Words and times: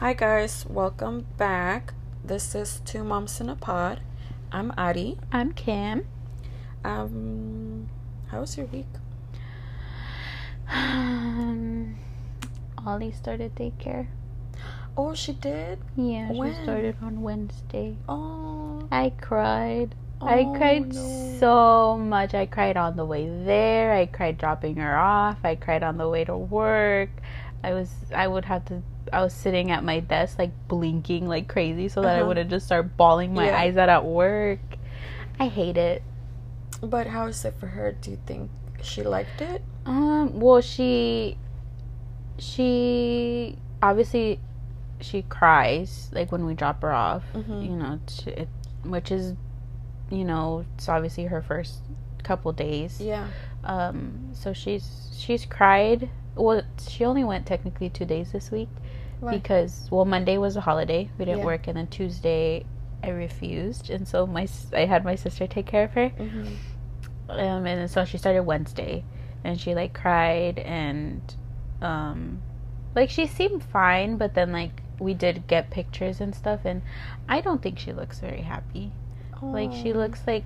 Hi 0.00 0.14
guys, 0.14 0.64
welcome 0.68 1.26
back. 1.36 1.92
This 2.24 2.54
is 2.54 2.80
Two 2.86 3.04
Moms 3.04 3.40
in 3.40 3.48
a 3.50 3.54
Pod. 3.56 4.00
I'm 4.50 4.72
Ari. 4.76 5.18
I'm 5.30 5.52
Kim. 5.52 6.06
Um, 6.84 7.88
how 8.28 8.40
was 8.40 8.56
your 8.56 8.66
week? 8.66 8.86
Um, 10.70 11.96
Ollie 12.86 13.12
started 13.12 13.54
daycare. 13.54 14.06
Oh, 14.96 15.14
she 15.14 15.32
did. 15.34 15.78
Yeah, 15.96 16.32
When? 16.32 16.54
she 16.54 16.62
started 16.62 16.96
on 17.02 17.22
Wednesday. 17.22 17.96
Oh, 18.08 18.88
I 18.90 19.12
cried. 19.20 19.94
I 20.22 20.40
Oh, 20.40 20.54
cried 20.56 20.94
no. 20.94 21.36
so 21.38 21.98
much. 21.98 22.34
I 22.34 22.46
cried 22.46 22.76
on 22.76 22.96
the 22.96 23.04
way 23.04 23.28
there. 23.44 23.92
I 23.92 24.06
cried 24.06 24.38
dropping 24.38 24.76
her 24.76 24.96
off. 24.98 25.38
I 25.44 25.56
cried 25.56 25.82
on 25.82 25.96
the 25.98 26.08
way 26.08 26.24
to 26.24 26.36
work. 26.36 27.10
I 27.62 27.72
was 27.74 27.90
I 28.14 28.26
would 28.26 28.46
have 28.46 28.64
to 28.66 28.82
I 29.12 29.22
was 29.22 29.32
sitting 29.32 29.70
at 29.70 29.82
my 29.84 30.00
desk 30.00 30.38
like 30.38 30.52
blinking 30.68 31.26
like 31.26 31.48
crazy 31.48 31.88
so 31.88 32.02
that 32.02 32.16
I 32.16 32.18
Uh-huh. 32.20 32.28
wouldn't 32.28 32.50
just 32.50 32.66
start 32.66 32.96
bawling 32.96 33.34
my 33.34 33.46
Yeah. 33.46 33.58
eyes 33.58 33.76
out 33.76 33.88
at 33.88 34.04
work. 34.04 34.60
I 35.38 35.48
hate 35.48 35.76
it. 35.76 36.02
but 36.82 37.06
how 37.06 37.26
is 37.26 37.44
it 37.44 37.54
for 37.58 37.66
her? 37.66 37.92
Do 37.92 38.10
you 38.10 38.18
think 38.26 38.50
she 38.82 39.02
liked 39.02 39.40
it? 39.42 39.62
Um. 39.84 40.40
Well, 40.40 40.60
she, 40.62 41.36
she 42.38 43.56
obviously, 43.82 44.40
she 45.00 45.22
cries 45.22 46.10
like 46.12 46.32
when 46.32 46.44
we 46.46 46.54
drop 46.54 46.82
her 46.82 46.92
off. 46.92 47.24
Mhm. 47.34 47.64
You 47.64 47.76
know, 47.76 47.98
it, 48.26 48.48
which 48.84 49.10
is, 49.10 49.34
you 50.10 50.24
know, 50.24 50.64
it's 50.74 50.88
obviously 50.88 51.24
her 51.24 51.42
first 51.42 51.80
couple 52.22 52.52
days. 52.52 53.00
Yeah. 53.00 53.28
Um. 53.64 54.30
So 54.32 54.52
she's 54.52 55.10
she's 55.16 55.44
cried. 55.44 56.08
Well, 56.34 56.62
she 56.88 57.04
only 57.04 57.24
went 57.24 57.46
technically 57.46 57.90
two 57.90 58.04
days 58.06 58.32
this 58.32 58.50
week 58.50 58.68
Why? 59.20 59.36
because 59.36 59.88
well 59.90 60.04
Monday 60.04 60.38
was 60.38 60.56
a 60.56 60.60
holiday. 60.60 61.10
We 61.18 61.24
didn't 61.24 61.40
Yeah. 61.40 61.46
work, 61.46 61.68
and 61.68 61.76
then 61.76 61.86
Tuesday 61.88 62.64
I 63.02 63.10
refused, 63.10 63.90
and 63.90 64.06
so 64.06 64.26
my 64.26 64.46
I 64.74 64.84
had 64.86 65.04
my 65.04 65.14
sister 65.14 65.46
take 65.46 65.66
care 65.66 65.84
of 65.84 65.92
her 65.92 66.10
Mhm. 66.10 66.56
um, 67.28 67.66
and 67.66 67.90
so 67.90 68.04
she 68.04 68.18
started 68.18 68.42
Wednesday, 68.42 69.04
and 69.44 69.58
she 69.60 69.74
like 69.74 69.92
cried 69.94 70.58
and, 70.58 71.22
um, 71.80 72.40
like 72.94 73.08
she 73.10 73.26
seemed 73.26 73.62
fine, 73.62 74.16
but 74.16 74.34
then 74.34 74.52
like 74.52 74.82
we 74.98 75.14
did 75.14 75.46
get 75.46 75.70
pictures 75.70 76.20
and 76.20 76.34
stuff, 76.34 76.60
and 76.64 76.82
I 77.28 77.40
don't 77.40 77.62
think 77.62 77.78
she 77.78 77.92
looks 77.92 78.20
very 78.20 78.42
happy. 78.42 78.92
Like 79.42 79.72
she 79.72 79.92
looks 79.92 80.22
like, 80.26 80.44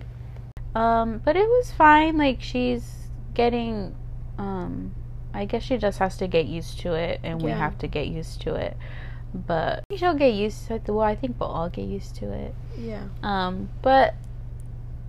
um, 0.74 1.20
but 1.24 1.36
it 1.36 1.48
was 1.48 1.72
fine. 1.72 2.16
Like 2.18 2.40
she's 2.40 3.08
getting, 3.34 3.94
um, 4.38 4.92
I 5.34 5.46
guess 5.46 5.64
she 5.64 5.76
just 5.76 5.98
has 5.98 6.16
to 6.18 6.28
get 6.28 6.46
used 6.46 6.78
to 6.80 6.94
it, 6.94 7.20
and 7.24 7.42
we 7.42 7.50
have 7.50 7.76
to 7.78 7.88
get 7.88 8.06
used 8.06 8.40
to 8.42 8.54
it. 8.54 8.76
But 9.34 9.82
she'll 9.96 10.14
get 10.14 10.32
used 10.32 10.68
to 10.68 10.76
it. 10.76 10.82
Well, 10.86 11.00
I 11.00 11.16
think 11.16 11.40
we'll 11.40 11.48
all 11.48 11.68
get 11.68 11.86
used 11.86 12.14
to 12.16 12.32
it. 12.32 12.54
Yeah. 12.78 13.02
Um, 13.22 13.68
but 13.82 14.14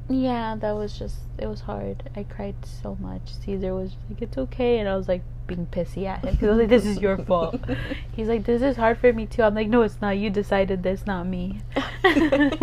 yeah, 0.10 0.56
that 0.56 0.72
was 0.72 0.98
just 0.98 1.18
it 1.38 1.46
was 1.46 1.62
hard. 1.62 2.10
I 2.16 2.24
cried 2.24 2.56
so 2.64 2.98
much. 3.00 3.36
Caesar 3.46 3.76
was 3.76 3.92
like, 4.10 4.24
"It's 4.24 4.38
okay," 4.38 4.80
and 4.80 4.90
I 4.90 4.96
was 4.96 5.08
like 5.08 5.22
being 5.46 5.68
pissy 5.68 6.08
at 6.08 6.26
him. 6.26 6.38
He 6.38 6.48
was 6.48 6.58
like, 6.58 6.70
"This 6.70 6.88
is 6.88 7.00
your 7.00 7.20
fault." 7.20 7.60
He's 8.16 8.28
like, 8.28 8.46
"This 8.46 8.64
is 8.64 8.78
hard 8.78 8.98
for 8.98 9.14
me 9.14 9.28
too." 9.28 9.44
I'm 9.44 9.54
like, 9.54 9.70
"No, 9.70 9.84
it's 9.84 10.02
not. 10.02 10.18
You 10.18 10.32
decided 10.32 10.82
this, 10.82 11.06
not 11.06 11.28
me." 11.28 11.62
and 12.04 12.58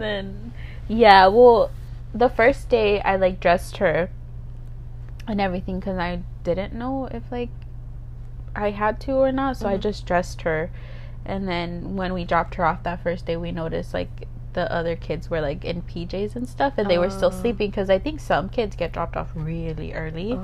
then, 0.00 0.52
yeah, 0.86 1.26
well, 1.26 1.72
the 2.14 2.28
first 2.28 2.68
day 2.68 3.00
I 3.00 3.16
like 3.16 3.40
dressed 3.40 3.78
her 3.78 4.10
and 5.26 5.40
everything 5.40 5.78
because 5.80 5.98
I 5.98 6.22
didn't 6.42 6.72
know 6.74 7.06
if 7.06 7.22
like 7.30 7.50
I 8.56 8.70
had 8.70 9.00
to 9.00 9.12
or 9.12 9.32
not, 9.32 9.56
so 9.56 9.68
I 9.68 9.76
Mhm. 9.76 9.80
just 9.80 10.06
dressed 10.06 10.42
her. 10.42 10.70
And 11.24 11.48
then 11.48 11.96
when 11.96 12.12
we 12.12 12.24
dropped 12.24 12.54
her 12.56 12.64
off 12.64 12.82
that 12.84 13.00
first 13.00 13.26
day, 13.26 13.36
we 13.36 13.50
noticed 13.50 13.94
like 13.94 14.28
the 14.52 14.70
other 14.72 14.94
kids 14.94 15.28
were 15.30 15.40
like 15.40 15.64
in 15.64 15.82
PJs 15.82 16.36
and 16.36 16.48
stuff, 16.48 16.74
and 16.76 16.88
they 16.88 16.98
were 16.98 17.10
still 17.10 17.28
Oh. 17.28 17.40
sleeping 17.42 17.70
because 17.70 17.90
I 17.90 17.98
think 17.98 18.20
some 18.20 18.48
kids 18.48 18.76
get 18.76 18.92
dropped 18.92 19.16
off 19.16 19.32
really 19.34 19.92
early. 19.92 20.34
Oh. 20.34 20.40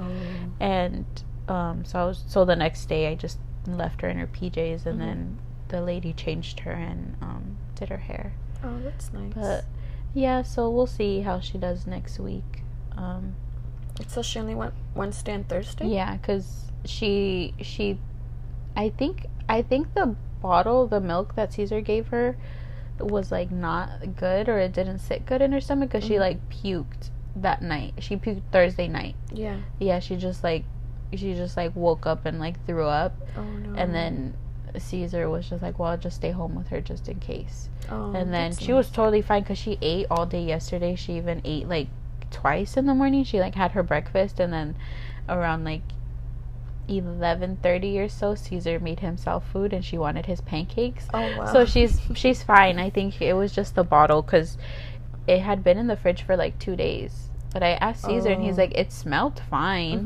And 0.59 1.05
um, 1.49 1.85
so 1.85 1.99
I 2.01 2.05
was, 2.07 2.25
so 2.27 2.45
the 2.45 2.57
next 2.57 2.87
day 2.87 3.09
I 3.09 3.15
just 3.15 3.39
left 3.67 4.01
her 4.03 4.09
in 4.09 4.19
her 4.19 4.27
PJs, 4.27 4.87
and 4.87 4.97
Mhm. 4.97 5.05
then 5.05 5.39
the 5.69 5.81
lady 5.83 6.13
changed 6.13 6.61
her 6.61 6.73
and 6.73 7.17
um, 7.21 7.57
did 7.77 7.89
her 7.91 7.99
hair. 7.99 8.33
Oh, 8.65 8.79
that's 8.81 9.13
nice. 9.13 9.33
But 9.35 9.65
yeah, 10.15 10.43
so 10.43 10.69
we'll 10.71 10.87
see 10.87 11.21
how 11.21 11.39
she 11.41 11.59
does 11.59 11.87
next 11.87 12.19
week. 12.19 12.63
Um, 12.97 13.35
so 14.09 14.23
she 14.23 14.39
only 14.39 14.55
went 14.55 14.75
Wednesday 14.95 15.33
and 15.33 15.49
Thursday. 15.49 15.87
Yeah, 15.87 16.17
because 16.17 16.71
she 16.85 17.55
she, 17.61 17.99
I 18.77 18.89
think 18.91 19.27
I 19.49 19.63
think 19.63 19.95
the 19.95 20.15
bottle, 20.43 20.87
the 20.87 21.01
milk 21.01 21.35
that 21.35 21.53
Caesar 21.53 21.81
gave 21.81 22.09
her, 22.09 22.37
was 22.99 23.31
like 23.33 23.51
not 23.51 24.17
good 24.17 24.49
or 24.49 24.59
it 24.59 24.73
didn't 24.73 24.99
sit 24.99 25.27
good 25.27 25.43
in 25.43 25.53
her 25.53 25.61
stomach 25.61 25.91
because 25.91 26.05
she 26.07 26.15
Mhm. 26.15 26.21
like 26.21 26.49
puked 26.51 27.11
that 27.37 27.63
night. 27.63 27.95
She 27.99 28.17
puked 28.17 28.43
Thursday 28.53 28.89
night. 28.89 29.15
Yeah. 29.33 29.57
Yeah, 29.79 29.99
she 30.01 30.17
just 30.17 30.43
like 30.45 30.65
she 31.15 31.35
just 31.35 31.57
like 31.57 31.75
woke 31.75 32.07
up 32.07 32.25
and 32.27 32.39
like 32.39 32.65
threw 32.67 32.87
up, 32.87 33.15
Oh 33.37 33.43
no. 33.43 33.79
and 33.79 33.95
then 33.95 34.35
Caesar 34.79 35.29
was 35.29 35.49
just 35.51 35.63
like, 35.63 35.81
"Well, 35.81 35.91
I'll 35.91 35.99
just 35.99 36.15
stay 36.17 36.31
home 36.31 36.55
with 36.55 36.69
her 36.69 36.81
just 36.81 37.09
in 37.09 37.19
case." 37.19 37.69
Oh, 37.91 38.13
and 38.13 38.33
then 38.33 38.53
she 38.55 38.73
was 38.73 38.89
totally 38.89 39.21
fine 39.21 39.43
because 39.43 39.59
she 39.59 39.77
ate 39.83 40.07
all 40.11 40.27
day 40.27 40.45
yesterday. 40.45 40.95
She 40.95 41.15
even 41.17 41.41
ate 41.45 41.69
like 41.69 41.89
twice 42.31 42.77
in 42.77 42.87
the 42.87 42.95
morning. 42.95 43.25
She 43.25 43.41
like 43.41 43.55
had 43.55 43.73
her 43.73 43.83
breakfast 43.83 44.41
and 44.41 44.53
then 44.53 44.77
around 45.29 45.65
like 45.65 45.83
eleven 46.89 47.57
thirty 47.63 47.99
or 48.01 48.09
so, 48.09 48.35
Caesar 48.35 48.81
made 48.81 49.01
himself 49.01 49.47
food 49.51 49.73
and 49.73 49.85
she 49.85 49.97
wanted 49.97 50.27
his 50.27 50.41
pancakes. 50.41 51.07
Oh 51.15 51.37
wow. 51.39 51.53
So 51.53 51.65
she's 51.65 52.01
she's 52.15 52.43
fine. 52.43 52.79
I 52.79 52.91
think 52.91 53.21
it 53.23 53.35
was 53.35 53.53
just 53.53 53.75
the 53.75 53.85
bottle 53.85 54.23
because 54.23 54.59
it 55.29 55.41
had 55.41 55.63
been 55.63 55.79
in 55.79 55.87
the 55.87 55.97
fridge 55.97 56.23
for 56.23 56.37
like 56.37 56.59
two 56.59 56.75
days. 56.77 57.29
But 57.53 57.63
I 57.63 57.71
asked 57.75 58.05
Caesar 58.05 58.31
and 58.31 58.43
he's 58.43 58.59
Oh. 58.59 58.63
like, 58.63 58.73
it 58.79 58.93
smelled 58.93 59.41
fine. 59.51 60.05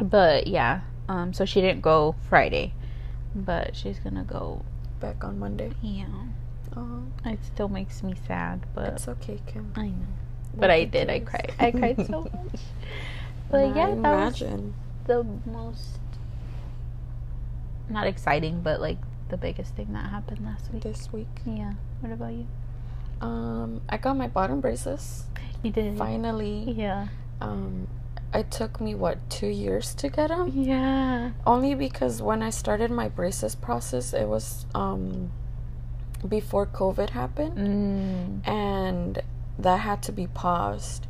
Mhm. 0.00 0.08
But 0.10 0.46
yeah, 0.48 0.80
um, 1.08 1.32
so 1.32 1.44
she 1.44 1.60
didn't 1.60 1.82
go 1.82 2.14
Friday, 2.28 2.74
but 3.34 3.74
she's 3.76 3.98
gonna 4.00 4.24
go. 4.24 4.62
back 5.00 5.22
on 5.24 5.38
Monday. 5.38 5.72
Yeah, 5.82 6.06
Oh, 6.76 7.02
it 7.24 7.38
still 7.44 7.68
makes 7.68 8.02
me 8.02 8.14
sad, 8.26 8.66
but 8.74 8.88
it's 8.94 9.08
okay, 9.08 9.38
Kim. 9.46 9.72
I 9.76 9.88
know. 9.88 10.06
But 10.56 10.70
I 10.70 10.84
did. 10.84 11.10
I 11.10 11.20
cried. 11.20 11.52
I 11.58 11.70
cried 11.70 12.06
so 12.06 12.20
much. 12.32 12.60
But 13.50 13.76
yeah, 13.76 13.94
that 13.94 14.32
was 14.32 14.42
the 15.06 15.24
most 15.46 15.98
not 17.88 18.06
exciting, 18.06 18.62
but 18.62 18.80
like 18.80 18.98
the 19.28 19.36
biggest 19.36 19.74
thing 19.74 19.92
that 19.92 20.10
happened 20.10 20.44
last 20.44 20.72
week. 20.72 20.82
this 20.82 21.12
week. 21.12 21.28
Yeah. 21.44 21.72
What 22.00 22.12
about 22.12 22.32
you? 22.32 22.46
Um, 23.20 23.80
I 23.88 23.96
got 23.96 24.16
my 24.16 24.28
bottom 24.28 24.60
braces 24.60 25.24
You 25.62 25.70
did. 25.70 25.96
finally. 25.96 26.72
Yeah. 26.76 27.08
Um, 27.40 27.86
it 28.34 28.50
took 28.50 28.80
me 28.80 28.94
what 28.94 29.18
two 29.30 29.46
years 29.46 29.94
to 29.96 30.08
get 30.08 30.28
them. 30.28 30.50
Yeah. 30.54 31.30
Only 31.46 31.74
because 31.74 32.20
when 32.20 32.42
I 32.42 32.50
started 32.50 32.90
my 32.90 33.08
braces 33.08 33.54
process, 33.54 34.12
it 34.12 34.26
was 34.28 34.66
um 34.74 35.30
before 36.26 36.66
COVID 36.66 37.10
happened, 37.10 37.56
Mm. 37.58 38.48
and 38.48 39.22
that 39.58 39.80
had 39.80 40.02
to 40.04 40.12
be 40.12 40.26
paused. 40.26 41.06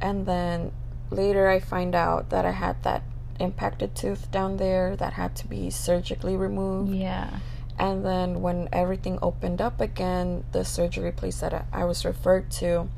And 0.00 0.26
then 0.26 0.72
later, 1.10 1.48
I 1.48 1.60
find 1.60 1.94
out 1.94 2.30
that 2.30 2.44
I 2.46 2.52
had 2.52 2.82
that 2.84 3.02
impacted 3.38 3.94
tooth 3.94 4.30
down 4.30 4.56
there 4.58 4.96
that 4.96 5.14
had 5.14 5.34
to 5.36 5.48
be 5.48 5.70
surgically 5.70 6.36
removed. 6.36 6.92
Yeah. 6.94 7.30
And 7.78 8.04
then 8.04 8.42
when 8.42 8.68
everything 8.72 9.18
opened 9.22 9.60
up 9.62 9.80
again, 9.80 10.44
the 10.52 10.64
surgery 10.64 11.12
place 11.12 11.40
that 11.40 11.64
I- 11.72 11.84
was 11.84 12.04
referred 12.04 12.50
to 12.52 12.88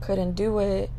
couldn't 0.00 0.32
do 0.32 0.58
it. 0.58 0.90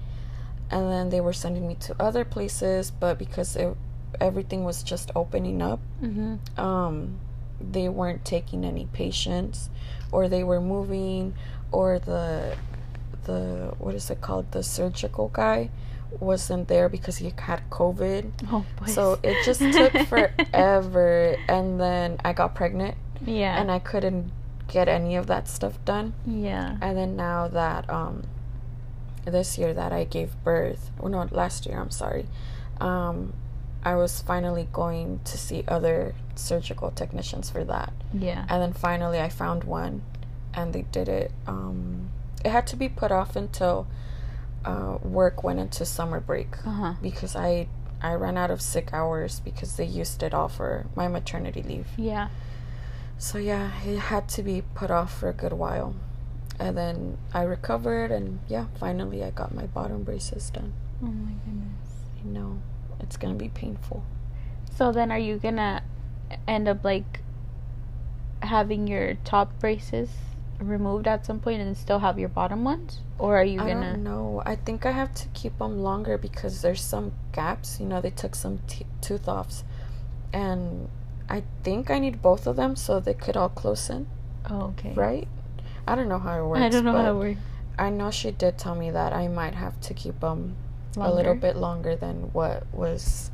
And 0.72 0.90
then 0.90 1.10
they 1.10 1.20
were 1.22 1.34
sending 1.34 1.68
me 1.68 1.76
to 1.82 1.96
other 2.02 2.24
places, 2.24 2.90
but 2.90 3.20
because 3.20 3.56
it, 3.58 3.76
everything 4.20 4.64
was 4.64 4.82
just 4.82 5.12
opening 5.16 5.62
up, 5.62 5.80
Mhm. 6.02 6.40
um, 6.58 7.20
they 7.60 7.90
weren't 7.90 8.24
taking 8.26 8.64
any 8.64 8.86
patients, 8.94 9.70
or 10.12 10.28
they 10.30 10.44
were 10.44 10.62
moving, 10.62 11.34
or 11.72 12.00
the 12.00 12.56
the 13.26 13.74
what 13.80 13.96
is 13.96 14.10
it 14.10 14.22
called? 14.22 14.52
The 14.52 14.64
surgical 14.64 15.30
guy 15.30 15.70
wasn't 16.20 16.68
there 16.68 16.90
because 16.90 17.18
he 17.18 17.34
had 17.38 17.62
COVID. 17.70 18.32
Oh 18.52 18.66
boy. 18.80 18.86
So 18.86 19.20
it 19.24 19.44
just 19.46 19.60
took 19.62 19.94
forever, 20.08 21.36
and 21.48 21.80
then 21.80 22.18
I 22.24 22.34
got 22.34 22.54
pregnant 22.56 22.96
Yeah. 23.26 23.60
and 23.60 23.72
I 23.72 23.80
couldn't 23.80 24.32
get 24.68 24.88
any 24.88 25.16
of 25.16 25.28
that 25.28 25.48
stuff 25.48 25.74
done. 25.86 26.14
yeah. 26.26 26.78
And 26.82 26.98
then 26.98 27.16
now 27.16 27.48
that 27.48 27.90
um 27.90 28.24
this 29.26 29.58
year 29.58 29.74
that 29.74 29.92
I 29.94 30.04
gave 30.04 30.36
birth, 30.44 30.92
or 31.00 31.10
no, 31.10 31.28
last 31.32 31.66
year, 31.66 31.80
I'm 31.80 31.92
sorry. 31.92 32.28
Um 32.80 33.34
I 33.86 33.96
was 33.96 34.22
finally 34.22 34.70
going 34.72 35.20
to 35.26 35.38
see 35.38 35.64
other 35.68 36.16
surgical 36.36 36.92
technicians 36.92 37.50
for 37.50 37.64
that. 37.66 37.92
Yeah. 38.14 38.46
And 38.50 38.62
then 38.62 38.74
finally 38.74 39.20
I 39.20 39.30
found 39.30 39.64
one 39.66 40.04
and 40.54 40.74
they 40.74 40.84
did 40.84 41.10
it 41.10 41.32
um 41.48 42.10
it 42.44 42.50
had 42.52 42.68
to 42.68 42.76
be 42.76 42.90
put 42.90 43.12
off 43.12 43.36
until 43.36 43.88
uh 44.66 44.98
work 45.04 45.44
went 45.44 45.60
into 45.60 45.86
summer 45.86 46.20
break 46.20 46.56
Uh 46.66 46.72
huh. 46.72 46.94
because 47.02 47.36
I 47.36 47.68
I 48.02 48.14
ran 48.14 48.38
out 48.38 48.52
of 48.52 48.62
sick 48.62 48.90
hours 48.94 49.40
because 49.40 49.76
they 49.78 49.86
used 49.86 50.24
it 50.24 50.34
all 50.34 50.50
for 50.50 50.88
my 50.96 51.08
maternity 51.08 51.62
leave. 51.64 51.88
Yeah. 51.98 52.28
So 53.18 53.38
yeah, 53.38 53.72
it 53.86 53.98
had 53.98 54.28
to 54.30 54.44
be 54.44 54.62
put 54.76 54.92
off 54.92 55.18
for 55.18 55.30
a 55.30 55.34
good 55.34 55.54
while. 55.54 55.96
And 56.60 56.78
then 56.78 57.18
I 57.34 57.44
recovered 57.44 58.12
and 58.12 58.40
yeah, 58.50 58.66
finally 58.78 59.24
I 59.24 59.32
got 59.32 59.54
my 59.56 59.68
bottom 59.68 60.04
braces 60.04 60.50
done. 60.50 60.74
Oh 61.02 61.06
my 61.08 61.32
goodness. 61.46 61.88
I 62.22 62.28
know. 62.28 62.60
It's 63.00 63.16
gonna 63.18 63.36
be 63.36 63.50
painful. 63.50 64.04
So 64.76 64.92
then 64.92 65.10
are 65.12 65.18
you 65.20 65.38
gonna 65.38 65.84
end 66.48 66.68
up 66.68 66.84
like 66.84 67.22
having 68.42 68.88
your 68.88 69.14
top 69.24 69.58
braces 69.60 70.10
removed 70.60 71.08
at 71.08 71.26
some 71.26 71.40
point 71.40 71.62
and 71.62 71.76
still 71.78 72.00
have 72.00 72.20
your 72.20 72.30
bottom 72.30 72.64
ones? 72.64 73.00
Or 73.18 73.38
are 73.38 73.44
you 73.44 73.62
I 73.62 73.68
gonna 73.70 73.94
don't 73.94 74.04
know. 74.04 74.42
I 74.46 74.56
think 74.56 74.86
I 74.86 74.92
have 74.92 75.14
to 75.16 75.28
keep 75.30 75.58
them 75.58 75.82
longer 75.82 76.18
because 76.18 76.62
there's 76.62 76.82
some 76.82 77.14
gaps. 77.32 77.80
You 77.80 77.86
know, 77.86 78.02
they 78.02 78.10
took 78.10 78.36
some 78.36 78.60
t- 78.68 78.86
tooth 79.02 79.28
offs, 79.28 79.64
and 80.32 80.90
I 81.30 81.44
think 81.64 81.90
I 81.90 82.00
need 82.00 82.22
both 82.22 82.48
of 82.48 82.56
them 82.56 82.76
so 82.76 83.00
they 83.00 83.14
could 83.14 83.38
all 83.38 83.50
close 83.50 83.90
in. 83.90 84.08
Oh, 84.50 84.74
okay. 84.78 84.94
Right? 84.94 85.28
I 85.88 85.96
don't 85.96 86.10
know 86.10 86.20
how 86.20 86.40
it 86.40 86.46
works. 86.46 86.62
I 86.62 86.70
don't 86.70 86.86
know 86.86 86.94
how 86.94 87.12
it 87.12 87.18
works. 87.18 87.40
I 87.78 87.90
know 87.90 88.12
she 88.12 88.32
did 88.32 88.58
tell 88.58 88.76
me 88.76 88.92
that 88.92 89.14
I 89.14 89.28
might 89.28 89.56
have 89.56 89.80
to 89.82 89.94
keep 89.94 90.20
them 90.20 90.56
a 90.96 91.12
little 91.12 91.36
bit 91.36 91.56
longer 91.56 91.96
than 91.96 92.32
what 92.34 92.68
was 92.74 93.32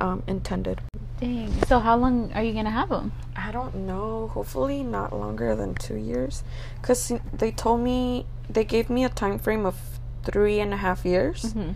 um, 0.00 0.22
intended. 0.26 0.80
Dang. 1.20 1.52
So 1.66 1.78
how 1.80 1.96
long 1.96 2.32
are 2.34 2.42
you 2.42 2.52
gonna 2.52 2.70
have 2.70 2.88
them? 2.88 3.12
I 3.36 3.52
don't 3.52 3.74
know. 3.86 4.28
Hopefully 4.28 4.82
not 4.82 5.12
longer 5.12 5.54
than 5.54 5.74
two 5.74 5.96
years, 5.96 6.42
because 6.80 7.12
they 7.32 7.50
told 7.52 7.80
me 7.80 8.26
they 8.48 8.64
gave 8.64 8.88
me 8.90 9.04
a 9.04 9.08
time 9.10 9.38
frame 9.38 9.66
of 9.66 9.76
three 10.24 10.60
and 10.60 10.72
a 10.72 10.76
half 10.78 11.04
years, 11.04 11.42
Mm-hmm. 11.54 11.72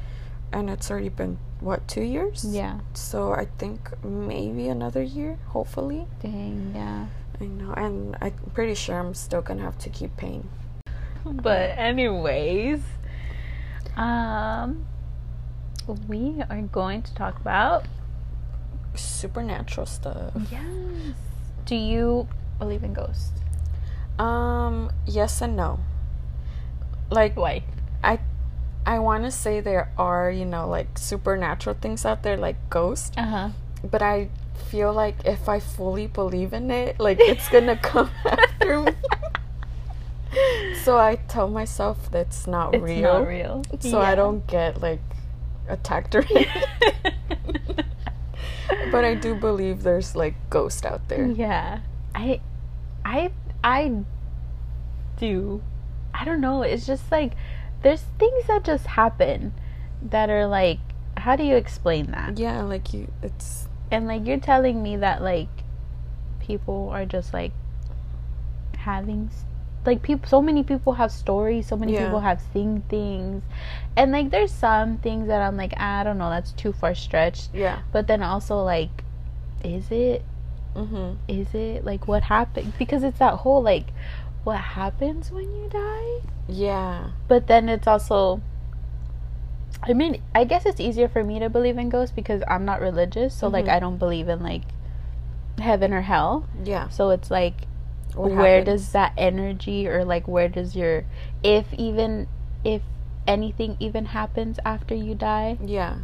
and 0.52 0.70
it's 0.70 0.90
already 0.90 1.08
been 1.10 1.38
what 1.60 1.86
two 1.88 2.02
years? 2.02 2.44
Yeah. 2.48 2.80
So 2.94 3.32
I 3.32 3.46
think 3.58 3.90
maybe 4.04 4.68
another 4.68 5.02
year. 5.02 5.38
Hopefully, 5.48 6.06
Dang. 6.22 6.72
Yeah. 6.74 7.06
I 7.40 7.44
know, 7.46 7.72
and 7.76 8.16
I'm 8.20 8.32
pretty 8.54 8.74
sure 8.74 8.98
I'm 8.98 9.12
still 9.14 9.42
gonna 9.42 9.62
have 9.62 9.78
to 9.78 9.90
keep 9.90 10.16
paying. 10.16 10.48
But 11.24 11.76
anyways, 11.78 12.80
um, 13.96 14.84
we 16.08 16.42
are 16.50 16.62
going 16.62 17.02
to 17.02 17.14
talk 17.14 17.36
about 17.40 17.84
Supernatural 18.94 19.86
stuff. 19.86 20.32
yes. 20.50 20.62
Do 21.64 21.74
you 21.76 22.28
believe 22.58 22.84
in 22.84 22.92
ghosts? 22.92 23.32
Um, 24.18 24.90
yes 25.06 25.40
and 25.42 25.56
no. 25.56 25.80
Like 27.10 27.36
Why? 27.36 27.64
I 28.02 28.18
I 28.86 28.98
want 28.98 29.24
to 29.24 29.30
say 29.30 29.60
there 29.60 29.90
are, 29.98 30.30
you 30.30 30.44
know, 30.44 30.68
like 30.68 30.98
supernatural 30.98 31.76
things 31.80 32.04
out 32.04 32.22
there 32.22 32.36
like 32.36 32.56
ghosts, 32.70 33.10
Uh 33.16 33.22
huh. 33.26 33.48
but 33.82 34.02
I 34.02 34.28
feel 34.68 34.92
like 34.92 35.16
if 35.24 35.48
I 35.48 35.58
fully 35.58 36.06
believe 36.06 36.52
in 36.52 36.70
it, 36.70 37.00
like 37.00 37.18
it's 37.20 37.48
going 37.48 37.66
to 37.72 37.76
come 37.76 38.10
after 38.24 38.80
me. 38.82 38.92
so 40.82 40.98
I 40.98 41.16
tell 41.28 41.48
myself 41.48 42.10
that's 42.10 42.46
not 42.46 42.74
It's 42.74 42.82
real. 42.82 43.02
not 43.20 43.26
real. 43.26 43.62
So 43.80 44.00
I 44.00 44.14
don't 44.14 44.46
get 44.46 44.80
like 44.80 45.00
attacked 45.68 46.14
or 46.14 46.24
anything. 46.30 47.84
But 48.90 49.04
I 49.04 49.14
do 49.14 49.34
believe 49.34 49.82
there's 49.82 50.16
like 50.16 50.34
ghosts 50.50 50.84
out 50.84 51.08
there. 51.08 51.26
Yeah. 51.26 51.80
I 52.14 52.40
I 53.04 53.32
I 53.62 54.04
do. 55.18 55.62
I 56.12 56.24
don't 56.24 56.40
know. 56.40 56.62
It's 56.62 56.86
just 56.86 57.10
like 57.10 57.32
there's 57.82 58.02
things 58.18 58.46
that 58.46 58.64
just 58.64 58.86
happen 58.86 59.52
that 60.02 60.30
are 60.30 60.46
like 60.46 60.78
how 61.16 61.36
do 61.36 61.44
you 61.44 61.56
explain 61.56 62.10
that? 62.12 62.38
Yeah, 62.38 62.62
like 62.62 62.92
you 62.92 63.10
it's 63.22 63.68
And 63.90 64.06
like 64.06 64.26
you're 64.26 64.40
telling 64.40 64.82
me 64.82 64.96
that 64.96 65.22
like 65.22 65.48
people 66.40 66.90
are 66.92 67.06
just 67.06 67.32
like 67.32 67.52
having 68.76 69.30
like 69.86 70.02
people 70.02 70.28
so 70.28 70.40
many 70.42 70.62
people 70.62 70.94
have 70.94 71.10
stories, 71.12 71.66
so 71.66 71.76
many 71.76 71.92
Yeah. 71.92 72.04
people 72.04 72.20
have 72.20 72.40
seen 72.52 72.82
things. 72.88 73.42
And 73.96 74.12
like 74.12 74.30
there's 74.30 74.52
some 74.52 74.98
things 74.98 75.28
that 75.28 75.40
I'm 75.42 75.56
like 75.56 75.74
I 75.78 76.02
don't 76.04 76.18
know, 76.18 76.30
that's 76.30 76.52
too 76.52 76.72
far 76.72 76.94
stretched. 76.94 77.50
yeah. 77.54 77.80
But 77.92 78.06
then 78.06 78.22
also 78.22 78.62
like 78.62 79.04
is 79.62 79.90
it 79.90 80.22
Mm 80.74 80.88
Mhm. 80.90 81.16
is 81.28 81.54
it 81.54 81.84
like 81.84 82.08
what 82.08 82.24
happened 82.24 82.72
because 82.78 83.04
it's 83.04 83.18
that 83.20 83.34
whole 83.46 83.62
like 83.62 83.86
what 84.42 84.58
happens 84.58 85.30
when 85.30 85.44
you 85.54 85.68
die 85.70 86.28
Yeah. 86.48 87.10
but 87.28 87.46
then 87.46 87.68
it's 87.68 87.86
also 87.86 88.40
i 89.82 89.92
mean 89.92 90.20
i 90.34 90.42
guess 90.44 90.66
it's 90.66 90.80
easier 90.80 91.08
for 91.08 91.22
me 91.22 91.38
to 91.38 91.48
believe 91.48 91.78
in 91.78 91.88
ghosts 91.90 92.12
because 92.14 92.42
i'm 92.48 92.64
not 92.64 92.80
religious 92.80 93.32
so 93.34 93.46
like 93.48 93.66
Mhm. 93.66 93.72
i 93.76 93.78
don't 93.78 93.98
believe 93.98 94.28
in 94.28 94.42
like 94.42 94.62
heaven 95.60 95.92
or 95.94 96.02
hell 96.02 96.44
Yeah. 96.64 96.88
so 96.88 97.10
it's 97.10 97.30
like 97.30 97.66
What 98.14 98.32
where 98.32 98.58
happens? 98.58 98.82
does 98.82 98.92
that 98.92 99.12
energy 99.18 99.88
or 99.88 100.04
like 100.04 100.26
where 100.28 100.48
does 100.48 100.74
your 100.76 101.04
if 101.42 101.66
even 101.74 102.28
if 102.64 102.82
anything 103.26 103.76
even 103.80 104.06
happens 104.06 104.58
after 104.64 104.94
you 104.94 105.14
die 105.14 105.56
Yeah. 105.64 105.96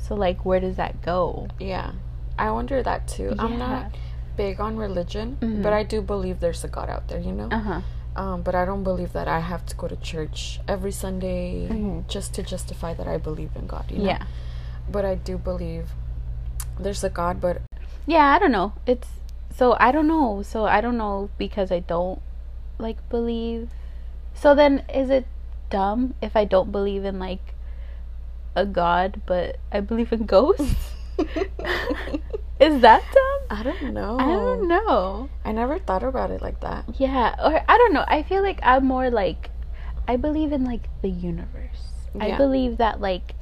so 0.00 0.14
like 0.14 0.44
where 0.44 0.60
does 0.60 0.76
that 0.76 1.02
go 1.02 1.48
Yeah. 1.58 1.92
I 2.38 2.50
wonder 2.50 2.82
that 2.82 3.08
too. 3.08 3.34
I'm 3.38 3.58
not 3.58 3.94
big 4.36 4.60
on 4.60 4.76
religion, 4.76 5.38
Mhm. 5.40 5.62
but 5.62 5.72
I 5.72 5.82
do 5.82 6.02
believe 6.02 6.40
there's 6.40 6.62
a 6.64 6.68
God 6.68 6.90
out 6.90 7.08
there, 7.08 7.18
you 7.20 7.32
know? 7.32 7.48
uh-huh 7.50 7.80
Um, 8.14 8.40
but 8.42 8.54
I 8.54 8.64
don't 8.64 8.82
believe 8.84 9.12
that 9.12 9.28
I 9.28 9.40
have 9.40 9.64
to 9.66 9.76
go 9.76 9.88
to 9.88 9.96
church 9.96 10.60
every 10.68 10.92
Sunday 10.92 11.68
Mhm. 11.68 12.06
just 12.08 12.34
to 12.34 12.42
justify 12.42 12.92
that 12.94 13.08
I 13.08 13.16
believe 13.18 13.50
in 13.56 13.66
God, 13.66 13.90
you 13.90 13.98
know? 13.98 14.04
yeah 14.04 14.22
But 14.90 15.04
I 15.04 15.14
do 15.16 15.36
believe 15.38 15.92
there's 16.78 17.02
a 17.04 17.08
God, 17.10 17.40
but 17.40 17.62
yeah 18.06 18.26
i 18.34 18.38
don't 18.38 18.52
know 18.52 18.72
it's 18.86 19.08
so 19.56 19.76
i 19.80 19.90
don't 19.92 20.06
know. 20.06 20.42
So 20.42 20.64
i 20.66 20.80
don't 20.80 20.96
know 20.98 21.30
because 21.38 21.70
i 21.72 21.80
don't 21.80 22.20
like 22.78 22.98
believe. 23.08 23.70
So 24.34 24.54
then 24.54 24.84
is 24.92 25.08
it 25.10 25.26
dumb 25.70 26.14
if 26.22 26.36
i 26.36 26.44
don't 26.44 26.70
believe 26.70 27.04
in 27.04 27.18
like 27.18 27.54
a 28.54 28.64
god 28.64 29.20
but 29.26 29.56
i 29.72 29.80
believe 29.80 30.12
in 30.12 30.26
ghosts? 30.26 30.92
Is 32.58 32.80
that 32.80 33.02
dumb? 33.12 33.58
I 33.58 33.62
don't 33.62 33.92
know. 33.92 34.16
i 34.18 34.24
don't 34.26 34.68
know. 34.68 35.28
I 35.44 35.52
never 35.52 35.78
thought 35.78 36.02
about 36.02 36.30
it 36.30 36.40
like 36.42 36.60
that. 36.60 36.84
yeah 36.98 37.34
or 37.42 37.62
i 37.68 37.76
don't 37.78 37.92
know. 37.92 38.04
I 38.08 38.22
feel 38.22 38.42
like 38.42 38.60
i'm 38.62 38.84
more 38.86 39.10
like 39.10 39.50
i 40.08 40.16
believe 40.16 40.52
in 40.52 40.64
like 40.64 40.88
the 41.02 41.08
universe. 41.10 41.82
I 42.18 42.36
believe 42.36 42.78
that 42.78 43.00
like 43.00 43.34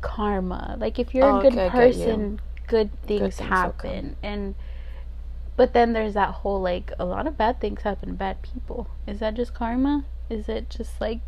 karma. 0.00 0.76
Like 0.78 0.98
if 0.98 1.14
you're 1.14 1.30
Oh, 1.30 1.38
a 1.38 1.42
good 1.42 1.52
okay, 1.58 1.64
you. 1.66 1.70
person 1.70 2.40
good 2.66 2.90
things, 3.02 3.36
things 3.36 3.38
happen. 3.38 4.16
And 4.22 4.54
but 5.56 5.72
then 5.72 5.92
there's 5.92 6.14
that 6.14 6.30
whole 6.30 6.60
like 6.60 6.90
a 6.98 7.04
lot 7.04 7.26
of 7.26 7.36
bad 7.36 7.60
things 7.60 7.82
happen 7.82 8.08
to 8.10 8.14
bad 8.14 8.36
people 8.42 8.88
is 9.06 9.20
that 9.20 9.34
just 9.34 9.54
karma 9.54 10.04
is 10.28 10.48
it 10.48 10.68
just 10.70 11.00
like 11.00 11.20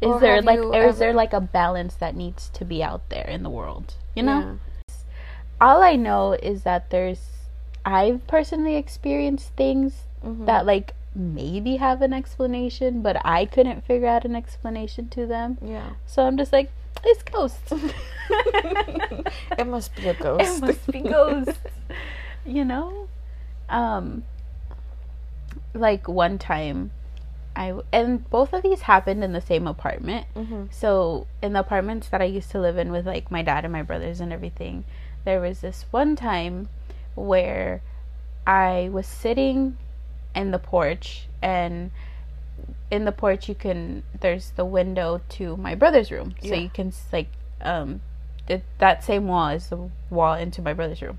is 0.00 0.08
Or 0.08 0.20
there 0.20 0.42
like 0.42 0.58
or 0.58 0.84
is 0.86 0.98
there 0.98 1.12
like 1.12 1.32
a 1.32 1.40
balance 1.40 1.94
that 1.96 2.14
needs 2.16 2.48
to 2.50 2.64
be 2.64 2.82
out 2.82 3.08
there 3.08 3.26
in 3.26 3.42
the 3.42 3.50
world 3.50 3.94
you 4.14 4.22
know 4.22 4.40
Yeah. 4.40 4.94
all 5.60 5.82
i 5.82 5.96
know 5.96 6.32
is 6.32 6.62
that 6.62 6.90
there's 6.90 7.20
i've 7.84 8.26
personally 8.26 8.76
experienced 8.76 9.50
things 9.56 10.02
Mhm. 10.24 10.46
that 10.46 10.66
like 10.66 10.94
maybe 11.14 11.76
have 11.76 12.02
an 12.02 12.12
explanation 12.12 13.02
but 13.02 13.16
i 13.24 13.44
couldn't 13.44 13.84
figure 13.84 14.08
out 14.08 14.24
an 14.24 14.34
explanation 14.36 15.08
to 15.10 15.26
them 15.26 15.58
Yeah. 15.62 15.90
so 16.06 16.24
i'm 16.26 16.36
just 16.36 16.52
like 16.52 16.70
it's 17.04 17.22
ghosts 17.22 17.72
it 18.30 19.66
must 19.66 19.94
be 19.96 20.08
a 20.08 20.14
ghost. 20.14 20.42
it 20.44 20.60
must 20.60 20.86
be 20.90 21.00
ghosts 21.00 21.58
you 22.44 22.64
know 22.64 23.08
um 23.68 24.22
like 25.74 26.08
one 26.08 26.38
time 26.38 26.90
i 27.56 27.72
and 27.92 28.28
both 28.30 28.52
of 28.52 28.62
these 28.62 28.82
happened 28.82 29.22
in 29.24 29.32
the 29.32 29.40
same 29.40 29.66
apartment. 29.66 30.26
Hmm 30.34 30.64
so 30.70 31.26
in 31.42 31.52
the 31.54 31.60
apartments 31.60 32.08
that 32.08 32.20
i 32.20 32.24
used 32.24 32.50
to 32.50 32.60
live 32.60 32.76
in 32.78 32.90
with 32.92 33.06
like 33.06 33.30
my 33.30 33.42
dad 33.42 33.64
and 33.64 33.72
my 33.72 33.82
brothers 33.82 34.20
and 34.20 34.32
everything 34.32 34.84
there 35.24 35.40
was 35.40 35.60
this 35.60 35.86
one 35.90 36.14
time 36.16 36.68
where 37.14 37.82
i 38.46 38.88
was 38.92 39.06
sitting 39.06 39.76
in 40.34 40.50
the 40.50 40.58
porch 40.58 41.26
and 41.42 41.90
in 42.90 43.04
the 43.04 43.12
porch 43.12 43.48
you 43.48 43.54
can 43.54 44.02
there's 44.20 44.50
the 44.52 44.64
window 44.64 45.20
to 45.28 45.56
my 45.56 45.74
brother's 45.74 46.10
room. 46.10 46.34
So 46.42 46.48
Yeah. 46.48 46.56
you 46.56 46.68
can 46.70 46.92
like 47.12 47.28
um 47.60 48.00
th- 48.46 48.62
that 48.78 49.04
same 49.04 49.26
wall 49.28 49.48
is 49.48 49.68
the 49.68 49.88
wall 50.10 50.34
into 50.34 50.62
my 50.62 50.72
brother's 50.72 51.02
room 51.02 51.18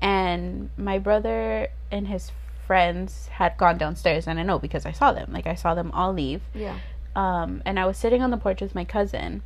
and 0.00 0.70
my 0.76 0.98
brother 0.98 1.68
and 1.90 2.08
his 2.08 2.30
friends 2.66 3.26
had 3.28 3.56
gone 3.58 3.76
downstairs 3.76 4.26
and 4.28 4.38
i 4.38 4.42
know 4.42 4.58
because 4.58 4.86
i 4.86 4.92
saw 4.92 5.12
them 5.12 5.28
like 5.32 5.46
i 5.46 5.54
saw 5.54 5.74
them 5.74 5.90
all 5.92 6.12
leave 6.12 6.40
Yeah. 6.54 6.78
um, 7.16 7.62
and 7.66 7.78
I 7.80 7.84
was 7.86 7.98
sitting 7.98 8.22
on 8.22 8.30
the 8.30 8.36
porch 8.36 8.60
with 8.60 8.74
my 8.74 8.84
cousin, 8.84 9.42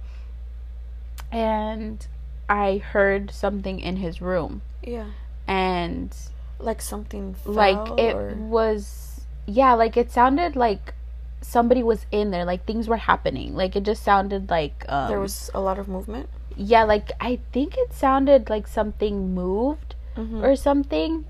and 1.32 2.06
I 2.48 2.78
heard 2.78 3.30
something 3.30 3.80
in 3.80 3.96
his 3.96 4.20
room, 4.20 4.62
Yeah. 4.82 5.06
and 5.46 6.14
Like 6.58 6.82
something 6.82 7.34
fell 7.34 7.52
like 7.52 7.98
it 7.98 8.14
or... 8.14 8.34
was, 8.34 9.22
yeah, 9.46 9.72
like 9.74 9.96
it 9.96 10.10
sounded 10.10 10.54
like 10.56 10.94
somebody 11.40 11.82
was 11.82 12.06
in 12.12 12.30
there, 12.30 12.44
like 12.44 12.64
things 12.66 12.88
were 12.88 12.98
happening, 12.98 13.54
like 13.54 13.74
it 13.76 13.82
just 13.82 14.02
sounded 14.02 14.50
like 14.50 14.84
um, 14.88 15.08
there 15.08 15.20
was 15.20 15.50
a 15.54 15.60
lot 15.60 15.78
of 15.78 15.88
movement. 15.88 16.28
yeah, 16.56 16.84
like 16.84 17.10
I 17.20 17.40
think 17.52 17.76
it 17.76 17.92
sounded 17.92 18.48
like 18.50 18.66
something 18.68 19.34
moved 19.34 19.93
Mhm. 20.16 20.42
or 20.42 20.56
something. 20.56 21.24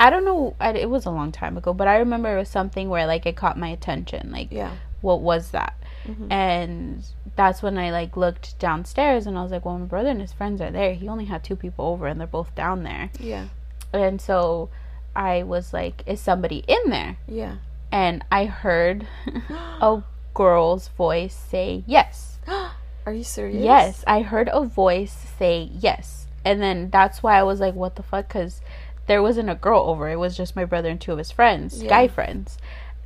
I 0.00 0.10
don't 0.10 0.24
know. 0.24 0.56
I, 0.60 0.70
it 0.72 0.90
was 0.90 1.06
a 1.06 1.10
long 1.10 1.30
time 1.32 1.56
ago, 1.56 1.72
but 1.72 1.86
I 1.86 1.96
remember 1.96 2.34
it 2.34 2.38
was 2.38 2.48
something 2.48 2.88
where 2.88 3.06
like 3.06 3.24
it 3.26 3.36
caught 3.36 3.58
my 3.58 3.68
attention. 3.68 4.30
Like, 4.32 4.48
yeah. 4.50 4.72
what 5.00 5.20
was 5.20 5.50
that? 5.50 5.74
Mhm. 6.06 6.32
And 6.32 7.04
that's 7.36 7.62
when 7.62 7.78
I 7.78 7.90
like 7.92 8.16
looked 8.16 8.58
downstairs 8.58 9.26
and 9.26 9.38
I 9.38 9.42
was 9.42 9.52
like, 9.52 9.64
well, 9.64 9.78
my 9.78 9.86
brother 9.86 10.08
and 10.10 10.20
his 10.20 10.32
friends 10.32 10.60
are 10.60 10.70
there. 10.70 10.94
He 10.94 11.08
only 11.08 11.26
had 11.26 11.44
two 11.44 11.54
people 11.56 11.86
over 11.86 12.06
and 12.06 12.18
they're 12.18 12.26
both 12.26 12.54
down 12.54 12.82
there. 12.82 13.10
Yeah. 13.20 13.48
And 13.92 14.20
so 14.20 14.70
I 15.14 15.42
was 15.44 15.72
like, 15.72 16.02
is 16.06 16.20
somebody 16.20 16.64
in 16.66 16.90
there? 16.90 17.18
Yeah. 17.28 17.56
And 17.92 18.24
I 18.32 18.46
heard 18.46 19.06
a 19.80 20.02
girl's 20.34 20.88
voice 20.88 21.34
say 21.34 21.84
yes. 21.86 22.38
Are 23.06 23.12
you 23.12 23.24
serious? 23.24 23.62
Yes, 23.62 24.04
I 24.06 24.22
heard 24.22 24.48
a 24.52 24.62
voice 24.64 25.26
say 25.38 25.68
yes. 25.72 26.21
And 26.44 26.60
then 26.62 26.90
that's 26.90 27.22
why 27.22 27.38
I 27.38 27.42
was 27.42 27.60
like, 27.60 27.74
what 27.74 27.96
the 27.96 28.02
fuck? 28.02 28.28
Because 28.28 28.60
there 29.06 29.22
wasn't 29.22 29.50
a 29.50 29.54
girl 29.54 29.82
over. 29.86 30.08
It 30.08 30.16
was 30.18 30.36
just 30.36 30.56
my 30.56 30.64
brother 30.64 30.88
and 30.88 31.00
two 31.00 31.12
of 31.12 31.18
his 31.18 31.30
friends, 31.30 31.82
Yeah. 31.82 31.88
guy 31.88 32.08
friends. 32.08 32.58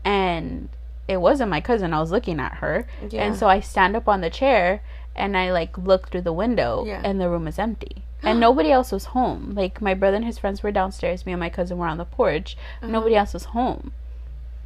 And 0.04 0.68
it 1.08 1.18
wasn't 1.18 1.50
my 1.50 1.60
cousin. 1.60 1.92
I 1.94 2.00
was 2.00 2.10
looking 2.10 2.40
at 2.40 2.54
her. 2.54 2.86
Yeah. 3.10 3.22
And 3.24 3.36
so 3.36 3.48
I 3.48 3.60
stand 3.60 3.96
up 3.96 4.08
on 4.08 4.20
the 4.20 4.30
chair 4.30 4.82
and 5.14 5.36
I 5.36 5.52
like 5.52 5.76
look 5.78 6.10
through 6.10 6.22
the 6.22 6.32
window 6.32 6.84
Yeah. 6.86 7.00
and 7.04 7.20
the 7.20 7.28
room 7.30 7.46
is 7.48 7.58
empty. 7.58 8.02
And 8.22 8.40
nobody 8.40 8.72
else 8.72 8.90
was 8.92 9.06
home. 9.06 9.52
Like 9.54 9.80
my 9.80 9.94
brother 9.94 10.16
and 10.16 10.24
his 10.24 10.38
friends 10.38 10.62
were 10.62 10.72
downstairs. 10.72 11.24
Me 11.26 11.32
and 11.32 11.40
my 11.40 11.50
cousin 11.50 11.78
were 11.78 11.86
on 11.86 11.98
the 11.98 12.04
porch. 12.04 12.56
Uh-huh. 12.82 12.90
Nobody 12.90 13.14
else 13.14 13.34
was 13.34 13.44
home. 13.46 13.92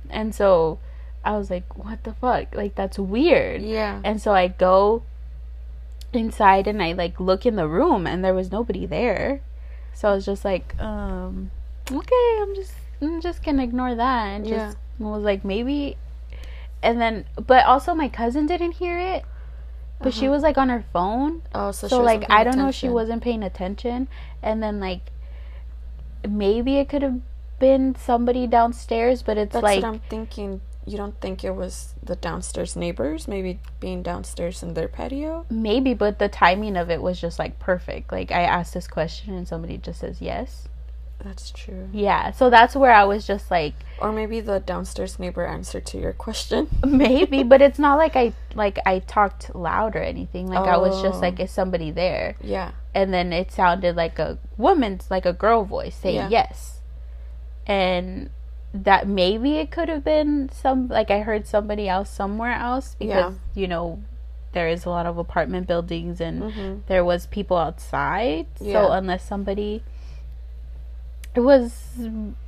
And 0.09 0.35
so 0.35 0.79
I 1.25 1.37
was 1.37 1.51
like, 1.51 1.77
what 1.77 2.05
the 2.05 2.15
fuck? 2.15 2.55
Like 2.55 2.75
that's 2.75 2.99
weird. 2.99 3.61
Yeah. 3.63 4.01
And 4.05 4.21
so 4.23 4.33
I 4.33 4.49
go 4.49 5.03
inside 6.13 6.67
and 6.67 6.83
I 6.83 6.93
like 6.93 7.21
look 7.21 7.47
in 7.47 7.57
the 7.57 7.69
room 7.69 8.07
and 8.07 8.25
there 8.25 8.35
was 8.35 8.51
nobody 8.53 8.87
there. 8.87 9.41
So 9.93 10.11
I 10.11 10.15
was 10.15 10.25
just 10.27 10.45
like, 10.45 10.81
um, 10.81 11.51
okay, 11.91 12.39
I'm 12.41 12.55
just 12.55 12.73
I'm 13.03 13.21
just 13.21 13.43
gonna 13.45 13.63
ignore 13.65 13.95
that 13.95 14.27
and 14.27 14.47
Yeah. 14.47 14.67
just 14.67 14.79
was 14.99 15.23
like 15.23 15.45
maybe 15.45 15.97
and 16.83 17.01
then 17.01 17.25
but 17.47 17.65
also 17.65 17.95
my 17.95 18.09
cousin 18.09 18.47
didn't 18.47 18.73
hear 18.73 18.99
it. 18.99 19.25
But 20.03 20.15
she 20.15 20.27
Uh-huh. 20.27 20.33
was 20.33 20.43
like 20.43 20.57
on 20.59 20.69
her 20.71 20.85
phone. 20.93 21.43
Oh, 21.55 21.71
so, 21.73 21.89
So, 21.89 21.99
she 21.99 22.03
like 22.03 22.25
I 22.31 22.45
don't 22.45 22.57
know 22.57 22.69
if 22.69 22.75
she 22.75 22.89
wasn't 22.89 23.23
paying 23.23 23.43
attention 23.43 24.09
and 24.43 24.63
then 24.63 24.81
like 24.81 25.13
maybe 26.27 26.77
it 26.79 26.89
could 26.89 27.03
have 27.03 27.21
been 27.59 27.95
somebody 27.95 28.47
downstairs, 28.47 29.23
but 29.23 29.37
it's 29.37 29.53
That's 29.53 29.63
like 29.63 29.85
I'm 29.85 30.01
thinking. 30.09 30.61
You 30.87 30.97
don't 30.97 31.21
think 31.21 31.45
it 31.45 31.55
was 31.55 31.95
the 32.03 32.17
downstairs 32.17 32.75
neighbors, 32.75 33.29
maybe 33.29 33.61
being 33.81 34.03
downstairs 34.03 34.63
in 34.63 34.75
their 34.75 34.89
patio? 34.89 35.45
Maybe, 35.51 35.95
but 35.95 36.19
the 36.19 36.29
timing 36.29 36.77
of 36.77 36.91
it 36.91 37.03
was 37.03 37.21
just 37.21 37.39
like 37.39 37.59
perfect. 37.59 38.11
Like 38.11 38.33
I 38.33 38.43
asked 38.43 38.75
this 38.75 38.89
question 38.89 39.35
and 39.35 39.47
somebody 39.47 39.77
just 39.77 40.01
says 40.01 40.21
yes. 40.21 40.67
That's 41.23 41.51
true. 41.51 41.91
Yeah. 41.93 42.31
So 42.31 42.49
that's 42.49 42.75
where 42.75 42.93
I 42.93 43.05
was 43.05 43.27
just 43.27 43.51
like 43.51 43.75
Or 44.01 44.11
maybe 44.11 44.41
the 44.41 44.59
downstairs 44.59 45.19
neighbor 45.19 45.45
answered 45.45 45.85
to 45.87 45.99
your 45.99 46.15
question. 46.15 46.69
maybe, 46.87 47.43
but 47.43 47.61
it's 47.61 47.79
not 47.79 47.99
like 47.99 48.17
I 48.17 48.33
like 48.55 48.79
I 48.87 49.01
talked 49.01 49.55
loud 49.55 49.97
or 49.97 50.03
anything. 50.03 50.47
Like 50.47 50.67
I 50.67 50.79
was 50.79 51.03
just 51.03 51.19
Oh. 51.19 51.21
like 51.21 51.39
is 51.39 51.51
somebody 51.51 51.91
there? 51.91 52.37
Yeah. 52.41 52.71
And 52.95 53.13
then 53.13 53.35
it 53.35 53.53
sounded 53.53 53.97
like 53.97 54.19
a 54.19 54.39
woman's 54.57 55.11
like 55.11 55.27
a 55.27 55.35
girl 55.35 55.63
voice 55.65 55.95
saying 55.95 56.17
Yeah. 56.17 56.29
yes. 56.31 56.81
And 57.67 58.31
that 58.73 59.09
maybe 59.09 59.57
it 59.57 59.71
could 59.71 59.89
have 59.89 60.05
been 60.05 60.49
some 60.53 60.89
like 60.89 61.11
I 61.11 61.21
heard 61.21 61.47
somebody 61.47 61.89
else 61.89 62.09
somewhere 62.11 62.53
else 62.53 62.95
because 62.99 63.35
you 63.55 63.67
know 63.67 64.03
there 64.53 64.69
is 64.69 64.85
a 64.85 64.91
lot 64.91 65.07
of 65.07 65.17
apartment 65.19 65.67
buildings 65.67 66.21
and 66.21 66.43
Mm-hmm. 66.43 66.75
there 66.87 67.05
was 67.05 67.27
people 67.27 67.57
outside. 67.57 68.47
So 68.59 68.91
unless 68.93 69.25
somebody 69.27 69.83
it 71.35 71.41
was 71.41 71.73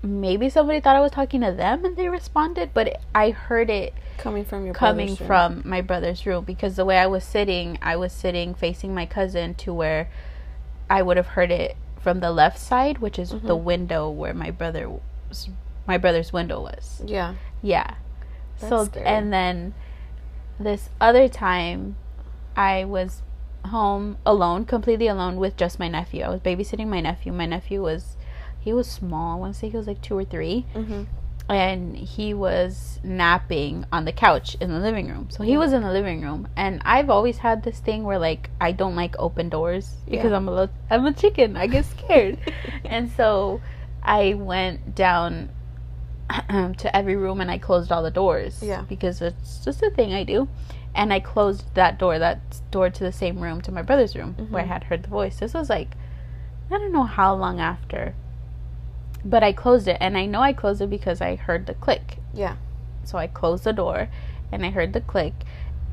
maybe 0.03 0.49
somebody 0.51 0.81
thought 0.81 0.97
I 0.97 1.01
was 1.01 1.13
talking 1.13 1.41
to 1.43 1.53
them 1.53 1.85
and 1.85 1.97
they 1.97 2.09
responded, 2.09 2.71
but 2.75 3.01
I 3.15 3.31
heard 3.31 3.71
it 3.71 3.95
Coming 4.19 4.45
from 4.45 4.65
your 4.65 4.75
coming 4.75 5.15
brother's 5.15 5.21
room. 5.21 5.27
from 5.63 5.63
my 5.71 5.81
brother's 5.81 6.27
room 6.27 6.45
because 6.45 6.75
the 6.77 6.85
way 6.85 6.99
I 6.99 7.07
was 7.07 7.23
sitting, 7.23 7.79
I 7.81 7.97
was 7.97 8.13
sitting 8.13 8.55
facing 8.55 8.93
my 8.95 9.07
cousin 9.07 9.55
to 9.57 9.73
where 9.73 10.11
I 10.91 11.03
would 11.03 11.17
have 11.17 11.29
heard 11.29 11.51
it 11.53 11.77
from 12.01 12.19
the 12.21 12.33
left 12.33 12.59
side, 12.59 12.99
which 12.99 13.19
is 13.21 13.31
the 13.31 13.57
Mhm. 13.57 13.63
window 13.63 14.11
where 14.11 14.35
my 14.35 14.51
brother 14.51 14.91
was, 15.29 15.49
my 15.87 15.99
brother's 15.99 16.33
window 16.33 16.61
was. 16.61 17.03
Yeah. 17.07 17.35
Yeah. 17.63 17.95
so 18.59 18.85
scary. 18.85 19.07
and 19.07 19.33
then 19.33 19.75
this 20.61 20.91
other 21.01 21.29
time 21.29 21.97
I 22.57 22.85
was 22.85 23.23
home 23.67 24.19
alone, 24.27 24.65
completely 24.65 25.07
alone 25.09 25.37
with 25.37 25.57
just 25.57 25.79
my 25.79 25.89
nephew. 25.89 26.23
I 26.23 26.29
was 26.29 26.41
babysitting 26.41 26.87
my 26.89 27.01
nephew. 27.01 27.33
My 27.33 27.47
nephew 27.47 27.83
was 27.83 28.17
he 28.61 28.73
was 28.73 28.89
small. 28.89 29.37
I 29.37 29.41
want 29.41 29.55
to 29.55 29.59
say 29.61 29.69
he 29.71 29.77
was 29.77 29.87
like 29.87 30.01
2 30.03 30.17
or 30.19 30.25
3 30.25 30.67
Mm-hmm. 30.75 31.03
and 31.49 31.97
he 31.97 32.33
was 32.35 33.01
napping 33.03 33.85
on 33.93 34.05
the 34.05 34.13
couch 34.13 34.57
in 34.61 34.71
the 34.71 34.79
living 34.79 35.09
room. 35.09 35.29
So 35.31 35.43
he 35.43 35.57
was 35.57 35.73
in 35.73 35.83
the 35.83 35.91
living 35.91 36.23
room, 36.23 36.47
and 36.57 36.81
I've 36.85 37.11
always 37.11 37.39
had 37.39 37.65
this 37.65 37.81
thing 37.81 38.05
where 38.05 38.19
like 38.19 38.51
I 38.61 38.71
don't 38.73 38.95
like 38.95 39.17
open 39.19 39.49
doors 39.49 39.95
because 40.09 40.31
Yeah. 40.31 40.37
I'm 40.37 40.47
a 40.49 40.53
little, 40.53 40.75
I'm 40.91 41.05
a 41.07 41.13
chicken. 41.13 41.57
I 41.57 41.67
get 41.67 41.85
scared, 41.87 42.39
and 42.85 43.11
so 43.11 43.61
I 44.03 44.35
went 44.35 44.95
down 44.95 45.51
to 46.79 46.97
every 46.97 47.17
room 47.17 47.41
and 47.41 47.51
I 47.51 47.59
closed 47.59 47.91
all 47.93 48.03
the 48.03 48.11
doors. 48.11 48.63
Yeah. 48.63 48.83
because 48.89 49.21
it's 49.23 49.65
just 49.65 49.83
a 49.83 49.91
thing 49.91 50.13
I 50.15 50.25
do. 50.25 50.49
And 50.95 51.13
I 51.13 51.21
closed 51.21 51.75
that 51.75 51.99
door, 51.99 52.19
that 52.19 52.61
door 52.71 52.91
to 52.91 53.05
the 53.05 53.13
same 53.13 53.41
room 53.41 53.61
to 53.63 53.73
my 53.73 53.81
brother's 53.83 54.15
room 54.15 54.35
where 54.51 54.63
I 54.63 54.67
Mhm. 54.67 54.69
had 54.69 54.85
heard 54.85 55.03
the 55.05 55.09
voice. 55.09 55.39
This 55.39 55.55
was 55.55 55.71
like, 55.71 55.97
I 56.71 56.79
don't 56.79 56.93
know 56.93 57.05
how 57.05 57.35
long 57.35 57.61
after, 57.61 58.15
but 59.25 59.43
I 59.43 59.53
closed 59.53 59.89
it, 59.89 59.97
and 60.01 60.17
I 60.19 60.27
know 60.27 60.41
I 60.43 60.53
closed 60.53 60.81
it 60.83 60.91
because 60.91 61.21
I 61.21 61.37
heard 61.37 61.67
the 61.67 61.75
click. 61.75 62.19
Yeah. 62.35 62.57
So 63.05 63.19
I 63.19 63.27
closed 63.27 63.65
the 63.65 63.73
door, 63.73 64.09
and 64.51 64.65
I 64.67 64.71
heard 64.71 64.93
the 64.93 65.01
click, 65.01 65.33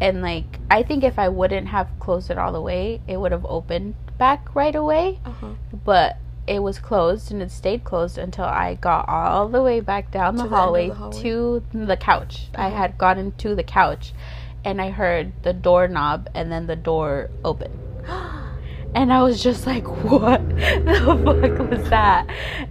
and 0.01 0.21
like 0.21 0.59
I 0.69 0.83
think 0.83 1.03
if 1.03 1.17
I 1.19 1.29
wouldn't 1.29 1.67
have 1.67 1.87
closed 1.99 2.29
it 2.31 2.37
all 2.37 2.51
the 2.51 2.61
way, 2.61 3.01
it 3.07 3.17
would 3.21 3.31
have 3.31 3.45
opened 3.45 3.95
back 4.17 4.53
right 4.55 4.75
away. 4.75 5.19
Uh 5.25 5.31
huh. 5.31 5.47
But 5.85 6.17
it 6.49 6.63
was 6.63 6.79
closed, 6.79 7.31
and 7.31 7.41
it 7.41 7.51
stayed 7.51 7.83
closed 7.83 8.17
until 8.17 8.45
I 8.45 8.75
got 8.75 9.07
all 9.07 9.47
the 9.47 9.61
way 9.61 9.79
back 9.81 10.09
down 10.11 10.35
the, 10.35 10.43
To 10.43 10.49
the 10.49 10.55
end 10.55 10.59
of 10.59 10.65
hallway, 10.65 10.87
the 10.89 10.95
hallway? 10.95 11.21
to 11.21 11.63
the 11.73 11.97
couch. 11.97 12.47
I 12.55 12.67
Uh-huh. 12.67 12.77
had 12.77 12.97
gotten 12.97 13.31
to 13.43 13.53
the 13.55 13.63
couch, 13.63 14.13
and 14.65 14.81
I 14.81 14.89
heard 14.89 15.31
the 15.43 15.53
doorknob, 15.53 16.27
and 16.33 16.51
then 16.51 16.65
the 16.67 16.75
door 16.75 17.29
open. 17.45 17.71
And 18.95 19.13
I 19.13 19.21
was 19.21 19.43
just 19.43 19.67
like, 19.67 19.85
what 20.03 20.41
the 20.89 21.21
fuck 21.23 21.69
was 21.69 21.89
that? 21.91 22.25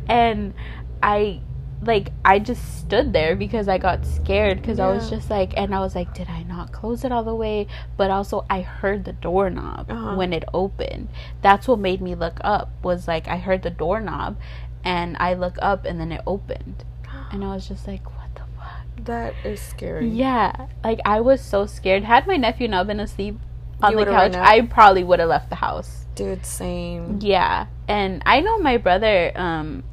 And 0.08 0.52
I, 1.00 1.40
like, 1.80 2.10
I 2.24 2.38
just 2.38 2.78
stood 2.80 3.12
there 3.12 3.36
because 3.36 3.68
I 3.68 3.78
got 3.78 4.04
scared 4.04 4.60
because 4.60 4.80
I 4.80 4.90
was 4.90 5.08
just 5.10 5.30
like, 5.30 5.52
and 5.56 5.74
I 5.74 5.80
was 5.80 5.94
like, 5.94 6.12
did 6.14 6.28
I 6.28 6.42
not 6.42 6.72
close 6.72 7.04
it 7.04 7.12
all 7.12 7.22
the 7.24 7.34
way? 7.34 7.66
But 7.96 8.10
also, 8.10 8.44
I 8.50 8.62
heard 8.62 9.04
the 9.04 9.12
doorknob 9.12 9.90
Uh-huh. 9.90 10.16
when 10.16 10.32
it 10.32 10.44
opened. 10.52 11.08
That's 11.42 11.68
what 11.68 11.78
made 11.78 12.00
me 12.00 12.14
look 12.14 12.38
up, 12.42 12.70
was 12.82 13.06
like, 13.06 13.28
I 13.28 13.36
heard 13.36 13.62
the 13.62 13.70
doorknob 13.70 14.36
and 14.84 15.16
I 15.20 15.34
look 15.34 15.56
up 15.62 15.84
and 15.84 16.00
then 16.00 16.10
it 16.12 16.20
opened. 16.26 16.84
And 17.30 17.44
I 17.44 17.54
was 17.54 17.68
just 17.68 17.86
like, 17.86 18.04
what 18.06 18.34
the 18.34 18.42
fuck? 18.58 19.04
That 19.06 19.34
is 19.44 19.60
scary. 19.60 20.08
Yeah, 20.08 20.66
like 20.82 20.98
I 21.04 21.20
was 21.20 21.40
so 21.40 21.66
scared. 21.66 22.04
Had 22.04 22.26
my 22.26 22.36
nephew 22.36 22.68
not 22.68 22.86
been 22.86 23.00
asleep 23.00 23.38
on 23.82 23.92
You 23.92 24.04
the 24.04 24.10
couch. 24.10 24.34
I 24.34 24.62
probably 24.62 25.04
would 25.04 25.20
have 25.20 25.28
left 25.28 25.50
the 25.50 25.56
house. 25.56 26.06
Dude, 26.14 26.44
same. 26.44 27.18
Yeah, 27.20 27.66
and 27.86 28.22
I 28.26 28.40
know 28.40 28.58
my 28.58 28.78
brother, 28.78 29.30
um, 29.36 29.84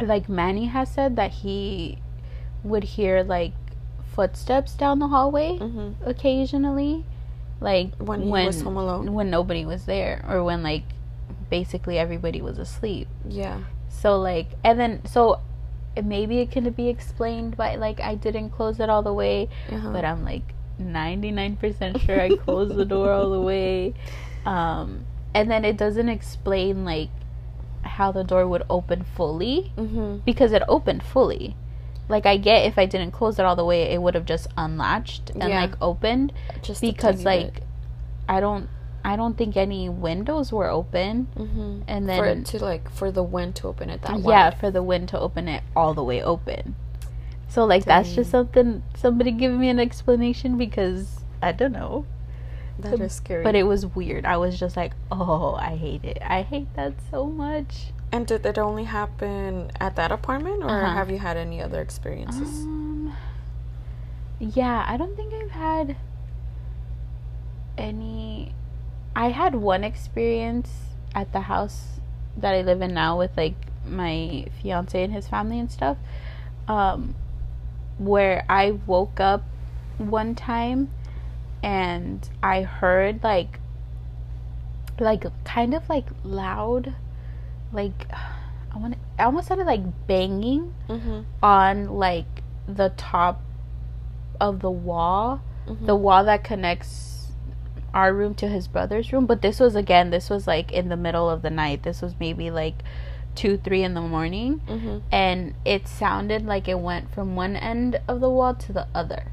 like 0.00 0.28
Manny 0.28 0.66
has 0.66 0.90
said 0.90 1.16
that 1.16 1.30
he 1.30 1.98
would 2.64 2.84
hear 2.84 3.22
like 3.22 3.52
footsteps 4.14 4.74
down 4.74 4.98
the 4.98 5.08
hallway 5.08 5.58
Mm-hmm. 5.58 6.08
occasionally, 6.08 7.04
like 7.60 7.94
When 7.96 8.22
he 8.22 8.28
was 8.28 8.60
home 8.62 8.76
alone? 8.76 9.12
when 9.14 9.30
nobody 9.30 9.64
was 9.64 9.86
there, 9.86 10.24
or 10.28 10.42
when 10.44 10.62
like 10.62 10.84
basically 11.50 11.98
everybody 11.98 12.40
was 12.42 12.58
asleep. 12.58 13.08
Yeah. 13.28 13.60
So 13.88 14.18
like, 14.18 14.48
and 14.64 14.78
then 14.78 15.04
so 15.06 15.40
maybe 16.02 16.40
it 16.40 16.50
can 16.50 16.68
be 16.72 16.88
explained 16.88 17.56
by 17.56 17.76
like 17.76 18.00
I 18.00 18.14
didn't 18.16 18.50
close 18.50 18.80
it 18.80 18.90
all 18.90 19.02
the 19.02 19.14
way, 19.14 19.48
Uh-huh. 19.70 19.90
but 19.92 20.04
I'm 20.04 20.24
like 20.24 20.42
99% 20.80 22.00
sure 22.00 22.20
I 22.20 22.36
closed 22.36 22.74
the 22.76 22.84
door 22.84 23.10
all 23.12 23.30
the 23.30 23.40
way. 23.40 23.94
Um, 24.46 25.06
and 25.34 25.50
then 25.50 25.64
it 25.64 25.76
doesn't 25.76 26.08
explain 26.08 26.84
like 26.84 27.08
how 27.86 28.12
the 28.12 28.24
door 28.24 28.46
would 28.46 28.64
open 28.70 29.04
fully 29.04 29.72
mm-hmm. 29.76 30.18
because 30.24 30.52
it 30.52 30.62
opened 30.68 31.02
fully. 31.02 31.56
Like 32.08 32.24
I 32.26 32.36
get 32.36 32.64
if 32.66 32.78
I 32.78 32.86
didn't 32.86 33.10
close 33.12 33.38
it 33.38 33.44
all 33.44 33.56
the 33.56 33.64
way, 33.64 33.82
it 33.92 34.00
would 34.00 34.14
have 34.14 34.24
just 34.26 34.46
unlatched 34.56 35.30
and 35.30 35.48
Yeah. 35.48 35.60
like 35.62 35.74
opened 35.80 36.32
Just 36.62 36.80
because 36.80 37.24
like 37.24 37.54
bit. 37.54 37.62
I 38.28 38.40
don't 38.40 38.68
I 39.04 39.14
don't 39.14 39.36
think 39.38 39.56
any 39.56 39.88
windows 39.88 40.52
were 40.52 40.68
open 40.68 41.28
Mhm. 41.36 41.82
and 41.86 42.06
for 42.06 42.24
then 42.24 42.38
it 42.40 42.46
to 42.46 42.64
like 42.64 42.90
for 42.90 43.10
the 43.12 43.22
wind 43.22 43.54
to 43.56 43.68
open 43.68 43.88
it 43.90 44.02
that 44.02 44.16
way. 44.20 44.32
yeah, 44.32 44.50
wide. 44.50 44.58
for 44.58 44.70
the 44.70 44.82
wind 44.82 45.08
to 45.10 45.18
open 45.20 45.46
it 45.48 45.62
all 45.76 45.94
the 45.94 46.02
way 46.02 46.22
open. 46.22 46.74
So 47.48 47.64
like 47.64 47.84
that's 47.84 48.12
just 48.14 48.30
something 48.30 48.82
somebody 48.96 49.30
give 49.30 49.52
me 49.52 49.68
an 49.68 49.78
explanation 49.78 50.56
because 50.58 51.20
I 51.42 51.52
don't 51.52 51.72
know. 51.72 52.04
That 52.78 53.00
is 53.00 53.12
scary. 53.14 53.42
But 53.42 53.54
it 53.54 53.62
was 53.64 53.86
weird. 53.86 54.24
I 54.26 54.36
was 54.36 54.58
just 54.60 54.76
like, 54.76 54.92
oh, 55.10 55.54
I 55.58 55.76
hate 55.76 56.04
it. 56.04 56.18
I 56.22 56.42
hate 56.42 56.72
that 56.74 56.94
so 57.10 57.26
much. 57.26 57.92
and 58.12 58.26
did 58.26 58.46
it 58.46 58.56
only 58.58 58.84
happen 58.84 59.70
at 59.80 59.96
that 59.96 60.12
apartment, 60.12 60.62
or 60.62 60.70
Uh-huh. 60.70 60.94
have 60.94 61.10
you 61.10 61.18
had 61.18 61.36
any 61.36 61.60
other 61.60 61.80
experiences? 61.82 62.62
Um, 62.64 63.12
yeah, 64.38 64.84
I 64.88 64.96
don't 64.96 65.16
think 65.16 65.34
I've 65.34 65.50
had 65.50 65.96
any. 67.78 68.54
I 69.14 69.30
had 69.30 69.54
one 69.54 69.82
experience 69.84 70.70
at 71.14 71.32
the 71.32 71.40
house 71.42 72.00
that 72.36 72.54
I 72.54 72.60
live 72.62 72.82
in 72.82 72.92
now 72.94 73.18
with 73.18 73.36
like 73.36 73.54
my 73.86 74.46
fiance 74.62 75.02
and 75.02 75.12
his 75.12 75.26
family 75.28 75.58
and 75.58 75.70
stuff, 75.70 75.96
um, 76.68 77.14
where 77.98 78.44
I 78.48 78.72
woke 78.86 79.20
up 79.20 79.42
one 79.98 80.34
time 80.34 80.90
and 81.66 82.30
I 82.44 82.62
heard 82.62 83.24
like, 83.24 83.58
like 85.00 85.24
kind 85.44 85.74
of 85.74 85.88
like 85.88 86.06
loud, 86.22 86.94
like 87.72 88.06
I 88.72 88.78
want. 88.78 88.94
I 89.18 89.24
almost 89.24 89.48
sounded 89.48 89.66
like 89.66 89.82
banging 90.06 90.72
mm-hmm. 90.88 91.22
on 91.42 91.88
like 91.88 92.26
the 92.68 92.90
top 92.96 93.42
of 94.40 94.60
the 94.60 94.70
wall, 94.70 95.42
Mm-hmm. 95.66 95.86
the 95.86 95.96
wall 95.96 96.24
that 96.26 96.44
connects 96.44 97.26
our 97.92 98.14
room 98.14 98.34
to 98.36 98.46
his 98.46 98.68
brother's 98.68 99.12
room. 99.12 99.26
But 99.26 99.42
this 99.42 99.58
was 99.58 99.74
again, 99.74 100.10
this 100.10 100.30
was 100.30 100.46
like 100.46 100.70
in 100.70 100.88
the 100.88 100.96
middle 100.96 101.28
of 101.28 101.42
the 101.42 101.50
night. 101.50 101.82
This 101.82 102.00
was 102.00 102.14
maybe 102.20 102.52
like 102.52 102.76
two, 103.34 103.56
three 103.58 103.82
in 103.82 103.94
the 103.94 104.00
morning, 104.00 104.60
Mm-hmm. 104.68 104.98
and 105.10 105.54
it 105.64 105.88
sounded 105.88 106.46
like 106.46 106.68
it 106.68 106.78
went 106.78 107.12
from 107.12 107.34
one 107.34 107.56
end 107.56 108.00
of 108.06 108.20
the 108.20 108.30
wall 108.30 108.54
to 108.54 108.72
the 108.72 108.86
other. 108.94 109.32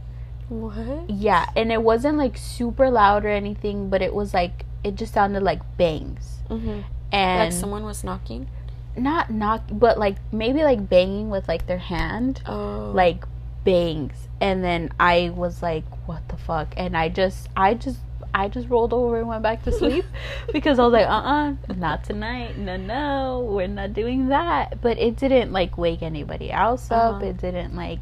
What? 0.62 1.10
Yeah, 1.10 1.45
and 1.55 1.72
it 1.72 1.81
wasn't 1.81 2.17
like 2.17 2.38
super 2.38 2.89
loud 2.89 3.25
or 3.25 3.29
anything, 3.29 3.89
but 3.89 4.01
it 4.01 4.13
was 4.13 4.33
like 4.33 4.65
it 4.83 4.95
just 4.95 5.13
sounded 5.13 5.43
like 5.43 5.62
bangs. 5.77 6.39
Mm-hmm. 6.50 6.81
And 7.12 7.39
Like 7.39 7.51
someone 7.53 7.83
was 7.83 8.03
knocking. 8.03 8.50
not 8.98 9.29
knock, 9.31 9.62
but 9.72 9.98
like 9.98 10.17
maybe 10.31 10.63
like 10.63 10.88
banging 10.89 11.29
with 11.29 11.48
like 11.48 11.65
their 11.67 11.77
hand. 11.79 12.41
Oh, 12.45 12.91
like 12.93 13.25
bangs 13.65 14.27
and 14.41 14.62
then 14.62 14.91
i 15.00 15.29
was 15.33 15.62
like 15.63 15.86
what 16.05 16.19
the 16.27 16.36
fuck 16.36 16.74
and 16.75 16.98
i 16.98 17.07
just 17.07 17.48
i 17.55 17.74
just 17.74 17.98
i 18.33 18.50
just 18.50 18.67
rolled 18.67 18.91
over 18.91 19.19
and 19.19 19.25
went 19.29 19.41
back 19.41 19.63
to 19.63 19.72
sleep 19.72 20.03
because 20.51 20.79
i 20.79 20.83
was 20.83 20.91
like 20.91 21.07
uh-uh 21.07 21.53
not 21.77 22.03
tonight 22.03 22.57
no 22.57 22.75
no 22.75 23.39
we're 23.55 23.65
not 23.69 23.93
doing 23.93 24.27
that 24.27 24.81
but 24.81 24.98
it 25.00 25.15
didn't 25.15 25.53
like 25.53 25.77
wake 25.77 26.01
anybody 26.01 26.51
else 26.51 26.91
up 26.91 27.15
Uh-huh. 27.15 27.25
it 27.27 27.38
didn't 27.38 27.74
like 27.74 28.01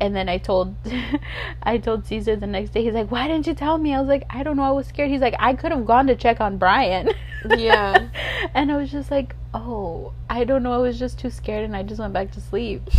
and 0.00 0.14
then 0.14 0.28
i 0.28 0.38
told 0.38 0.74
i 1.62 1.78
told 1.78 2.06
caesar 2.06 2.36
the 2.36 2.46
next 2.46 2.70
day 2.70 2.82
he's 2.82 2.94
like 2.94 3.10
why 3.10 3.28
didn't 3.28 3.46
you 3.46 3.54
tell 3.54 3.78
me 3.78 3.94
i 3.94 3.98
was 3.98 4.08
like 4.08 4.24
i 4.30 4.42
don't 4.42 4.56
know 4.56 4.62
i 4.62 4.70
was 4.70 4.86
scared 4.86 5.10
he's 5.10 5.20
like 5.20 5.34
i 5.38 5.54
could 5.54 5.70
have 5.70 5.84
gone 5.86 6.06
to 6.06 6.16
check 6.16 6.40
on 6.40 6.56
brian 6.58 7.08
Yeah. 7.48 8.08
and 8.54 8.72
i 8.72 8.76
was 8.76 8.90
just 8.90 9.10
like 9.10 9.36
oh 9.52 10.12
i 10.28 10.44
don't 10.44 10.62
know 10.62 10.72
i 10.72 10.78
was 10.78 10.98
just 10.98 11.18
too 11.18 11.30
scared 11.30 11.64
and 11.64 11.76
i 11.76 11.82
just 11.82 12.00
went 12.00 12.12
back 12.12 12.30
to 12.32 12.40
sleep 12.40 12.82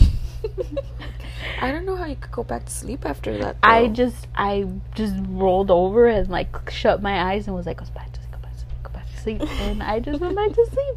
I 1.61 1.71
don't 1.71 1.85
know 1.85 1.95
how 1.95 2.05
you 2.05 2.15
could 2.15 2.31
go 2.31 2.43
back 2.43 2.65
to 2.65 2.71
sleep 2.71 3.05
after 3.05 3.37
that. 3.39 3.57
I 3.63 3.87
just 3.87 4.27
I 4.35 4.67
just 4.93 5.15
rolled 5.27 5.71
over 5.71 6.07
and 6.07 6.29
like 6.29 6.69
shut 6.69 7.01
my 7.01 7.31
eyes 7.31 7.47
and 7.47 7.55
was 7.55 7.65
like, 7.65 7.77
go 7.77 7.85
back 7.93 8.11
to 8.13 8.19
sleep, 8.19 8.31
go 8.31 8.39
back 8.39 8.53
to 8.53 8.59
sleep, 8.59 8.83
go 8.83 8.89
back 8.91 9.09
to 9.11 9.17
sleep, 9.17 9.61
and 9.61 9.83
I 9.83 9.99
just 9.99 10.19
went 10.19 10.35
back 10.35 10.51
to 10.51 10.65
sleep. 10.71 10.95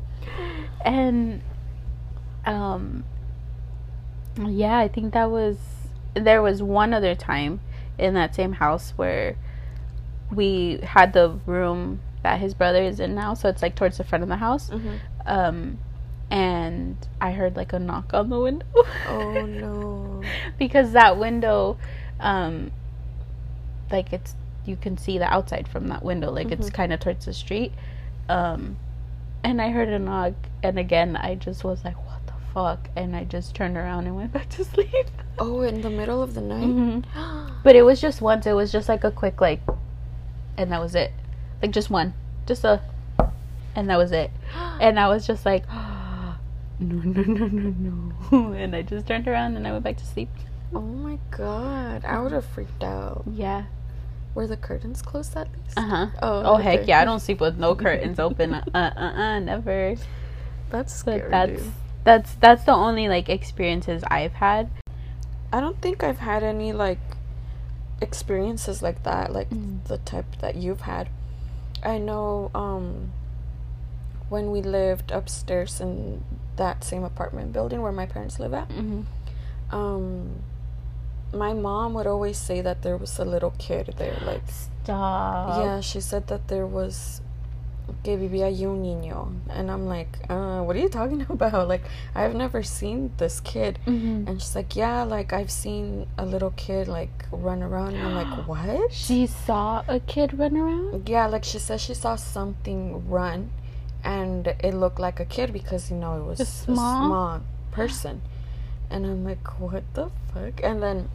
And 0.84 1.42
um, 2.44 3.04
yeah, 4.38 4.78
I 4.78 4.88
think 4.88 5.14
that 5.14 5.30
was 5.30 5.56
there 6.18 6.42
was 6.42 6.62
one 6.62 6.92
other 6.94 7.14
time 7.14 7.60
in 7.98 8.14
that 8.14 8.34
same 8.34 8.52
house 8.52 8.92
where 8.96 9.36
we 10.34 10.78
had 10.82 11.12
the 11.12 11.38
room 11.46 12.00
that 12.22 12.40
his 12.40 12.54
brother 12.54 12.82
is 12.82 13.00
in 13.00 13.14
now, 13.14 13.34
so 13.34 13.48
it's 13.48 13.62
like 13.62 13.74
towards 13.76 13.98
the 13.98 14.04
front 14.04 14.22
of 14.22 14.28
the 14.28 14.36
house. 14.36 14.70
Mhm. 14.70 14.98
Um, 15.26 15.78
and 16.30 16.96
I 17.20 17.32
heard 17.32 17.56
like 17.56 17.72
a 17.72 17.78
knock 17.78 18.12
on 18.12 18.28
the 18.28 18.38
window. 18.38 18.66
Oh 19.08 19.46
no. 19.46 20.22
because 20.58 20.92
that 20.92 21.16
window 21.18 21.78
um 22.20 22.70
like 23.90 24.12
it's 24.12 24.34
you 24.66 24.76
can 24.76 24.98
see 24.98 25.16
the 25.16 25.24
outside 25.32 25.66
from 25.68 25.88
that 25.88 26.02
window 26.04 26.30
like 26.30 26.50
it's 26.50 26.68
Mhm. 26.68 26.74
kind 26.74 26.92
of 26.92 27.00
towards 27.00 27.24
the 27.24 27.32
street 27.32 27.72
um 28.28 28.76
and 29.44 29.62
i 29.62 29.70
heard 29.70 29.88
a 29.88 29.98
knock 29.98 30.34
and 30.62 30.78
again 30.78 31.16
i 31.16 31.34
just 31.36 31.62
was 31.64 31.82
like 31.84 31.94
fuck 32.58 32.88
and 32.96 33.14
i 33.14 33.22
just 33.22 33.54
turned 33.54 33.76
around 33.76 34.06
and 34.06 34.16
went 34.16 34.32
back 34.32 34.48
to 34.48 34.64
sleep 34.74 35.06
Oh, 35.40 35.60
in 35.62 35.82
the 35.82 35.90
middle 35.90 36.20
of 36.20 36.34
the 36.34 36.40
night. 36.40 36.66
Mhm. 36.66 37.04
but 37.62 37.76
it 37.76 37.82
was 37.82 38.00
just 38.00 38.20
once 38.20 38.44
it 38.46 38.54
was 38.54 38.72
just 38.72 38.88
like 38.88 39.04
a 39.04 39.12
quick 39.12 39.40
like 39.40 39.60
and 40.56 40.72
that 40.72 40.80
was 40.80 40.96
it 40.96 41.12
like 41.62 41.70
just 41.70 41.90
one 41.90 42.14
just 42.46 42.64
a 42.64 42.80
and 43.76 43.88
that 43.88 43.96
was 43.96 44.10
it 44.10 44.30
and 44.80 44.98
i 44.98 45.06
was 45.08 45.24
just 45.26 45.46
like 45.46 45.64
no 45.72 46.34
no 46.80 47.22
no 47.22 47.46
no 47.46 48.12
no 48.32 48.52
and 48.62 48.74
i 48.74 48.82
just 48.82 49.06
turned 49.06 49.28
around 49.28 49.56
and 49.56 49.66
i 49.66 49.70
went 49.70 49.84
back 49.84 49.96
to 49.96 50.04
sleep 50.06 50.28
Oh 50.70 50.82
my 50.82 51.18
god, 51.30 52.04
I 52.04 52.20
would 52.20 52.32
have 52.32 52.44
freaked 52.44 52.84
out. 52.84 53.24
yeah 53.32 53.64
Were 54.34 54.46
the 54.46 54.58
curtains 54.58 55.00
closed 55.00 55.34
at 55.34 55.48
least? 55.56 55.78
Uh-huh. 55.78 56.08
Oh, 56.20 56.42
Oh 56.44 56.56
heck 56.56 56.86
yeah! 56.86 57.00
I 57.00 57.06
don't 57.06 57.20
sleep 57.20 57.40
with 57.40 57.56
no 57.56 57.74
curtains 57.74 58.18
open. 58.20 58.52
Uh 58.52 58.62
uh 58.76 59.00
uh, 59.00 59.38
never. 59.40 59.96
That's 60.68 60.92
scary. 60.92 61.22
But 61.22 61.30
that's 61.30 61.62
dude. 61.62 61.72
That's 62.08 62.32
that's 62.40 62.64
the 62.64 62.72
only 62.72 63.06
like 63.08 63.28
experiences 63.28 64.02
I've 64.08 64.32
had. 64.40 64.70
I 65.52 65.60
don't 65.60 65.80
think 65.82 66.02
I've 66.02 66.20
had 66.20 66.42
any 66.42 66.72
like 66.72 67.00
experiences 68.00 68.80
like 68.82 69.02
that, 69.04 69.32
like 69.32 69.50
Mm. 69.50 69.84
the 69.84 69.98
type 69.98 70.30
that 70.40 70.54
you've 70.56 70.82
had. 70.82 71.08
I 71.82 71.98
know 71.98 72.50
um 72.54 73.12
when 74.30 74.50
we 74.50 74.60
lived 74.62 75.10
upstairs 75.10 75.80
in 75.80 76.22
that 76.56 76.82
same 76.84 77.04
apartment 77.04 77.52
building 77.52 77.80
where 77.82 77.92
my 77.92 78.06
parents 78.06 78.40
live 78.40 78.54
at, 78.54 78.68
Mm-hmm. 78.68 79.02
um 79.74 80.42
my 81.32 81.52
mom 81.52 81.92
would 81.92 82.06
always 82.06 82.38
say 82.38 82.62
that 82.62 82.80
there 82.82 82.96
was 82.96 83.18
a 83.18 83.24
little 83.24 83.52
kid 83.58 83.92
there 83.98 84.16
like 84.24 84.42
Stop. 84.48 85.58
yeah, 85.60 85.80
she 85.80 86.00
said 86.00 86.26
that 86.28 86.48
there 86.48 86.66
was 86.66 87.20
que 88.04 88.16
vivía 88.16 88.46
ahí 88.46 88.64
un 88.64 88.80
niño 88.82 89.32
and 89.50 89.70
I'm 89.70 89.86
like, 89.86 90.18
uh, 90.30 90.62
what 90.62 90.76
are 90.76 90.80
you 90.80 90.88
talking 90.88 91.22
about? 91.28 91.68
Like 91.68 91.82
I've 92.14 92.34
never 92.34 92.62
seen 92.62 93.10
this 93.16 93.40
kid. 93.40 93.78
Mm-hmm. 93.86 94.28
And 94.28 94.40
she's 94.40 94.54
like, 94.54 94.76
yeah, 94.76 95.02
like 95.02 95.32
I've 95.32 95.50
seen 95.50 96.06
a 96.16 96.24
little 96.24 96.52
kid 96.52 96.88
like 96.88 97.26
run 97.32 97.62
around. 97.62 97.94
And 97.94 98.06
I'm 98.06 98.14
like, 98.14 98.46
what? 98.48 98.92
She 98.92 99.26
saw 99.26 99.82
a 99.88 100.00
kid 100.00 100.38
run 100.38 100.56
around. 100.56 101.08
Yeah, 101.08 101.26
like 101.26 101.44
she 101.44 101.58
said 101.58 101.80
she 101.80 101.94
saw 101.94 102.16
something 102.16 103.08
run 103.08 103.50
and 104.04 104.46
it 104.46 104.74
looked 104.74 105.00
like 105.00 105.18
a 105.20 105.24
kid 105.24 105.52
because, 105.52 105.90
you 105.90 105.96
know, 105.96 106.16
it 106.18 106.24
was 106.24 106.40
A 106.40 106.44
a 106.44 106.46
small? 106.46 107.06
small 107.06 107.40
person. 107.72 108.22
And 108.90 109.04
I'm 109.04 109.24
like, 109.24 109.60
what 109.60 109.82
the 109.94 110.10
fuck? 110.32 110.60
And 110.62 110.82
then 110.82 111.10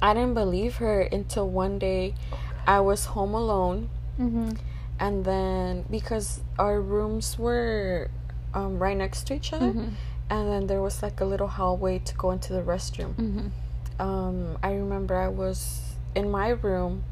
I 0.00 0.14
didn't 0.14 0.34
believe 0.34 0.76
her 0.76 1.00
until 1.00 1.48
one 1.48 1.78
day 1.78 2.14
I 2.66 2.80
was 2.80 3.06
home 3.06 3.34
alone. 3.34 3.88
Mm-hmm. 4.18 4.50
And 4.98 5.24
then 5.24 5.84
because 5.90 6.40
our 6.58 6.80
rooms 6.80 7.38
were 7.38 8.10
um, 8.54 8.78
right 8.78 8.96
next 8.96 9.26
to 9.28 9.34
each 9.34 9.52
other, 9.52 9.66
Mm-hmm. 9.66 9.88
and 10.30 10.48
then 10.50 10.66
there 10.66 10.80
was 10.80 11.02
like 11.02 11.20
a 11.20 11.24
little 11.24 11.48
hallway 11.48 11.98
to 12.00 12.14
go 12.14 12.30
into 12.30 12.52
the 12.52 12.62
restroom. 12.62 13.14
Mm-hmm. 13.14 13.46
um, 14.00 14.58
I 14.62 14.72
remember 14.74 15.14
I 15.16 15.28
was 15.28 15.94
in 16.14 16.30
my 16.30 16.48
room 16.50 17.04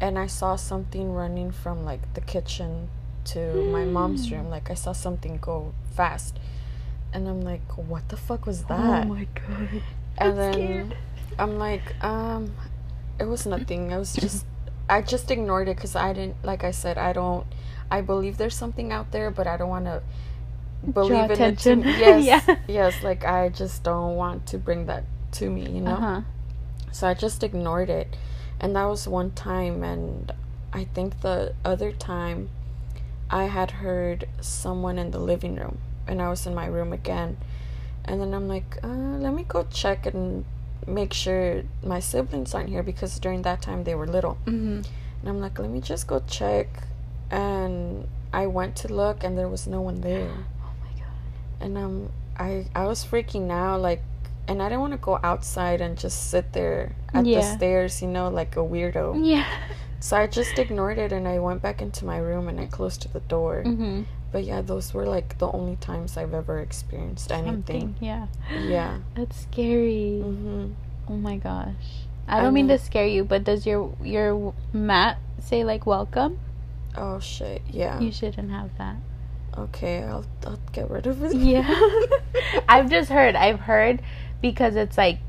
and 0.00 0.18
I 0.18 0.26
saw 0.26 0.56
something 0.56 1.12
running 1.12 1.52
from 1.52 1.84
like 1.84 2.02
the 2.14 2.20
kitchen 2.20 2.88
to 3.26 3.62
my 3.72 3.84
mom's 3.84 4.30
room. 4.32 4.50
Like 4.50 4.70
I 4.70 4.74
saw 4.74 4.92
something 4.92 5.38
go 5.40 5.72
fast. 5.94 6.38
And 7.12 7.28
I'm 7.28 7.42
like, 7.42 7.62
what 7.78 8.08
the 8.08 8.16
fuck 8.16 8.44
was 8.44 8.64
that? 8.64 9.04
Oh 9.04 9.08
my 9.08 9.28
god. 9.34 9.68
and 10.18 10.30
I'm 10.30 10.36
then 10.36 10.52
scared. 10.52 10.96
I'm 11.38 11.58
like, 11.60 11.94
um, 12.04 12.52
it 13.20 13.24
was 13.26 13.46
nothing. 13.46 13.92
I 13.92 13.98
was 13.98 14.14
just, 14.14 14.44
I 14.88 15.02
just 15.02 15.30
ignored 15.30 15.68
it 15.68 15.76
because 15.76 15.96
I 15.96 16.12
didn't, 16.12 16.36
like 16.44 16.62
I 16.64 16.70
said, 16.70 16.98
I 16.98 17.12
don't, 17.12 17.46
I 17.90 18.00
believe 18.00 18.36
there's 18.36 18.56
something 18.56 18.92
out 18.92 19.12
there, 19.12 19.30
but 19.30 19.46
I 19.46 19.56
don't 19.56 19.68
want 19.70 19.86
to 19.86 20.02
believe 20.92 21.30
in 21.30 21.30
attention. 21.30 21.80
it. 21.84 21.94
To, 21.94 21.98
yes, 21.98 22.24
Yeah. 22.24 22.56
yes. 22.68 23.02
Like 23.02 23.24
I 23.24 23.48
just 23.48 23.82
don't 23.82 24.16
want 24.16 24.46
to 24.48 24.58
bring 24.58 24.86
that 24.86 25.04
to 25.32 25.50
me, 25.50 25.68
you 25.70 25.80
know. 25.80 25.92
Uh-huh. 25.94 26.20
So 26.92 27.08
I 27.08 27.14
just 27.14 27.42
ignored 27.42 27.90
it. 27.90 28.16
And 28.60 28.76
that 28.76 28.84
was 28.84 29.08
one 29.08 29.32
time. 29.32 29.82
And 29.82 30.30
I 30.72 30.84
think 30.84 31.20
the 31.20 31.54
other 31.64 31.92
time 31.92 32.50
I 33.30 33.44
had 33.44 33.70
heard 33.72 34.28
someone 34.40 34.98
in 34.98 35.10
the 35.10 35.18
living 35.18 35.56
room. 35.56 35.78
And 36.06 36.20
I 36.20 36.28
was 36.28 36.46
in 36.46 36.54
my 36.54 36.66
room 36.66 36.92
again. 36.92 37.38
And 38.04 38.20
then 38.20 38.34
I'm 38.34 38.48
like, 38.48 38.78
uh, 38.84 38.86
let 38.86 39.32
me 39.32 39.44
go 39.48 39.64
check 39.64 40.04
and 40.06 40.44
make 40.86 41.12
sure 41.12 41.62
my 41.82 42.00
siblings 42.00 42.54
aren't 42.54 42.68
here 42.68 42.82
because 42.82 43.18
during 43.18 43.42
that 43.42 43.62
time 43.62 43.84
they 43.84 43.94
were 43.94 44.06
little. 44.06 44.38
Mm-hmm. 44.46 44.82
And 45.20 45.28
I'm 45.28 45.40
like, 45.40 45.58
let 45.58 45.70
me 45.70 45.80
just 45.80 46.06
go 46.06 46.22
check. 46.26 46.68
And 47.30 48.06
I 48.32 48.46
went 48.46 48.76
to 48.76 48.92
look 48.92 49.24
and 49.24 49.38
there 49.38 49.48
was 49.48 49.66
no 49.66 49.80
one 49.80 50.00
there. 50.00 50.30
Oh 50.60 50.72
my 50.80 51.00
god. 51.00 51.12
And 51.60 51.78
um, 51.78 52.12
I 52.38 52.66
I 52.74 52.86
was 52.86 53.04
freaking 53.04 53.50
out, 53.50 53.80
like, 53.80 54.02
and 54.48 54.62
I 54.62 54.68
didn't 54.68 54.80
want 54.80 54.92
to 54.92 54.98
go 54.98 55.18
outside 55.22 55.80
and 55.80 55.96
just 55.96 56.30
sit 56.30 56.52
there 56.52 56.94
at 57.12 57.24
the 57.24 57.42
stairs, 57.42 58.02
you 58.02 58.08
know, 58.08 58.28
like 58.28 58.56
a 58.56 58.60
weirdo. 58.60 59.24
Yeah. 59.24 59.46
So 60.00 60.18
I 60.18 60.26
just 60.26 60.58
ignored 60.58 60.98
it 60.98 61.12
and 61.12 61.26
I 61.26 61.38
went 61.38 61.62
back 61.62 61.80
into 61.80 62.04
my 62.04 62.18
room 62.18 62.48
and 62.48 62.60
I 62.60 62.66
closed 62.66 63.10
the 63.10 63.20
door. 63.20 63.62
Mm-hmm. 63.64 64.02
But 64.34 64.42
yeah, 64.42 64.62
those 64.62 64.92
were 64.92 65.06
like 65.06 65.38
the 65.38 65.46
only 65.46 65.76
times 65.76 66.16
I've 66.16 66.34
ever 66.34 66.58
experienced 66.58 67.30
anything. 67.30 67.94
Yeah. 68.00 68.26
Yeah. 68.58 68.98
That's 69.14 69.42
scary. 69.42 70.18
hmm 70.18 70.72
Oh 71.08 71.14
my 71.14 71.36
gosh. 71.36 72.08
I 72.26 72.38
I 72.38 72.42
don't 72.42 72.52
mean 72.52 72.66
know. 72.66 72.76
to 72.76 72.82
scare 72.82 73.06
you, 73.06 73.22
but 73.22 73.44
does 73.44 73.64
your 73.64 73.94
your 74.02 74.52
mat 74.72 75.18
say 75.38 75.62
like 75.62 75.86
welcome? 75.86 76.40
Oh 76.96 77.20
shit. 77.20 77.62
Yeah. 77.70 78.00
You 78.00 78.10
shouldn't 78.10 78.50
have 78.50 78.76
that. 78.76 78.96
Okay, 79.56 80.02
I'll 80.02 80.26
I'll 80.44 80.58
get 80.72 80.90
rid 80.90 81.06
of 81.06 81.22
it. 81.22 81.36
Yeah. 81.36 81.70
I've 82.68 82.90
just 82.90 83.10
heard. 83.10 83.36
I've 83.36 83.60
heard 83.60 84.02
because 84.42 84.74
it's 84.74 84.98
like 84.98 85.20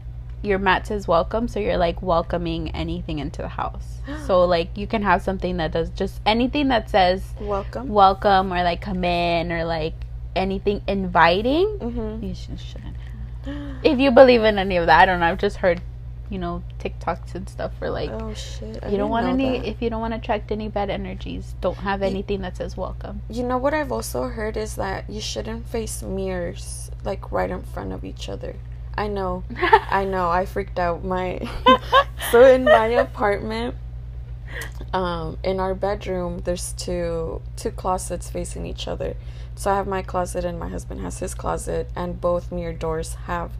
your 0.45 0.59
mat 0.59 0.87
says 0.87 1.07
welcome, 1.07 1.47
so 1.47 1.59
you're 1.59 1.77
like 1.77 2.01
welcoming 2.01 2.69
anything 2.71 3.19
into 3.19 3.41
the 3.41 3.47
house. 3.49 3.99
So 4.25 4.45
like 4.55 4.77
you 4.77 4.87
can 4.87 5.01
have 5.01 5.21
something 5.21 5.57
that 5.57 5.71
does 5.71 5.89
just 5.89 6.21
anything 6.25 6.67
that 6.69 6.89
says 6.89 7.23
Welcome. 7.39 7.89
welcome 7.89 8.53
or 8.53 8.63
like 8.63 8.81
come 8.81 9.03
in 9.03 9.51
or 9.51 9.65
like 9.65 9.93
anything 10.35 10.81
inviting. 10.87 11.77
Mm-hmm. 11.79 12.25
You 12.25 12.33
sh- 12.35 12.61
shouldn't. 12.61 12.95
If 13.83 13.99
you 13.99 14.11
believe 14.11 14.43
in 14.43 14.57
any 14.57 14.77
of 14.77 14.87
that, 14.87 15.01
I 15.01 15.05
don't 15.05 15.19
know. 15.19 15.27
I've 15.27 15.37
just 15.37 15.57
heard, 15.57 15.79
you 16.31 16.39
know, 16.39 16.63
TikToks 16.79 17.35
and 17.35 17.47
stuff 17.47 17.71
for 17.77 17.89
like 17.91 18.09
oh 18.09 18.33
shit. 18.33 18.83
I 18.83 18.89
you 18.89 18.97
don't 18.97 19.09
want 19.11 19.27
any 19.27 19.59
that. 19.59 19.67
if 19.67 19.81
you 19.81 19.89
don't 19.91 20.01
want 20.01 20.13
to 20.13 20.19
attract 20.19 20.51
any 20.51 20.67
bad 20.67 20.89
energies. 20.89 21.55
Don't 21.61 21.77
have 21.77 22.01
anything 22.01 22.41
that 22.41 22.57
says 22.57 22.75
welcome. 22.75 23.21
You 23.29 23.43
know 23.43 23.57
what 23.57 23.73
I've 23.73 23.91
also 23.91 24.29
heard 24.29 24.57
is 24.57 24.75
that 24.77 25.09
you 25.09 25.21
shouldn't 25.21 25.67
face 25.67 26.01
mirrors 26.01 26.89
like 27.03 27.31
right 27.31 27.51
in 27.51 27.61
front 27.61 27.93
of 27.93 28.03
each 28.03 28.29
other. 28.29 28.55
I 28.97 29.07
know. 29.07 29.43
I 29.89 30.05
know. 30.05 30.29
I 30.29 30.45
freaked 30.45 30.79
out. 30.79 31.03
My 31.03 31.39
so 32.31 32.45
in 32.45 32.65
my 32.65 32.87
apartment, 32.87 33.75
um, 34.93 35.37
in 35.43 35.59
our 35.59 35.73
bedroom, 35.75 36.39
there's 36.45 36.73
two 36.73 37.41
two 37.55 37.71
closets 37.71 38.29
facing 38.29 38.65
each 38.65 38.87
other. 38.87 39.15
So 39.55 39.71
I 39.71 39.75
have 39.75 39.87
my 39.87 40.01
closet 40.01 40.43
and 40.45 40.59
my 40.59 40.67
husband 40.69 41.01
has 41.01 41.19
his 41.19 41.33
closet, 41.33 41.89
and 41.95 42.19
both 42.19 42.51
mirror 42.51 42.73
doors 42.73 43.15
have 43.25 43.51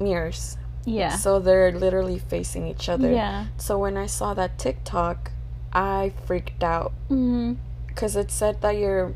mirrors. 0.00 0.56
yeah. 0.84 1.16
So 1.16 1.38
they're 1.38 1.72
literally 1.72 2.18
facing 2.18 2.66
each 2.66 2.88
other. 2.88 3.12
Yeah. 3.12 3.46
So 3.56 3.78
when 3.78 3.96
I 3.96 4.06
saw 4.06 4.34
that 4.34 4.58
TikTok, 4.58 5.30
I 5.72 6.12
freaked 6.26 6.62
out 6.62 6.92
hmm 7.08 7.54
because 7.88 8.16
it 8.16 8.30
said 8.30 8.62
that 8.62 8.76
you're 8.76 9.14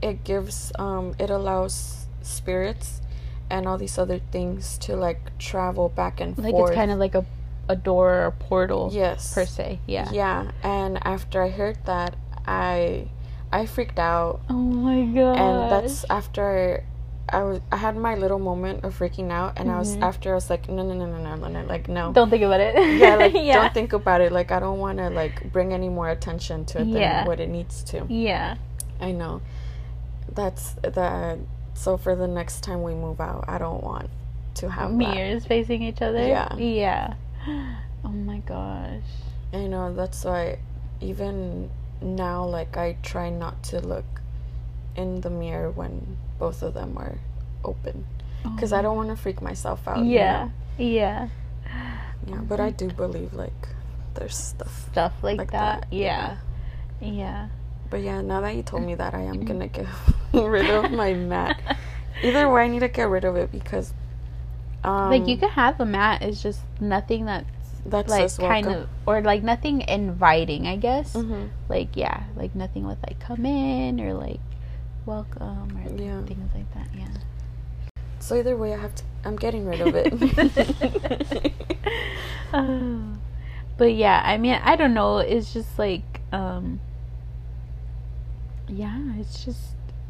it 0.00 0.24
gives 0.24 0.72
um 0.78 1.14
it 1.18 1.28
allows 1.30 2.06
spirits 2.22 3.00
and 3.50 3.66
all 3.66 3.78
these 3.78 3.98
other 3.98 4.20
things 4.30 4.78
to 4.78 4.94
like 4.96 5.36
travel 5.38 5.88
back 5.88 6.20
and 6.20 6.36
Like 6.38 6.52
forth 6.52 6.70
it's 6.70 6.76
kind 6.76 6.90
of 6.90 6.98
like 6.98 7.14
a 7.14 7.24
a 7.68 7.76
door 7.76 8.12
or 8.14 8.26
a 8.26 8.32
portal 8.32 8.88
yes 8.92 9.34
per 9.34 9.44
se. 9.44 9.78
Yeah. 9.86 10.08
yeah 10.10 10.50
and 10.62 10.98
after 11.04 11.42
i 11.42 11.50
heard 11.50 11.76
that 11.84 12.16
i 12.46 13.08
i 13.52 13.66
freaked 13.66 13.98
out 13.98 14.40
Oh 14.48 14.54
my 14.54 15.02
god. 15.04 15.36
and 15.36 15.70
that's 15.70 16.04
after 16.08 16.82
i 17.28 17.42
was 17.42 17.60
i 17.70 17.76
had 17.76 17.94
my 17.94 18.14
little 18.14 18.38
moment 18.38 18.84
of 18.84 18.98
freaking 18.98 19.30
out 19.30 19.58
and 19.58 19.70
i 19.70 19.78
was 19.78 19.96
Mhm. 19.98 20.02
after 20.02 20.32
i 20.32 20.34
was 20.34 20.48
like 20.48 20.66
no 20.70 20.82
no 20.82 20.94
no 20.94 21.04
no 21.04 21.18
no 21.36 21.46
no 21.48 21.62
like 21.66 21.88
no 21.88 22.10
Don't 22.12 22.30
think 22.30 22.42
about 22.42 22.60
it. 22.60 22.74
yeah 22.98 23.16
like 23.16 23.34
yeah. 23.48 23.60
don't 23.60 23.74
think 23.74 23.92
about 23.92 24.22
it 24.22 24.32
like 24.32 24.50
i 24.50 24.58
don't 24.58 24.78
want 24.78 24.96
to 24.98 25.10
like 25.10 25.52
bring 25.52 25.74
any 25.74 25.90
more 25.90 26.08
attention 26.08 26.64
to 26.72 26.78
it 26.80 26.84
than 26.84 27.02
Yeah. 27.04 27.26
what 27.26 27.38
it 27.38 27.50
needs 27.50 27.82
to 27.92 28.06
Yeah. 28.08 28.56
I 29.00 29.12
know. 29.12 29.42
That's 30.34 30.72
that. 30.82 31.38
So 31.78 31.96
for 31.96 32.16
the 32.16 32.26
next 32.26 32.64
time 32.64 32.82
we 32.82 32.92
move 32.92 33.20
out, 33.20 33.44
I 33.46 33.56
don't 33.56 33.84
want 33.84 34.10
to 34.54 34.68
have 34.68 34.90
that. 34.90 34.96
Mirrors 34.96 35.46
facing 35.46 35.84
each 35.84 36.02
other. 36.02 36.26
Yeah. 36.26 36.54
Yeah. 36.56 37.14
Oh 38.04 38.10
my 38.10 38.38
gosh. 38.38 39.02
I 39.52 39.66
know. 39.66 39.92
That's 39.92 40.24
why, 40.24 40.60
even 41.00 41.68
now, 42.00 42.44
like 42.44 42.76
I 42.76 42.96
try 43.02 43.28
not 43.28 43.60
to 43.64 43.80
look 43.80 44.04
in 44.94 45.20
the 45.20 45.30
mirror 45.30 45.72
when 45.72 46.16
both 46.38 46.62
of 46.62 46.74
them 46.74 46.96
are 46.96 47.18
open, 47.64 48.06
oh. 48.44 48.50
because 48.50 48.72
I 48.72 48.82
don't 48.82 48.96
want 48.96 49.08
to 49.08 49.16
freak 49.16 49.42
myself 49.42 49.88
out. 49.88 49.98
you 49.98 50.04
Oh. 50.04 50.06
Yeah. 50.06 50.48
Yeah. 50.78 51.28
Yeah. 52.28 52.40
But 52.42 52.60
I 52.60 52.70
do 52.70 52.88
believe 52.88 53.34
like 53.34 53.68
there's 54.14 54.36
stuff. 54.36 54.88
Stuff 54.92 55.14
like, 55.22 55.38
Like 55.38 55.50
that. 55.50 55.80
that, 55.82 55.92
Yeah. 55.92 56.36
Yeah. 57.00 57.48
But 57.90 58.02
yeah, 58.02 58.20
now 58.20 58.40
that 58.42 58.54
you 58.54 58.62
told 58.62 58.84
me 58.84 58.94
that, 58.94 59.12
I 59.12 59.22
am 59.22 59.38
mm-hmm. 59.38 59.44
gonna 59.44 59.68
get 59.68 59.86
rid 60.46 60.70
of 60.70 60.90
my 60.90 61.14
mat. 61.14 61.60
Either 62.22 62.48
way, 62.48 62.62
I 62.64 62.68
need 62.68 62.80
to 62.80 62.88
get 62.88 63.08
rid 63.08 63.24
of 63.24 63.36
it 63.36 63.50
because. 63.52 63.92
Um, 64.84 65.10
like 65.10 65.26
you 65.26 65.36
could 65.36 65.50
have 65.50 65.80
a 65.80 65.84
mat. 65.84 66.22
It's 66.22 66.42
just 66.42 66.60
nothing 66.80 67.24
that's 67.26 67.46
that 67.86 68.08
like 68.08 68.36
kind 68.38 68.66
of 68.68 68.88
or 69.06 69.22
like 69.22 69.42
nothing 69.42 69.82
inviting. 69.82 70.66
I 70.66 70.76
guess. 70.76 71.14
hmm 71.14 71.46
Like 71.68 71.96
yeah, 71.96 72.24
like 72.36 72.54
nothing 72.54 72.86
with 72.86 72.98
like 73.06 73.18
come 73.20 73.44
in 73.46 74.00
or 74.00 74.14
like 74.14 74.40
welcome 75.06 75.76
or 75.76 76.00
Yeah. 76.00 76.22
things 76.22 76.50
like 76.54 76.72
that. 76.74 76.88
Yeah. 76.96 77.08
So 78.20 78.36
either 78.36 78.56
way, 78.56 78.74
I 78.74 78.78
have 78.78 78.94
to. 78.96 79.04
I'm 79.24 79.36
getting 79.36 79.66
rid 79.66 79.80
of 79.80 79.94
it. 79.94 80.12
Oh. 82.52 83.02
but 83.78 83.94
yeah, 83.94 84.22
I 84.24 84.38
mean, 84.38 84.58
I 84.62 84.76
don't 84.76 84.94
know. 84.94 85.18
It's 85.18 85.52
just 85.52 85.78
like, 85.78 86.20
um, 86.32 86.80
yeah, 88.68 88.98
it's 89.18 89.44
just 89.44 89.60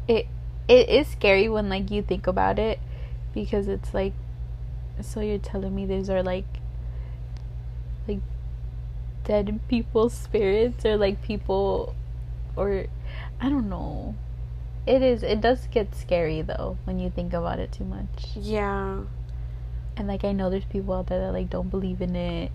it. 0.09 0.27
It 0.67 0.89
is 0.89 1.07
scary 1.07 1.49
when 1.49 1.69
like 1.69 1.89
you 1.89 2.01
think 2.01 2.27
about 2.27 2.59
it, 2.59 2.79
because 3.33 3.67
it's 3.67 3.93
like, 3.93 4.13
so 5.01 5.21
you're 5.21 5.37
telling 5.39 5.73
me 5.73 5.85
these 5.85 6.09
are 6.09 6.21
like, 6.21 6.45
like, 8.07 8.19
dead 9.23 9.59
people's 9.67 10.13
spirits 10.13 10.85
or 10.85 10.97
like 10.97 11.21
people, 11.21 11.95
or 12.55 12.85
I 13.39 13.49
don't 13.49 13.69
know. 13.69 14.15
It 14.85 15.01
is. 15.01 15.23
It 15.23 15.41
does 15.41 15.67
get 15.67 15.93
scary 15.95 16.41
though 16.41 16.77
when 16.85 16.99
you 16.99 17.09
think 17.09 17.33
about 17.33 17.59
it 17.59 17.71
too 17.71 17.85
much. 17.85 18.35
yeah. 18.35 19.01
And 19.95 20.07
like 20.07 20.23
I 20.23 20.31
know 20.31 20.49
there's 20.49 20.65
people 20.65 20.93
out 20.93 21.07
there 21.07 21.19
that 21.19 21.33
like 21.33 21.49
don't 21.49 21.69
believe 21.69 22.01
in 22.01 22.15
it. 22.15 22.51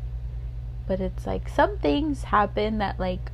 But 0.87 1.01
it's 1.01 1.27
like 1.27 1.49
some 1.49 1.79
things 1.79 2.25
happen 2.25 2.79
that 2.79 2.99
like 2.99 3.31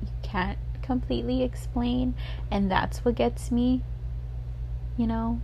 you 0.00 0.08
can't 0.22 0.58
completely 0.82 1.42
explain 1.42 2.14
and 2.50 2.70
that's 2.70 3.04
what 3.04 3.14
gets 3.14 3.50
me. 3.50 3.82
You 4.96 5.06
know? 5.06 5.40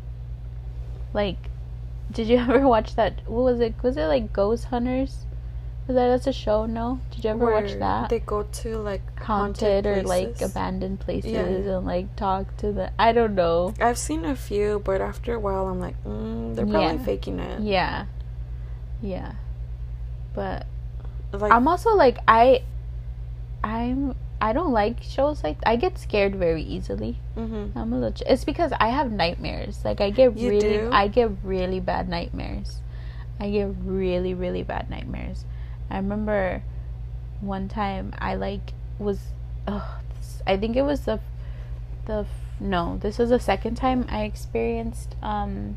Like 1.15 1.37
did 2.13 2.27
you 2.27 2.37
ever 2.49 2.67
watch 2.67 2.97
that 2.97 3.21
what 3.29 3.43
was 3.45 3.61
it 3.61 3.75
was 3.83 3.97
it 3.97 4.07
like 4.07 4.33
Ghost 4.33 4.67
Hunters? 4.67 5.25
Was 5.87 5.95
that 5.95 6.09
that's 6.09 6.27
a 6.27 6.35
show, 6.35 6.67
no? 6.67 7.01
Did 7.13 7.25
you 7.25 7.31
ever 7.31 7.51
watch 7.51 7.73
that? 7.79 8.11
They 8.11 8.19
go 8.19 8.43
to 8.43 8.77
like 8.77 9.19
Haunted, 9.21 9.87
or 9.87 10.03
like 10.03 10.39
abandoned 10.43 11.01
places 11.01 11.33
Yeah. 11.33 11.47
and 11.77 11.87
like 11.87 12.15
talk 12.15 12.55
to 12.59 12.73
the 12.73 12.93
I 12.99 13.13
don't 13.13 13.35
know. 13.35 13.73
I've 13.81 13.97
seen 13.97 14.27
a 14.27 14.37
few, 14.37 14.83
but 14.85 15.01
after 15.01 15.33
a 15.33 15.41
while, 15.41 15.67
I'm 15.67 15.81
like, 15.81 15.97
mm, 16.05 16.55
they're 16.55 16.67
probably 16.67 16.97
Yeah. 16.99 17.05
faking 17.05 17.39
it. 17.39 17.63
Yeah. 17.63 18.05
Yeah. 19.01 19.33
But 20.35 20.67
Like, 21.33 21.53
I'm 21.53 21.67
also 21.67 21.95
like 21.95 22.19
I 22.29 22.65
I'm 23.65 24.15
I 24.41 24.53
don't 24.53 24.73
like 24.73 25.03
shows 25.03 25.43
like 25.43 25.59
I 25.67 25.77
get 25.77 25.99
scared 25.99 26.37
very 26.37 26.63
easily. 26.63 27.19
mhm. 27.37 27.75
I'm 27.77 27.93
a 27.93 27.97
little 27.97 28.13
ch- 28.13 28.23
it's 28.27 28.45
because 28.45 28.73
I 28.79 28.89
have 28.89 29.11
nightmares. 29.11 29.85
Like 29.85 30.01
I 30.01 30.11
get 30.11 30.37
You 30.37 30.51
really 30.51 30.79
do? 30.79 30.91
I 30.93 31.09
get 31.09 31.31
really 31.43 31.81
bad 31.81 32.09
nightmares. 32.09 32.81
I 33.41 33.51
get 33.51 33.69
really 33.85 34.35
really 34.35 34.63
bad 34.63 34.91
nightmares. 34.91 35.45
I 35.91 35.97
remember 35.97 36.63
one 37.41 37.69
time 37.69 38.13
I 38.19 38.35
like 38.37 38.73
was 38.99 39.19
oh 39.67 39.99
this, 40.17 40.43
I 40.47 40.57
think 40.57 40.77
it 40.77 40.83
was 40.83 41.01
the 41.03 41.21
the 42.07 42.27
no, 42.61 42.99
this 43.01 43.19
was 43.19 43.31
the 43.31 43.39
second 43.41 43.77
time 43.77 44.07
I 44.09 44.23
experienced 44.25 45.15
um 45.23 45.77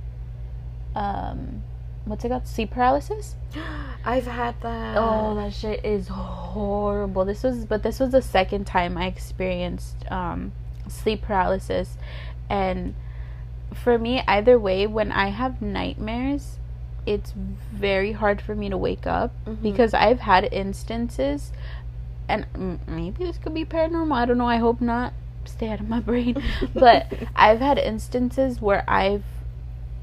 um 0.96 1.64
what's 2.06 2.24
it 2.26 2.30
called? 2.30 2.48
Sleep 2.48 2.72
paralysis? 2.72 3.36
I've 4.06 4.26
had 4.28 4.60
that. 4.62 4.98
Oh, 4.98 5.36
that 5.36 5.54
shit 5.54 5.86
is 5.86 6.08
horrible. 6.08 7.26
This 7.26 7.44
was, 7.44 7.66
but 7.66 7.84
this 7.84 8.00
was 8.00 8.12
the 8.12 8.22
second 8.22 8.66
time 8.66 8.98
I 8.98 9.06
experienced 9.06 9.96
um, 10.12 10.52
sleep 10.88 11.22
paralysis, 11.22 11.98
and 12.50 12.96
for 13.74 13.98
me, 13.98 14.22
either 14.28 14.60
way, 14.60 14.86
when 14.88 15.12
I 15.12 15.28
have 15.30 15.62
nightmares, 15.62 16.58
it's 17.06 17.32
very 17.32 18.12
hard 18.12 18.42
for 18.42 18.54
me 18.56 18.70
to 18.70 18.78
wake 18.78 19.08
up 19.08 19.32
Mhm. 19.46 19.62
because 19.62 19.94
I've 19.94 20.20
had 20.20 20.44
instances, 20.52 21.52
and 22.28 22.46
maybe 22.88 23.24
this 23.26 23.38
could 23.38 23.54
be 23.54 23.66
paranormal. 23.66 24.14
I 24.14 24.26
don't 24.26 24.38
know. 24.38 24.46
I 24.48 24.58
hope 24.58 24.82
not. 24.82 25.14
Stay 25.46 25.70
out 25.70 25.80
of 25.80 25.88
my 25.90 26.00
brain. 26.00 26.42
but 26.74 27.12
I've 27.36 27.60
had 27.60 27.78
instances 27.78 28.62
where 28.62 28.84
I've, 28.90 29.24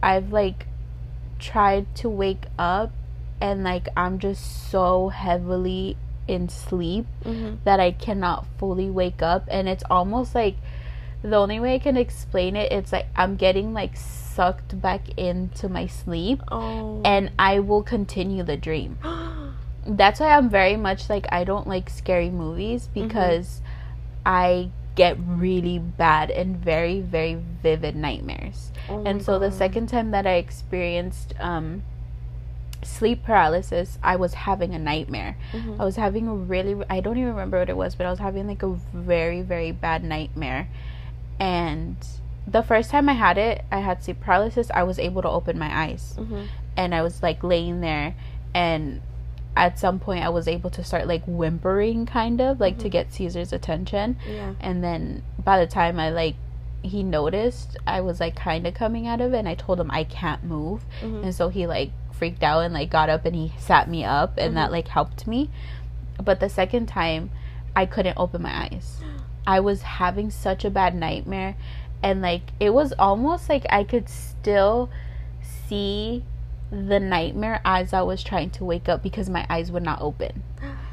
I've 0.03 0.33
like, 0.33 0.67
tried 1.39 1.95
to 1.97 2.09
wake 2.09 2.47
up 2.59 2.91
and 3.41 3.63
like 3.65 3.89
I'm 3.97 4.19
just 4.19 4.71
so 4.71 5.09
heavily 5.09 5.97
in 6.27 6.49
sleep 6.49 7.07
Mhm. 7.25 7.59
that 7.65 7.81
I 7.81 7.93
cannot 7.93 8.45
fully 8.59 8.91
wake 8.91 9.23
up 9.23 9.45
and 9.49 9.69
it's 9.69 9.85
almost 9.91 10.35
like 10.35 10.57
the 11.23 11.37
only 11.37 11.59
way 11.59 11.75
I 11.75 11.79
can 11.79 11.97
explain 11.97 12.55
it 12.57 12.71
it's 12.73 12.93
like 12.93 13.07
I'm 13.17 13.37
getting 13.37 13.73
like 13.73 13.97
sucked 13.97 14.81
back 14.81 15.09
into 15.17 15.69
my 15.69 15.87
sleep 15.87 16.43
Oh. 16.51 17.01
and 17.05 17.31
I 17.39 17.61
will 17.61 17.83
continue 17.83 18.43
the 18.43 18.57
dream. 18.57 18.99
that's 19.87 20.21
why 20.21 20.31
I'm 20.37 20.49
very 20.51 20.77
much 20.77 21.09
like 21.09 21.27
I 21.33 21.45
don't 21.45 21.67
like 21.67 21.89
scary 21.89 22.31
movies 22.31 22.89
Mm-hmm. 22.95 23.09
because 23.09 23.63
I 24.27 24.71
get 24.99 25.17
really 25.27 25.79
bad 25.79 26.29
and 26.31 26.57
very 26.57 27.01
very 27.01 27.35
vivid 27.63 27.95
nightmares. 27.95 28.73
Oh 28.91 29.03
and 29.07 29.23
so 29.23 29.39
the 29.39 29.53
second 29.53 29.87
time 29.89 30.11
that 30.11 30.27
I 30.27 30.35
experienced 30.35 31.35
um 31.39 31.83
sleep 32.83 33.23
paralysis, 33.25 33.99
I 34.03 34.15
was 34.17 34.35
having 34.35 34.75
a 34.75 34.79
nightmare. 34.79 35.37
Mhm. 35.53 35.79
I 35.81 35.85
was 35.85 35.97
having 35.97 36.27
a 36.29 36.35
really 36.35 36.75
I 36.91 36.99
don't 37.01 37.17
even 37.17 37.31
remember 37.31 37.59
what 37.61 37.71
it 37.71 37.77
was, 37.77 37.95
but 37.95 38.07
I 38.07 38.11
was 38.11 38.19
having 38.19 38.47
like 38.49 38.63
a 38.63 38.75
very 38.93 39.43
very 39.43 39.71
bad 39.73 40.03
nightmare. 40.03 40.69
And 41.39 41.97
the 42.47 42.63
first 42.63 42.91
time 42.91 43.09
I 43.09 43.13
had 43.15 43.39
it, 43.39 43.65
I 43.71 43.79
had 43.81 44.03
sleep 44.03 44.21
paralysis, 44.21 44.71
I 44.75 44.83
was 44.83 44.99
able 44.99 45.23
to 45.23 45.29
open 45.29 45.59
my 45.59 45.71
eyes 45.85 46.15
Mhm. 46.19 46.47
and 46.77 46.95
I 46.95 47.03
was 47.03 47.23
like 47.23 47.45
laying 47.45 47.81
there 47.81 48.15
and 48.55 49.01
at 49.59 49.79
some 49.79 49.99
point 49.99 50.25
I 50.25 50.29
was 50.29 50.47
able 50.49 50.71
to 50.71 50.85
start 50.85 51.07
like 51.09 51.25
whimpering 51.27 52.07
kind 52.07 52.41
of 52.41 52.61
like 52.61 52.79
to 52.79 52.89
Mhm. 52.89 52.93
get 52.93 53.13
Caesar's 53.13 53.53
attention 53.53 54.17
Yeah. 54.29 54.53
and 54.61 54.83
then 54.85 55.23
by 55.45 55.59
the 55.59 55.67
time 55.67 55.99
I 55.99 56.11
like 56.11 56.37
he 56.83 57.03
noticed 57.03 57.77
I 57.87 58.01
was 58.01 58.21
like 58.21 58.37
kind 58.37 58.67
of 58.67 58.75
coming 58.75 59.07
out 59.09 59.21
of 59.21 59.35
it 59.35 59.39
and 59.39 59.49
I 59.49 59.55
told 59.55 59.81
him 59.81 59.91
I 59.91 60.05
can't 60.05 60.45
move 60.45 60.85
Mhm. 61.03 61.25
and 61.25 61.35
so 61.35 61.49
he 61.49 61.67
like 61.67 61.91
freaked 62.13 62.43
out 62.43 62.61
and 62.61 62.73
like 62.73 62.89
got 62.91 63.09
up 63.11 63.25
and 63.27 63.35
he 63.35 63.53
sat 63.59 63.89
me 63.91 64.05
up 64.05 64.39
and 64.39 64.57
that 64.57 64.69
Mhm. 64.69 64.73
like 64.73 64.89
helped 64.89 65.27
me 65.27 65.51
but 66.23 66.39
the 66.41 66.49
second 66.49 66.87
time 66.87 67.31
I 67.77 67.85
couldn't 67.87 68.17
open 68.17 68.43
my 68.43 68.65
eyes 68.71 69.01
I 69.47 69.61
was 69.61 69.83
having 69.83 70.31
such 70.31 70.65
a 70.65 70.71
bad 70.71 70.95
nightmare 70.95 71.57
and 72.03 72.23
like 72.23 72.53
it 72.61 72.71
was 72.71 72.93
almost 72.99 73.49
like 73.49 73.67
I 73.71 73.83
could 73.83 74.09
still 74.09 74.89
see 75.43 76.23
the 76.71 77.01
nightmare 77.01 77.61
as 77.65 77.93
I 77.93 78.03
was 78.03 78.23
trying 78.23 78.51
to 78.51 78.65
wake 78.65 78.89
up 78.89 79.03
because 79.03 79.29
my 79.31 79.47
eyes 79.49 79.71
would 79.73 79.83
not 79.83 80.01
open. 80.03 80.43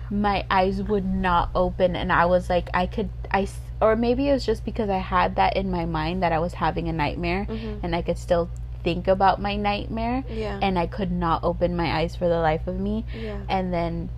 My 0.10 0.46
eyes 0.50 0.82
would 0.84 1.06
not 1.06 1.50
open 1.56 1.96
and 1.96 2.12
I 2.12 2.26
was 2.26 2.50
like 2.50 2.70
I 2.74 2.86
could 2.86 3.10
I, 3.32 3.48
or 3.82 3.96
maybe 3.96 4.30
it 4.30 4.34
was 4.34 4.46
just 4.46 4.64
because 4.64 4.90
I 4.90 5.00
had 5.00 5.36
that 5.36 5.58
in 5.58 5.70
my 5.72 5.86
mind 5.86 6.24
that 6.24 6.32
I 6.32 6.40
was 6.40 6.54
having 6.54 6.88
a 6.88 6.94
nightmare 6.94 7.46
Mhm. 7.50 7.80
and 7.84 7.96
I 7.96 8.02
could 8.02 8.18
still 8.18 8.50
think 8.84 9.08
about 9.08 9.42
my 9.42 9.56
nightmare 9.56 10.24
Yeah. 10.30 10.60
and 10.62 10.78
I 10.78 10.86
could 10.86 11.12
not 11.12 11.44
open 11.44 11.76
my 11.76 11.92
eyes 12.00 12.16
for 12.16 12.30
the 12.30 12.38
life 12.40 12.68
of 12.68 12.80
me 12.80 13.04
yeah. 13.20 13.40
and 13.50 13.74
then 13.74 14.10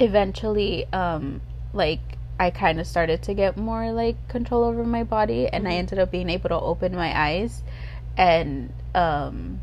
eventually 0.00 0.86
um 0.92 1.40
like 1.72 2.00
i 2.40 2.50
kind 2.50 2.80
of 2.80 2.86
started 2.86 3.22
to 3.22 3.32
get 3.34 3.56
more 3.56 3.92
like 3.92 4.16
control 4.28 4.64
over 4.64 4.82
my 4.84 5.04
body 5.04 5.46
and 5.46 5.68
i 5.68 5.72
Mhm. 5.72 5.78
ended 5.78 5.98
up 6.00 6.10
being 6.10 6.28
able 6.30 6.48
to 6.48 6.58
open 6.58 6.94
my 6.96 7.16
eyes 7.16 7.62
and 8.16 8.72
um 8.94 9.60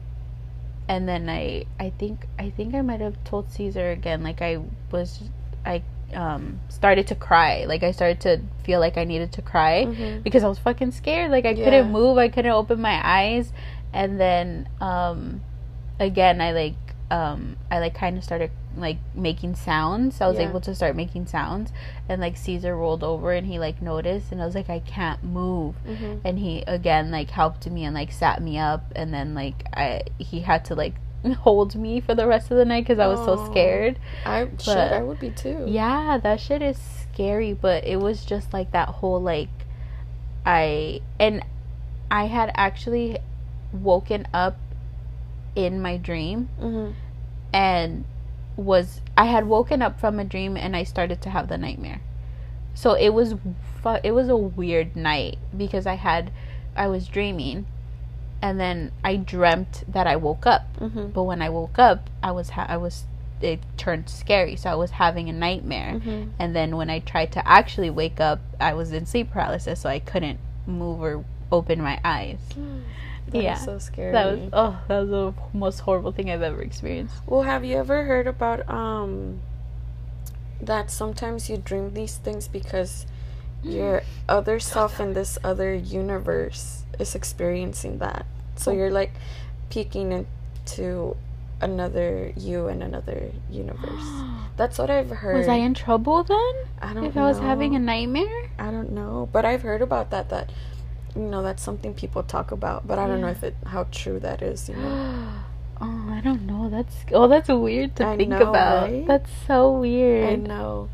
and 0.88 1.08
then 1.08 1.30
i 1.30 1.64
i 1.80 1.90
think 1.92 2.28
i 2.40 2.50
think 2.50 2.74
i 2.76 2.82
might 2.82 3.00
have 3.02 3.22
told 3.24 3.50
caesar 3.52 3.92
again 3.92 4.24
like 4.24 4.42
i 4.42 4.60
was 4.92 5.24
i 5.66 5.82
um 6.14 6.60
started 6.70 7.08
to 7.08 7.16
cry 7.16 7.64
like 7.66 7.84
i 7.84 7.92
started 7.92 8.20
to 8.20 8.42
feel 8.64 8.80
like 8.80 8.98
i 8.98 9.04
needed 9.04 9.32
to 9.32 9.42
cry 9.42 9.86
Mhm. 9.86 10.24
because 10.24 10.44
I 10.44 10.48
was 10.50 10.60
fucking 10.60 10.92
scared. 10.92 11.32
Like 11.32 11.46
I 11.46 11.52
Yeah. 11.52 11.64
couldn't 11.64 11.92
move, 11.92 12.18
I 12.18 12.28
couldn't 12.28 12.52
open 12.52 12.82
my 12.82 13.00
eyes, 13.02 13.54
and 13.94 14.20
then 14.20 14.68
um, 14.82 15.42
again 16.00 16.42
I 16.42 16.52
like 16.52 16.76
um, 17.10 17.56
I 17.70 17.80
like 17.80 17.94
kind 17.94 18.18
of 18.18 18.24
started 18.24 18.52
like 18.78 18.98
making 19.16 19.56
sounds. 19.56 20.22
I 20.22 20.28
was 20.28 20.38
Yeah. 20.38 20.50
able 20.50 20.62
to 20.62 20.74
start 20.74 20.96
making 20.96 21.26
sounds, 21.28 21.72
and 22.08 22.22
like 22.22 22.38
Caesar 22.38 22.76
rolled 22.76 23.04
over 23.04 23.32
and 23.34 23.46
he 23.48 23.60
like 23.60 23.82
noticed, 23.82 24.32
and 24.32 24.42
I 24.42 24.46
was 24.46 24.56
like 24.56 24.70
I 24.70 24.80
can't 24.80 25.24
move, 25.24 25.76
Mhm. 25.88 26.22
and 26.24 26.40
he 26.40 26.64
again 26.68 27.12
like 27.12 27.30
helped 27.32 27.70
me 27.70 27.84
and 27.86 27.94
like 27.96 28.12
sat 28.12 28.42
me 28.42 28.58
up, 28.58 28.92
and 28.96 29.14
then 29.14 29.34
like 29.36 29.66
I 29.76 30.02
he 30.18 30.42
had 30.42 30.66
to 30.66 30.76
like 30.76 30.96
hold 31.42 31.76
me 31.76 32.00
for 32.00 32.16
the 32.16 32.26
rest 32.28 32.50
of 32.50 32.58
the 32.58 32.66
night 32.66 32.82
because 32.84 32.98
I 33.00 33.08
was 33.08 33.20
so 33.26 33.46
scared. 33.52 34.00
I 34.26 34.46
should. 34.58 34.66
But- 34.66 34.94
I 34.94 35.02
would 35.04 35.20
be 35.20 35.30
too. 35.32 35.66
Yeah, 35.68 36.18
that 36.18 36.40
shit 36.40 36.62
is 36.62 36.78
scary, 36.78 37.54
but 37.54 37.84
it 37.86 38.00
was 38.00 38.26
just 38.26 38.54
like 38.54 38.72
that 38.72 38.88
whole 38.90 39.22
like 39.22 39.50
I 40.46 41.02
and 41.20 41.44
I 42.10 42.26
had 42.26 42.52
actually 42.56 43.20
woken 43.72 44.28
up 44.34 44.58
in 45.56 45.82
my 45.82 45.98
dream 45.98 46.50
Mhm. 46.60 46.94
and 47.54 48.06
was 48.62 49.02
I 49.18 49.26
had 49.26 49.48
woken 49.48 49.82
up 49.82 50.00
from 50.00 50.20
a 50.20 50.24
dream 50.24 50.56
and 50.58 50.76
I 50.76 50.84
started 50.84 51.22
to 51.24 51.30
have 51.30 51.48
the 51.50 51.58
nightmare. 51.58 52.02
So 52.74 52.94
it 52.94 53.10
was 53.10 53.36
fu- 53.84 54.00
it 54.04 54.12
was 54.12 54.30
a 54.30 54.38
weird 54.38 54.96
night 54.96 55.38
because 55.56 55.86
I 55.86 55.96
had 55.96 56.32
I 56.76 56.88
was 56.88 57.08
dreaming 57.08 57.66
and 58.42 58.60
then 58.60 58.92
I 59.04 59.18
dreamt 59.18 59.84
that 59.88 60.08
I 60.08 60.16
woke 60.16 60.48
up. 60.48 60.66
Mhm. 60.80 61.14
But 61.14 61.24
when 61.24 61.42
I 61.42 61.50
woke 61.50 61.78
up, 61.78 62.10
I 62.24 62.32
was 62.32 62.52
ha- 62.52 62.66
I 62.70 62.78
was 62.78 63.06
it 63.42 63.60
turned 63.76 64.08
scary, 64.08 64.56
so 64.56 64.70
I 64.70 64.76
was 64.76 64.92
having 64.92 65.28
a 65.28 65.34
nightmare. 65.34 65.94
Mhm. 65.96 66.30
And 66.38 66.56
then 66.56 66.78
when 66.78 66.90
I 66.92 67.00
tried 67.00 67.32
to 67.34 67.48
actually 67.48 67.90
wake 67.90 68.20
up, 68.20 68.40
I 68.60 68.74
was 68.74 68.94
in 68.94 69.06
sleep 69.08 69.32
paralysis, 69.32 69.80
so 69.80 69.90
I 69.90 69.98
couldn't 70.00 70.38
move 70.68 71.02
or 71.02 71.24
open 71.52 71.82
my 71.82 72.00
eyes. 72.06 72.38
That 73.32 73.44
Yeah. 73.44 73.56
so 73.56 73.78
scary. 73.80 74.12
That 74.12 74.26
was 74.32 74.50
oh, 74.54 74.80
that 74.88 75.00
was 75.00 75.10
the 75.10 75.34
most 75.58 75.80
horrible 75.80 76.12
thing 76.12 76.30
I've 76.30 76.42
ever 76.42 76.62
experienced. 76.62 77.16
Well, 77.26 77.44
have 77.44 77.64
you 77.66 77.78
ever 77.78 78.04
heard 78.06 78.28
about 78.28 78.68
um 78.70 79.40
that 80.62 80.92
sometimes 80.92 81.50
you 81.50 81.58
dream 81.58 81.94
these 81.94 82.18
things 82.18 82.48
because 82.48 83.06
your 83.64 84.04
other 84.30 84.60
self 84.60 85.00
in 85.00 85.14
this 85.14 85.38
other 85.44 85.74
universe 85.74 86.84
is 87.00 87.16
experiencing 87.16 87.98
that. 88.00 88.26
So 88.56 88.72
Oh. 88.72 88.76
you're 88.76 88.92
like 88.92 89.12
peeking 89.70 90.12
into 90.12 91.16
another 91.62 92.34
you 92.36 92.68
in 92.68 92.82
another 92.82 93.32
universe. 93.50 94.08
That's 94.58 94.78
what 94.78 94.90
I've 94.90 95.10
heard. 95.10 95.38
Was 95.38 95.48
I 95.48 95.56
in 95.56 95.74
trouble 95.74 96.24
then? 96.24 96.54
I 96.82 96.94
don't 96.94 97.04
know. 97.04 97.10
If 97.10 97.18
I 97.18 97.24
was 97.24 97.40
having 97.40 97.76
a 97.76 97.80
nightmare? 97.80 98.50
I 98.60 98.70
don't 98.72 98.92
know, 98.92 99.30
but 99.32 99.46
I've 99.46 99.62
heard 99.62 99.82
about 99.82 100.10
that. 100.12 100.30
That 100.30 100.52
you 101.16 101.22
know, 101.24 101.44
that's 101.44 101.62
something 101.64 101.94
people 101.94 102.24
talk 102.24 102.52
about, 102.52 102.88
but 102.88 103.00
I 103.00 103.08
don't 103.08 103.22
know 103.22 103.28
if 103.28 103.44
it 103.44 103.56
how 103.66 103.86
true 103.92 104.20
that 104.20 104.42
is. 104.42 104.70
You 104.70 104.76
know, 104.76 104.98
Oh, 105.84 106.10
I 106.12 106.22
don't 106.22 106.46
know. 106.46 106.70
That's 106.70 106.96
oh, 107.12 107.28
that's 107.28 107.50
weird 107.50 107.96
to 107.98 108.06
I 108.06 108.16
think 108.16 108.30
know, 108.30 108.52
about. 108.52 108.92
right? 108.92 109.06
That's 109.08 109.32
so 109.48 109.72
weird. 109.72 110.26
I 110.26 110.36
know. 110.36 110.90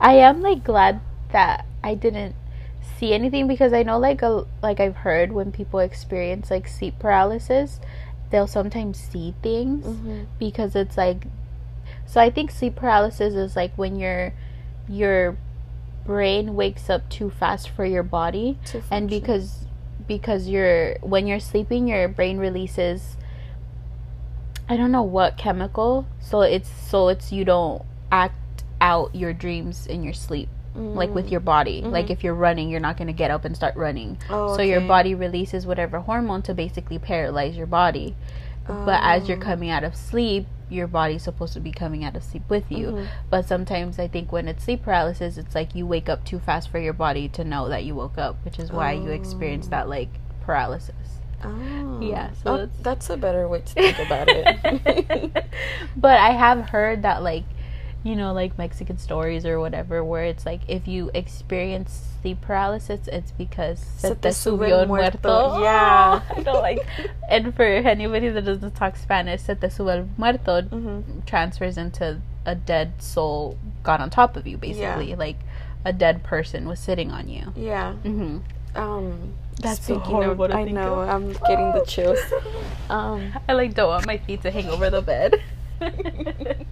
I 0.00 0.14
am 0.14 0.42
like 0.42 0.64
glad 0.64 1.00
that 1.30 1.64
I 1.82 1.94
didn't 1.94 2.34
see 2.98 3.14
anything 3.14 3.46
because 3.46 3.72
I 3.72 3.82
know 3.84 3.98
like 3.98 4.20
a 4.22 4.44
like 4.62 4.80
I've 4.80 4.96
heard 4.96 5.32
when 5.32 5.52
people 5.52 5.78
experience 5.78 6.50
like 6.50 6.66
sleep 6.66 6.98
paralysis, 6.98 7.80
they'll 8.30 8.48
sometimes 8.48 8.98
see 8.98 9.34
things 9.42 9.84
hmm 9.84 10.24
because 10.38 10.74
it's 10.74 10.96
like 10.96 11.26
so 12.06 12.20
I 12.20 12.30
think 12.30 12.50
sleep 12.50 12.76
paralysis 12.76 13.34
is 13.34 13.56
like 13.56 13.72
when 13.76 13.96
your 13.98 14.32
your 14.88 15.36
brain 16.04 16.54
wakes 16.54 16.90
up 16.90 17.08
too 17.08 17.30
fast 17.30 17.68
for 17.68 17.84
your 17.84 18.02
body 18.02 18.58
and 18.90 19.08
because 19.08 19.66
because 20.06 20.48
you're 20.48 20.96
when 21.00 21.26
you're 21.26 21.38
sleeping 21.40 21.86
your 21.88 22.08
brain 22.08 22.38
releases 22.38 23.16
I 24.68 24.76
don't 24.76 24.92
know 24.92 25.02
what 25.02 25.36
chemical 25.36 26.06
so 26.20 26.40
it's 26.42 26.68
so 26.68 27.08
it's 27.08 27.30
you 27.32 27.44
don't 27.44 27.82
act 28.10 28.64
out 28.80 29.14
your 29.14 29.32
dreams 29.32 29.86
in 29.86 30.02
your 30.02 30.12
sleep 30.14 30.48
like 30.74 31.14
with 31.14 31.30
your 31.30 31.40
body. 31.40 31.82
Like 31.82 32.06
Mhm. 32.06 32.10
if 32.12 32.24
you're 32.24 32.34
running 32.34 32.70
you're 32.70 32.80
not 32.80 32.96
going 32.96 33.08
to 33.08 33.12
get 33.12 33.30
up 33.30 33.44
and 33.44 33.54
start 33.54 33.76
running. 33.76 34.16
Oh, 34.30 34.56
so 34.56 34.62
your 34.62 34.80
body 34.80 35.14
releases 35.14 35.66
whatever 35.66 36.00
hormone 36.00 36.40
to 36.42 36.54
basically 36.54 36.98
paralyze 36.98 37.58
your 37.58 37.66
body. 37.66 38.16
But 38.66 39.00
as 39.02 39.28
you're 39.28 39.36
Oh. 39.36 39.40
coming 39.42 39.68
out 39.68 39.84
of 39.84 39.94
sleep 39.94 40.46
your 40.72 40.86
body's 40.86 41.22
supposed 41.22 41.52
to 41.52 41.60
be 41.60 41.70
coming 41.70 42.02
out 42.04 42.16
of 42.16 42.22
sleep 42.24 42.42
with 42.48 42.64
you 42.70 42.86
Mhm. 42.88 43.06
but 43.30 43.46
sometimes 43.46 43.98
i 43.98 44.08
think 44.08 44.32
when 44.32 44.48
it's 44.48 44.64
sleep 44.64 44.82
paralysis 44.82 45.36
it's 45.38 45.54
like 45.54 45.74
you 45.74 45.86
wake 45.86 46.08
up 46.08 46.24
too 46.24 46.38
fast 46.38 46.68
for 46.70 46.78
your 46.78 46.92
body 46.94 47.28
to 47.28 47.44
know 47.44 47.68
that 47.68 47.84
you 47.84 47.94
woke 47.94 48.16
up 48.18 48.36
which 48.44 48.58
is 48.58 48.72
why 48.72 48.92
you 48.92 49.10
experience 49.10 49.66
Oh. 49.66 49.70
that 49.70 49.88
like 49.88 50.08
paralysis 50.44 50.94
Oh. 51.44 51.98
Yeah, 52.00 52.30
so 52.34 52.42
Oh, 52.52 52.56
that's- 52.58 52.78
that's 52.82 53.10
a 53.10 53.16
better 53.16 53.48
way 53.48 53.62
to 53.62 53.66
think 53.74 53.98
about 53.98 54.28
it. 54.28 55.44
but 55.96 56.16
I 56.20 56.30
have 56.30 56.68
heard 56.70 57.02
that 57.02 57.24
like 57.24 57.42
you 58.04 58.16
know 58.16 58.32
like 58.32 58.58
Mexican 58.58 58.98
stories 58.98 59.46
or 59.46 59.60
whatever 59.60 60.02
where 60.02 60.24
it's 60.24 60.44
like 60.44 60.60
if 60.68 60.88
you 60.88 61.10
experience 61.14 62.16
sleep 62.20 62.40
paralysis 62.40 63.06
it's 63.08 63.30
because 63.32 63.78
se, 63.78 64.08
Se 64.08 64.14
te 64.14 64.20
te 64.20 64.28
subió 64.30 64.70
el 64.70 64.80
el 64.80 64.86
muerto. 64.88 65.18
muerto. 65.22 65.62
Yeah. 65.62 66.20
I 66.36 66.40
know 66.40 66.54
like 66.60 66.84
and 67.28 67.54
for 67.54 67.62
anybody 67.64 68.28
that 68.28 68.44
doesn't 68.44 68.74
talk 68.74 68.96
Spanish 68.96 69.42
se 69.42 69.54
te 69.54 69.68
sube 69.68 69.88
el 69.90 70.08
muerto 70.16 70.62
hmm 70.62 71.00
transfers 71.26 71.76
into 71.78 72.20
a 72.44 72.54
dead 72.56 73.00
soul 73.00 73.56
got 73.84 74.00
on 74.00 74.10
top 74.10 74.36
of 74.36 74.46
you 74.46 74.56
basically 74.58 75.14
like 75.14 75.36
a 75.84 75.92
dead 75.92 76.22
person 76.24 76.66
was 76.68 76.78
sitting 76.80 77.10
on 77.10 77.28
you. 77.28 77.52
Yeah. 77.56 77.94
Mm-hmm. 78.04 78.38
Um. 78.76 79.34
That's 79.60 79.84
so 79.84 79.98
horrible 79.98 80.44
Of, 80.46 80.50
to 80.52 80.56
I 80.56 80.64
think 80.64 80.74
know. 80.76 81.00
of. 81.00 81.08
I'm 81.08 81.32
getting 81.46 81.72
the 81.72 81.84
chills. 81.86 82.18
Um. 82.90 83.32
I 83.48 83.52
like 83.52 83.74
don't 83.74 83.88
want 83.88 84.06
my 84.06 84.16
feet 84.18 84.42
to 84.42 84.50
hang 84.50 84.68
over 84.68 84.90
the 84.90 85.02
bed. 85.02 85.42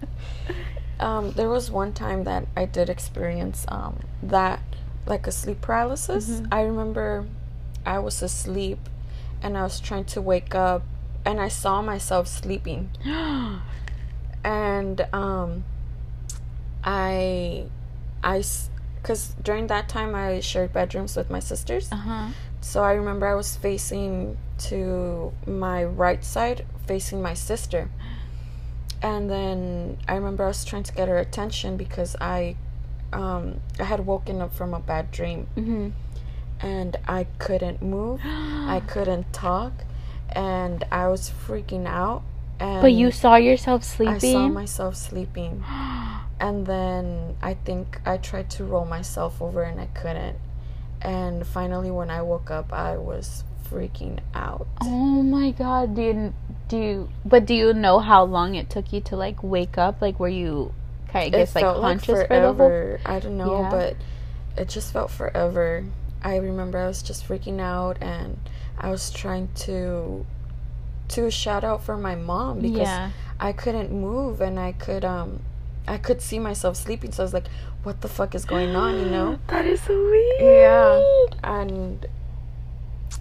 Um. 1.01 1.33
There 1.33 1.49
was 1.49 1.71
one 1.71 1.93
time 1.93 2.25
that 2.25 2.47
I 2.57 2.65
did 2.67 2.89
experience 2.91 3.65
um 3.69 4.01
that 4.23 4.61
like 5.07 5.27
a 5.27 5.33
sleep 5.33 5.61
paralysis. 5.61 6.29
Mhm. 6.41 6.49
I 6.53 6.63
remember 6.63 7.27
I 7.87 7.99
was 7.99 8.23
asleep 8.23 8.79
and 9.43 9.57
I 9.57 9.63
was 9.63 9.81
trying 9.81 10.05
to 10.15 10.21
wake 10.23 10.55
up 10.55 10.83
and 11.25 11.41
I 11.41 11.49
saw 11.49 11.81
myself 11.83 12.29
sleeping 12.29 12.91
and 14.45 15.07
um 15.13 15.65
I, 16.83 17.65
I, 18.25 18.43
because 19.03 19.35
during 19.43 19.67
that 19.67 19.89
time 19.89 20.15
I 20.15 20.41
shared 20.41 20.73
bedrooms 20.73 21.17
with 21.17 21.31
my 21.31 21.41
sisters. 21.41 21.89
Uh 21.93 21.97
huh. 21.97 22.29
So 22.63 22.83
I 22.83 22.93
remember 22.93 23.27
I 23.27 23.35
was 23.35 23.57
facing 23.57 24.37
to 24.71 25.33
my 25.47 25.85
right 25.85 26.25
side, 26.25 26.65
facing 26.87 27.21
my 27.23 27.35
sister. 27.35 27.91
And 29.03 29.31
then 29.31 29.99
I 30.09 30.15
remember 30.15 30.45
I 30.45 30.49
was 30.49 30.65
trying 30.65 30.83
to 30.85 30.93
get 30.93 31.09
her 31.09 31.19
attention 31.19 31.77
because 31.77 32.17
I, 32.21 32.57
um, 33.13 33.61
I 33.79 33.85
had 33.85 34.05
woken 34.07 34.41
up 34.43 34.53
from 34.55 34.75
a 34.75 34.81
bad 34.81 35.11
dream, 35.11 35.47
Mm-hmm. 35.57 35.89
and 36.61 36.97
I 37.09 37.25
couldn't 37.39 37.81
move, 37.83 38.21
I 38.25 38.83
couldn't 38.87 39.33
talk, 39.33 39.73
and 40.31 40.85
I 40.93 41.09
was 41.09 41.31
freaking 41.31 41.87
out. 41.87 42.23
And 42.59 42.83
But 42.83 42.93
you 42.93 43.11
saw 43.11 43.37
yourself 43.37 43.85
sleeping. 43.85 44.15
I 44.15 44.19
saw 44.19 44.49
myself 44.49 44.97
sleeping, 44.97 45.65
and 46.41 46.67
then 46.67 47.37
I 47.41 47.55
think 47.55 48.01
I 48.05 48.19
tried 48.19 48.51
to 48.51 48.65
roll 48.65 48.85
myself 48.85 49.41
over 49.41 49.63
and 49.63 49.81
I 49.81 49.87
couldn't. 49.87 50.37
And 51.01 51.47
finally, 51.47 51.91
when 51.91 52.11
I 52.11 52.21
woke 52.21 52.51
up, 52.51 52.71
I 52.75 52.99
was 52.99 53.45
freaking 53.71 54.19
out. 54.35 54.67
oh 54.81 55.23
my 55.23 55.51
god! 55.51 55.95
Do 55.95 56.03
you 56.03 56.35
do 56.69 56.77
you? 56.77 57.09
But 57.25 57.47
do 57.47 57.55
you 57.55 57.73
know 57.75 57.99
how 57.99 58.25
long 58.25 58.55
it 58.55 58.71
took 58.71 58.93
you 58.93 59.01
to 59.03 59.17
like 59.17 59.43
wake 59.43 59.77
up? 59.79 60.01
Like, 60.01 60.19
were 60.21 60.29
you 60.29 60.73
kind 61.09 61.35
of 61.35 61.39
guess 61.39 61.55
like 61.55 61.65
conscious 61.65 62.07
for 62.07 62.29
the 62.29 62.41
whole? 62.41 62.55
forever. 62.55 63.01
I 63.05 63.19
don't 63.19 63.37
know, 63.37 63.63
Yeah. 63.63 63.71
but 63.71 63.97
it 64.57 64.69
just 64.69 64.93
felt 64.93 65.11
forever. 65.11 65.85
I 66.23 66.37
remember 66.37 66.79
I 66.79 66.87
was 66.87 67.03
just 67.03 67.27
freaking 67.27 67.61
out, 67.61 67.97
and 68.01 68.39
I 68.79 68.91
was 68.91 69.11
trying 69.11 69.49
to 69.67 70.25
to 71.09 71.31
shout 71.31 71.65
out 71.65 71.83
for 71.83 71.97
my 71.97 72.15
mom 72.15 72.61
because 72.61 72.79
Yeah. 72.87 73.11
I 73.41 73.53
couldn't 73.53 73.91
move 73.91 74.41
and 74.41 74.61
I 74.61 74.71
could 74.73 75.05
um 75.05 75.41
I 75.89 75.97
could 75.99 76.21
see 76.23 76.39
myself 76.39 76.77
sleeping. 76.77 77.11
So 77.11 77.23
I 77.23 77.25
was 77.25 77.35
like, 77.35 77.49
"What 77.83 78.01
the 78.03 78.07
fuck 78.09 78.35
is 78.37 78.45
going 78.45 78.77
on?" 78.77 78.99
You 79.01 79.07
know. 79.07 79.39
That 79.49 79.65
is 79.67 79.81
so 79.81 79.95
weird. 79.95 80.41
Yeah. 80.41 81.03
And 81.43 82.07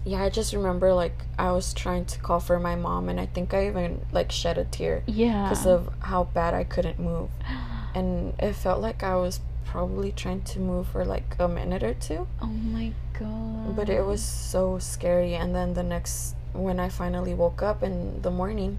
yeah, 0.04 0.22
I 0.22 0.30
just 0.30 0.52
remember 0.54 0.92
like 0.94 1.18
I 1.38 1.52
was 1.52 1.74
trying 1.74 2.04
to 2.06 2.18
call 2.20 2.40
for 2.40 2.58
my 2.58 2.74
mom, 2.76 3.08
and 3.08 3.20
I 3.20 3.26
think 3.26 3.52
I 3.54 3.66
even 3.68 4.00
like 4.12 4.30
shed 4.32 4.58
a 4.58 4.64
tear 4.64 5.02
Yeah. 5.06 5.44
because 5.48 5.66
of 5.66 5.88
how 6.00 6.24
bad 6.24 6.54
I 6.54 6.64
couldn't 6.64 6.98
move, 6.98 7.28
and 7.94 8.34
it 8.38 8.54
felt 8.54 8.80
like 8.80 9.02
I 9.02 9.16
was 9.16 9.40
probably 9.64 10.10
trying 10.12 10.42
to 10.42 10.58
move 10.58 10.88
for 10.88 11.04
like 11.04 11.36
a 11.38 11.46
minute 11.48 11.82
or 11.82 11.94
two, 11.94 12.26
Oh 12.42 12.46
my 12.46 12.92
god. 13.18 13.76
but 13.76 13.88
it 13.88 14.04
was 14.04 14.22
so 14.22 14.78
scary. 14.78 15.34
And 15.34 15.54
then 15.54 15.74
the 15.74 15.82
next, 15.84 16.34
when 16.52 16.80
I 16.80 16.88
finally 16.88 17.34
woke 17.34 17.62
up 17.62 17.82
in 17.82 18.20
the 18.22 18.30
morning, 18.30 18.78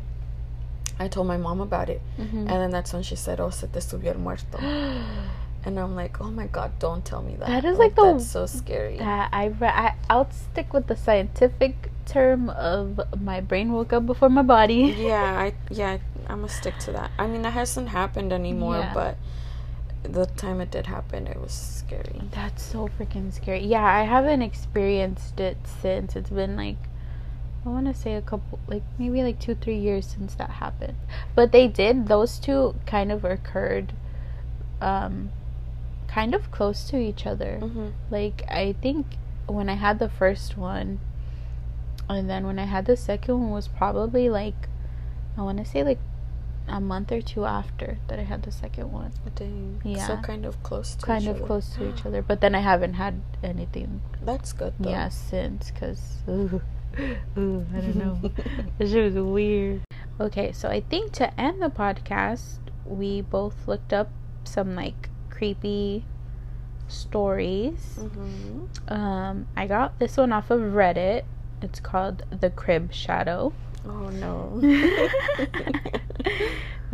I 1.00 1.08
told 1.08 1.28
my 1.28 1.38
mom 1.38 1.62
about 1.62 1.90
it, 1.90 2.02
Mhm. 2.20 2.40
and 2.40 2.48
then 2.50 2.72
that's 2.72 2.94
when 2.94 3.04
she 3.04 3.16
said, 3.16 3.40
"Oh, 3.40 3.50
se 3.52 3.68
te 3.72 3.80
subió 3.80 4.08
el 4.14 4.20
muerto," 4.20 4.58
and 5.64 5.80
I'm 5.80 5.96
like, 5.96 6.20
"Oh 6.22 6.32
my 6.32 6.48
god, 6.48 6.72
don't 6.80 7.04
tell 7.06 7.22
me 7.22 7.36
that." 7.36 7.48
That 7.48 7.66
is, 7.66 7.78
like, 7.78 7.96
the- 7.96 8.14
that's 8.14 8.28
so 8.28 8.46
scary. 8.46 8.98
that 8.98 9.30
I, 9.32 9.46
re- 9.48 9.68
I 9.68 9.96
I'll 10.10 10.30
stick 10.32 10.74
with 10.74 10.88
the 10.88 10.96
scientific 10.96 11.92
term 12.06 12.50
of 12.50 13.00
my 13.22 13.40
brain 13.42 13.72
woke 13.72 13.94
up 13.94 14.06
before 14.06 14.30
my 14.30 14.42
body. 14.42 14.96
yeah, 14.98 15.24
I 15.46 15.54
yeah, 15.70 15.98
I'm 16.28 16.38
gonna 16.42 16.50
stick 16.50 16.78
to 16.80 16.92
that. 16.94 17.12
I 17.20 17.28
mean, 17.28 17.42
that 17.44 17.54
hasn't 17.54 17.90
happened 17.90 18.34
anymore, 18.34 18.78
Yeah. 18.80 18.94
but 18.94 19.18
the 20.04 20.26
time 20.26 20.60
it 20.62 20.72
did 20.72 20.88
happen, 20.88 21.28
it 21.28 21.40
was 21.40 21.52
scary. 21.52 22.22
That's 22.32 22.64
so 22.64 22.90
freaking 22.98 23.32
scary. 23.32 23.64
Yeah, 23.66 23.86
I 23.86 24.02
haven't 24.04 24.42
experienced 24.42 25.40
it 25.40 25.58
since. 25.82 26.16
It's 26.16 26.32
been 26.32 26.56
like 26.56 26.78
I 27.64 27.70
want 27.70 27.86
to 27.86 27.94
say 27.94 28.16
a 28.16 28.22
couple 28.24 28.58
like 28.68 28.82
maybe 28.98 29.22
like 29.22 29.40
2 29.40 29.54
3 29.54 29.78
years 29.78 30.08
since 30.08 30.34
that 30.36 30.50
happened. 30.50 30.98
But 31.36 31.52
they 31.52 31.68
did 31.68 32.08
those 32.08 32.40
two 32.40 32.74
kind 32.88 33.12
of 33.12 33.24
occurred 33.24 33.94
um 34.82 35.30
kind 36.14 36.36
of 36.36 36.52
close 36.52 36.84
to 36.90 36.98
each 36.98 37.26
other. 37.26 37.60
Mm-hmm. 37.62 37.90
Like 38.10 38.44
I 38.50 38.76
think 38.82 39.06
when 39.48 39.70
I 39.70 39.76
had 39.76 40.00
the 40.00 40.10
first 40.10 40.58
one 40.58 41.00
and 42.10 42.30
then 42.30 42.46
when 42.46 42.60
I 42.60 42.66
had 42.66 42.86
the 42.86 42.98
second 42.98 43.40
one 43.40 43.52
was 43.52 43.68
probably 43.68 44.30
like 44.30 44.68
I 45.38 45.42
want 45.44 45.58
to 45.60 45.66
say 45.66 45.84
like 45.84 46.00
a 46.68 46.80
month 46.80 47.12
or 47.12 47.22
two 47.22 47.46
after 47.46 47.98
that 48.08 48.20
I 48.20 48.24
had 48.24 48.44
the 48.44 48.52
second 48.52 48.92
one. 48.92 49.12
Dang. 49.36 49.82
Yeah. 49.84 50.06
So 50.08 50.18
kind 50.18 50.46
of 50.46 50.62
close 50.64 50.96
to 50.96 51.06
Kind 51.06 51.24
each 51.24 51.30
of 51.30 51.36
other. 51.38 51.46
close 51.46 51.70
to 51.76 51.90
each 51.90 52.06
other, 52.08 52.22
but 52.22 52.42
then 52.42 52.56
I 52.56 52.60
haven't 52.60 52.94
had 52.96 53.22
anything 53.44 54.02
That's 54.24 54.54
good 54.54 54.74
though. 54.80 54.90
yeah 54.90 55.10
since 55.10 55.72
ooh, 56.30 56.62
ooh, 57.38 57.66
I 57.74 57.80
don't 57.80 57.96
know. 57.96 58.32
this 58.78 58.94
was 58.94 59.16
weird. 59.16 59.82
Okay, 60.20 60.52
so 60.52 60.70
I 60.70 60.82
think 60.82 61.14
to 61.14 61.40
end 61.40 61.62
the 61.62 61.70
podcast, 61.70 62.60
we 62.86 63.22
both 63.22 63.68
looked 63.68 63.94
up 63.94 64.10
some 64.44 64.76
like 64.76 65.10
creepy 65.42 66.06
stories. 66.88 67.98
Mm-hmm. 67.98 68.94
Um, 68.94 69.48
I 69.58 69.66
got 69.66 69.98
this 69.98 70.16
one 70.18 70.32
off 70.32 70.52
of 70.52 70.60
Reddit. 70.60 71.24
It's 71.64 71.80
called 71.80 72.22
The 72.30 72.52
Crib 72.52 72.94
Shadow. 72.94 73.52
Oh 73.84 74.10
no. 74.10 74.62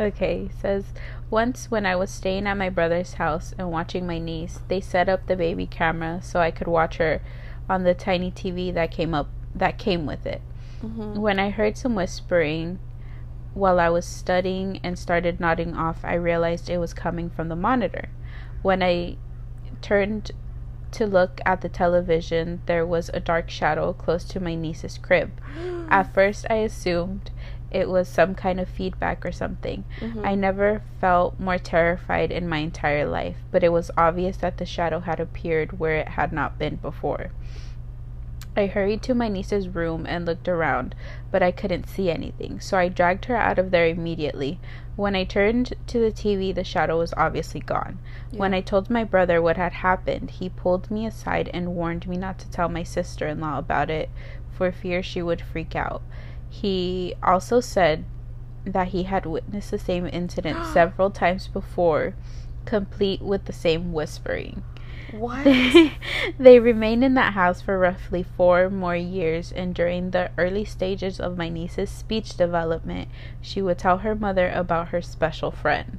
okay, 0.00 0.48
says 0.62 0.86
once 1.28 1.70
when 1.70 1.84
I 1.84 1.94
was 1.94 2.10
staying 2.10 2.46
at 2.46 2.56
my 2.56 2.70
brother's 2.70 3.12
house 3.14 3.52
and 3.58 3.70
watching 3.70 4.06
my 4.06 4.18
niece, 4.18 4.60
they 4.68 4.80
set 4.80 5.10
up 5.10 5.26
the 5.26 5.36
baby 5.36 5.66
camera 5.66 6.20
so 6.22 6.40
I 6.40 6.50
could 6.50 6.68
watch 6.68 6.96
her 6.96 7.20
on 7.68 7.84
the 7.84 7.92
tiny 7.92 8.30
TV 8.30 8.72
that 8.72 8.90
came 8.90 9.12
up 9.12 9.28
that 9.54 9.76
came 9.76 10.06
with 10.06 10.24
it. 10.24 10.40
mm-hmm. 10.82 11.20
When 11.20 11.38
I 11.38 11.50
heard 11.50 11.76
some 11.76 11.94
whispering 11.94 12.78
while 13.52 13.78
I 13.78 13.90
was 13.90 14.06
studying 14.06 14.80
and 14.82 14.98
started 14.98 15.38
nodding 15.38 15.76
off, 15.76 16.02
I 16.02 16.14
realized 16.14 16.70
it 16.70 16.78
was 16.78 16.94
coming 16.94 17.28
from 17.28 17.50
the 17.50 17.56
monitor. 17.56 18.08
When 18.62 18.82
I 18.82 19.16
turned 19.82 20.32
to 20.92 21.06
look 21.06 21.40
at 21.44 21.60
the 21.60 21.68
television, 21.68 22.62
there 22.66 22.86
was 22.86 23.10
a 23.12 23.20
dark 23.20 23.50
shadow 23.50 23.92
close 23.92 24.24
to 24.24 24.40
my 24.40 24.54
niece's 24.54 24.98
crib. 24.98 25.32
At 25.90 26.12
first, 26.14 26.46
I 26.50 26.56
assumed 26.56 27.30
it 27.70 27.88
was 27.88 28.08
some 28.08 28.34
kind 28.34 28.58
of 28.58 28.68
feedback 28.68 29.26
or 29.26 29.32
something. 29.32 29.84
Mhm. 30.00 30.26
I 30.26 30.34
never 30.34 30.80
felt 31.00 31.38
more 31.38 31.58
terrified 31.58 32.30
in 32.30 32.48
my 32.48 32.58
entire 32.58 33.06
life, 33.06 33.36
but 33.50 33.62
it 33.62 33.72
was 33.72 33.90
obvious 33.96 34.38
that 34.38 34.56
the 34.56 34.64
shadow 34.64 35.00
had 35.00 35.20
appeared 35.20 35.78
where 35.78 35.96
it 35.96 36.08
had 36.08 36.32
not 36.32 36.58
been 36.58 36.76
before. 36.76 37.30
I 38.58 38.66
hurried 38.66 39.02
to 39.02 39.14
my 39.14 39.28
niece's 39.28 39.68
room 39.68 40.04
and 40.04 40.26
looked 40.26 40.48
around, 40.48 40.96
but 41.30 41.44
I 41.44 41.52
couldn't 41.52 41.88
see 41.88 42.10
anything, 42.10 42.58
so 42.58 42.76
I 42.76 42.88
dragged 42.88 43.26
her 43.26 43.36
out 43.36 43.56
of 43.56 43.70
there 43.70 43.86
immediately. 43.86 44.58
When 44.96 45.14
I 45.14 45.22
turned 45.22 45.74
to 45.86 46.00
the 46.00 46.10
TV, 46.10 46.52
the 46.52 46.64
shadow 46.64 46.98
was 46.98 47.14
obviously 47.16 47.60
gone. 47.60 48.00
When 48.32 48.52
I 48.52 48.60
told 48.60 48.90
my 48.90 49.04
brother 49.04 49.40
what 49.40 49.56
had 49.56 49.74
happened, 49.74 50.32
he 50.32 50.48
pulled 50.48 50.90
me 50.90 51.06
aside 51.06 51.48
and 51.54 51.76
warned 51.76 52.08
me 52.08 52.16
not 52.16 52.40
to 52.40 52.50
tell 52.50 52.68
my 52.68 52.82
sister 52.82 53.28
in 53.28 53.38
law 53.38 53.58
about 53.58 53.90
it 53.90 54.10
for 54.50 54.72
fear 54.72 55.04
she 55.04 55.22
would 55.22 55.40
freak 55.40 55.76
out. 55.76 56.02
He 56.50 57.14
also 57.22 57.60
said 57.60 58.06
that 58.64 58.88
he 58.88 59.04
had 59.04 59.24
witnessed 59.24 59.70
the 59.70 59.78
same 59.78 60.08
incident 60.12 60.66
several 60.72 61.10
times 61.12 61.46
before, 61.46 62.14
complete 62.64 63.22
with 63.22 63.44
the 63.44 63.52
same 63.52 63.92
whispering. 63.92 64.64
What? 65.12 65.44
they 66.38 66.58
remained 66.58 67.02
in 67.02 67.14
that 67.14 67.32
house 67.32 67.60
for 67.62 67.78
roughly 67.78 68.22
four 68.22 68.68
more 68.68 68.96
years, 68.96 69.52
and 69.52 69.74
during 69.74 70.10
the 70.10 70.30
early 70.36 70.64
stages 70.64 71.18
of 71.18 71.38
my 71.38 71.48
niece's 71.48 71.90
speech 71.90 72.36
development, 72.36 73.08
she 73.40 73.62
would 73.62 73.78
tell 73.78 73.98
her 73.98 74.14
mother 74.14 74.50
about 74.50 74.88
her 74.88 75.00
special 75.00 75.50
friend. 75.50 75.98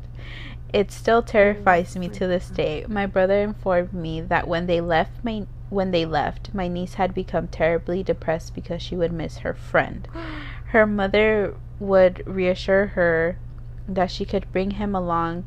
It 0.72 0.92
still 0.92 1.18
oh, 1.18 1.22
terrifies 1.22 1.96
me 1.96 2.10
to 2.10 2.28
this 2.28 2.50
day. 2.50 2.86
My 2.88 3.08
brother 3.08 3.42
informed 3.42 3.94
me 3.94 4.22
that 4.22 4.48
when 4.48 4.68
they 4.68 4.82
left 4.82 5.24
my 5.24 5.48
when 5.70 5.92
they 5.92 6.06
left, 6.06 6.54
my 6.54 6.68
niece 6.68 6.96
had 6.96 7.14
become 7.14 7.48
terribly 7.48 8.04
depressed 8.04 8.56
because 8.56 8.82
she 8.82 8.96
would 8.96 9.12
miss 9.12 9.40
her 9.40 9.54
friend. 9.54 10.08
Her 10.68 10.86
mother 10.86 11.56
would 11.80 12.22
reassure 12.28 12.88
her 12.88 13.40
that 13.88 14.12
she 14.12 14.24
could 14.24 14.52
bring 14.52 14.72
him 14.72 14.94
along, 14.94 15.46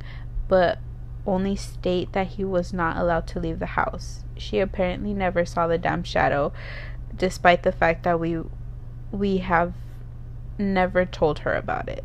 but 0.48 0.78
only 1.26 1.56
state 1.56 2.12
that 2.12 2.28
he 2.28 2.44
was 2.44 2.72
not 2.72 2.96
allowed 2.96 3.26
to 3.28 3.40
leave 3.40 3.58
the 3.58 3.66
house. 3.78 4.24
She 4.36 4.58
apparently 4.58 5.14
never 5.14 5.44
saw 5.44 5.66
the 5.66 5.78
damn 5.78 6.02
shadow, 6.02 6.52
despite 7.16 7.62
the 7.62 7.72
fact 7.72 8.02
that 8.04 8.18
we 8.20 8.38
we 9.12 9.38
have 9.38 9.74
never 10.58 11.04
told 11.04 11.40
her 11.40 11.54
about 11.54 11.88
it. 11.88 12.04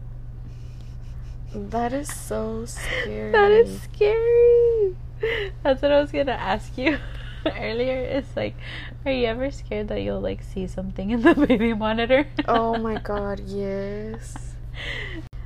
that 1.54 1.94
is 1.94 2.14
so 2.14 2.66
scary. 2.66 3.32
That 3.32 3.52
is 3.52 3.82
scary. 3.84 4.96
That's 5.64 5.82
what 5.82 5.92
I 5.92 6.00
was 6.02 6.12
gonna 6.12 6.32
ask 6.34 6.78
you 6.78 7.00
earlier. 7.46 7.98
It's 8.00 8.36
like, 8.36 8.56
are 9.06 9.12
you 9.12 9.26
ever 9.26 9.50
scared 9.52 9.88
that 9.88 10.02
you'll 10.02 10.22
like 10.22 10.44
see 10.44 10.68
something 10.68 11.10
in 11.12 11.22
the 11.22 11.34
baby 11.48 11.74
monitor? 11.74 12.28
Oh 12.48 12.78
my 12.78 12.98
god, 13.04 13.40
yes. 13.40 14.54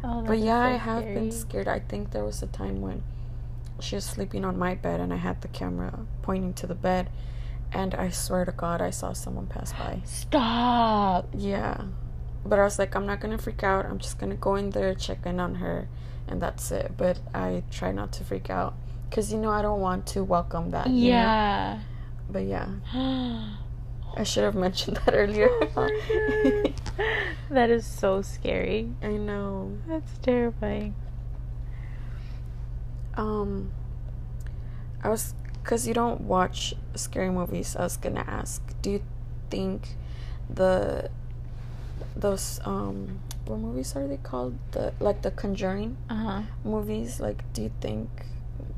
Oh, 0.03 0.23
But 0.23 0.39
yeah, 0.39 0.63
so 0.63 0.69
I 0.73 0.77
have 0.77 1.13
been 1.13 1.31
scared. 1.31 1.67
I 1.67 1.79
think 1.79 2.11
there 2.11 2.25
was 2.25 2.41
a 2.41 2.47
time 2.47 2.81
when 2.81 3.03
she 3.83 3.95
was 3.95 4.05
sleeping 4.05 4.45
on 4.45 4.57
my 4.57 4.75
bed 4.75 4.99
and 4.99 5.13
I 5.13 5.17
had 5.17 5.41
the 5.41 5.47
camera 5.47 5.99
pointing 6.21 6.53
to 6.55 6.67
the 6.67 6.75
bed 6.75 7.09
and 7.73 7.93
I 7.95 8.09
swear 8.09 8.45
to 8.45 8.51
god 8.51 8.81
I 8.81 8.89
saw 8.89 9.13
someone 9.13 9.47
pass 9.47 9.71
by. 9.73 10.01
Stop. 10.05 11.29
Yeah. 11.35 11.83
but 12.45 12.59
I 12.59 12.63
was 12.63 12.79
like, 12.79 12.95
I'm 12.95 13.05
not 13.05 13.19
gonna 13.21 13.37
freak 13.37 13.63
out. 13.63 13.85
I'm 13.85 13.99
just 13.99 14.17
gonna 14.19 14.35
go 14.35 14.55
in 14.55 14.71
there, 14.71 14.93
check 14.95 15.25
in 15.25 15.39
on 15.39 15.55
her, 15.55 15.87
and 16.27 16.41
that's 16.41 16.71
it. 16.71 16.93
But 16.97 17.19
I 17.33 17.63
try 17.71 17.91
not 17.91 18.11
to 18.13 18.23
freak 18.23 18.49
out 18.49 18.73
because 19.09 19.31
you 19.31 19.37
know 19.39 19.49
I 19.51 19.61
don't 19.61 19.79
want 19.81 20.05
to 20.07 20.23
welcome 20.23 20.71
that. 20.71 20.87
you 20.87 21.11
know? 21.11 21.17
Yeah. 21.17 21.79
But 22.29 22.43
yeah, 22.45 22.67
I 22.93 24.23
should 24.23 24.43
have 24.43 24.55
mentioned 24.55 24.97
that 25.05 25.13
earlier. 25.13 25.49
Oh 25.75 25.89
that 27.49 27.69
is 27.69 27.85
so 27.85 28.21
scary. 28.21 28.91
I 29.01 29.09
know. 29.17 29.77
That's 29.87 30.17
terrifying. 30.19 30.95
Um, 33.15 33.71
I 35.03 35.09
was 35.09 35.33
because 35.63 35.87
you 35.87 35.93
don't 35.93 36.21
watch 36.21 36.73
scary 36.95 37.29
movies. 37.29 37.75
I 37.75 37.83
was 37.83 37.97
gonna 37.97 38.25
ask, 38.27 38.61
do 38.81 38.91
you 38.91 39.03
think 39.49 39.95
the 40.49 41.09
those 42.15 42.59
um 42.65 43.19
what 43.45 43.59
movies 43.59 43.95
are 43.95 44.07
they 44.07 44.17
called? 44.17 44.57
The 44.71 44.93
like 44.99 45.21
the 45.21 45.31
Conjuring 45.31 45.97
Uh 46.09 46.15
huh. 46.15 46.41
movies. 46.63 47.19
Like, 47.19 47.43
do 47.53 47.63
you 47.63 47.71
think 47.81 48.09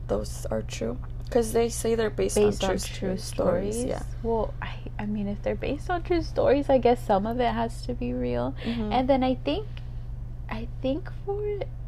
those 0.07 0.45
are 0.51 0.61
true? 0.61 0.97
Because 1.25 1.51
they 1.53 1.67
say 1.69 1.95
they're 1.95 2.11
based, 2.11 2.35
Based 2.35 2.63
on, 2.63 2.71
on 2.71 2.77
true, 2.77 2.87
true 3.09 3.17
stories. 3.17 3.75
stories. 3.77 3.85
Yeah. 3.89 4.03
Well, 4.21 4.53
I 4.61 4.75
I 4.99 5.05
mean, 5.05 5.27
if 5.27 5.41
they're 5.41 5.55
based 5.55 5.89
on 5.89 6.03
true 6.03 6.21
stories, 6.21 6.69
I 6.69 6.77
guess 6.77 7.03
some 7.05 7.25
of 7.25 7.39
it 7.39 7.51
has 7.51 7.81
to 7.87 7.93
be 7.93 8.13
real. 8.13 8.53
Mhm. 8.63 8.91
And 8.93 9.09
then 9.09 9.23
I 9.23 9.35
think, 9.35 9.65
I 10.49 10.67
think 10.81 11.09
for 11.25 11.41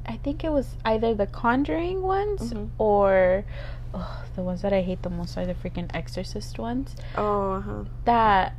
I 0.06 0.18
think 0.18 0.43
it 0.43 0.51
was 0.51 0.76
either 0.86 1.14
the 1.14 1.28
Conjuring 1.28 2.01
ones 2.03 2.53
Mhm. 2.53 2.70
or 2.78 3.45
oh, 3.93 4.24
the 4.36 4.41
ones 4.41 4.62
that 4.62 4.74
I 4.74 4.82
hate 4.82 5.01
the 5.03 5.10
most 5.10 5.38
are 5.38 5.45
the 5.45 5.53
freaking 5.56 5.89
Exorcist 5.93 6.60
ones. 6.60 6.95
oh, 7.18 7.53
uh-huh. 7.53 7.84
That 8.06 8.53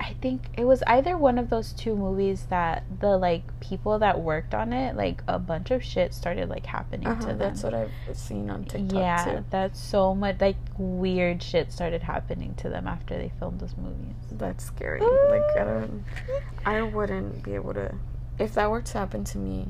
I 0.00 0.14
think 0.20 0.50
it 0.56 0.64
was 0.64 0.82
either 0.86 1.18
one 1.18 1.38
of 1.38 1.50
those 1.50 1.72
two 1.72 1.96
movies 1.96 2.46
that 2.50 2.84
the 3.00 3.18
like 3.18 3.42
people 3.58 3.98
that 3.98 4.20
worked 4.20 4.54
on 4.54 4.72
it, 4.72 4.96
like 4.96 5.22
a 5.26 5.40
bunch 5.40 5.72
of 5.72 5.82
shit 5.82 6.14
started 6.14 6.48
like 6.48 6.66
happening 6.66 7.08
uh-huh. 7.08 7.20
to 7.20 7.26
them. 7.26 7.38
That's 7.38 7.62
what 7.64 7.74
I've 7.74 7.90
seen 8.12 8.48
on 8.48 8.64
TikTok 8.64 8.96
yeah, 8.96 9.24
too. 9.24 9.44
that's 9.50 9.80
so 9.80 10.14
much 10.14 10.40
like 10.40 10.56
weird 10.78 11.42
shit 11.42 11.72
started 11.72 12.02
happening 12.02 12.54
to 12.58 12.68
them 12.68 12.86
after 12.86 13.18
they 13.18 13.32
filmed 13.40 13.60
those 13.60 13.76
movies. 13.76 14.14
That's 14.30 14.64
scary. 14.64 15.00
like 15.00 15.56
I 15.56 15.64
don't. 15.64 16.04
I 16.64 16.82
wouldn't 16.82 17.42
be 17.42 17.54
able 17.54 17.74
to. 17.74 17.94
If 18.38 18.54
that 18.54 18.70
were 18.70 18.82
to 18.82 18.98
happen 18.98 19.24
to 19.24 19.38
me, 19.38 19.66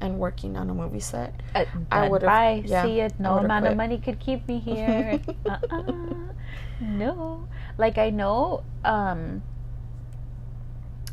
and 0.00 0.18
working 0.18 0.56
on 0.56 0.70
a 0.70 0.74
movie 0.74 1.00
set, 1.00 1.34
Uh, 1.54 1.64
I 1.90 2.08
would've- 2.08 2.26
yeah, 2.66 2.82
See 2.84 3.00
it. 3.00 3.18
No 3.18 3.38
amount 3.38 3.66
of 3.66 3.76
money 3.76 3.98
could 3.98 4.18
keep 4.20 4.46
me 4.48 4.58
here. 4.70 5.20
uh-uh. 5.48 5.92
No. 6.80 7.48
Like 7.76 7.98
I 7.98 8.10
know. 8.10 8.62
Um. 8.84 9.42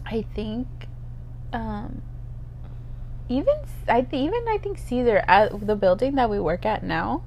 I 0.06 0.22
think. 0.36 0.68
Um. 1.54 2.02
Even 3.28 3.56
I 3.88 4.02
th- 4.02 4.22
even 4.22 4.48
I 4.48 4.58
think 4.60 4.78
Caesar 4.78 5.24
at 5.28 5.66
the 5.66 5.76
building 5.76 6.16
that 6.16 6.30
we 6.30 6.40
work 6.40 6.66
at 6.66 6.84
now. 6.84 7.24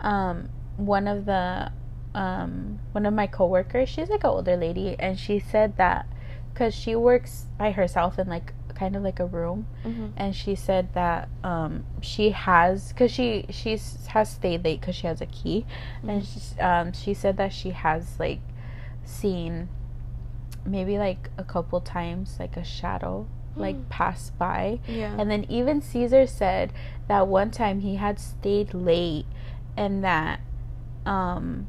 Um. 0.00 0.48
One 0.76 1.06
of 1.08 1.26
the. 1.26 1.70
Um. 2.14 2.78
One 2.92 3.04
of 3.06 3.12
my 3.14 3.26
coworkers. 3.26 3.88
She's 3.88 4.08
like 4.08 4.24
an 4.24 4.30
older 4.30 4.56
lady, 4.56 4.96
and 4.98 5.18
she 5.18 5.38
said 5.38 5.76
that 5.76 6.06
because 6.52 6.74
she 6.74 6.94
works 6.96 7.46
by 7.58 7.72
herself 7.72 8.18
in 8.18 8.28
like 8.28 8.54
kind 8.84 8.96
of 8.96 9.02
like 9.02 9.20
a 9.20 9.26
room. 9.26 9.66
Mm-hmm. 9.84 10.06
and 10.22 10.30
she 10.36 10.54
said 10.54 10.84
that 10.94 11.28
um 11.52 11.72
she 12.10 12.30
has 12.30 12.88
because 12.92 13.10
she 13.16 13.26
she's 13.50 13.84
has 14.14 14.28
stayed 14.38 14.64
late 14.64 14.80
because 14.80 14.96
she 15.00 15.06
has 15.06 15.20
a 15.20 15.26
key. 15.38 15.64
And 16.08 16.24
she's, 16.24 16.54
um 16.60 16.92
she 16.92 17.12
said 17.14 17.36
that 17.42 17.52
she 17.60 17.70
has 17.70 18.02
like 18.24 18.40
seen 19.04 19.68
maybe 20.66 20.98
like 20.98 21.30
a 21.36 21.44
couple 21.44 21.80
times 21.80 22.36
like 22.38 22.56
a 22.56 22.64
shadow 22.64 23.26
like 23.56 23.76
pass 23.88 24.30
by. 24.30 24.80
Yeah. 24.88 25.14
and 25.18 25.30
then 25.30 25.44
even 25.48 25.80
caesar 25.80 26.26
said 26.26 26.72
that 27.06 27.28
one 27.28 27.50
time 27.50 27.80
he 27.80 27.94
had 27.96 28.18
stayed 28.18 28.74
late 28.74 29.26
and 29.76 30.02
that 30.02 30.40
um 31.06 31.66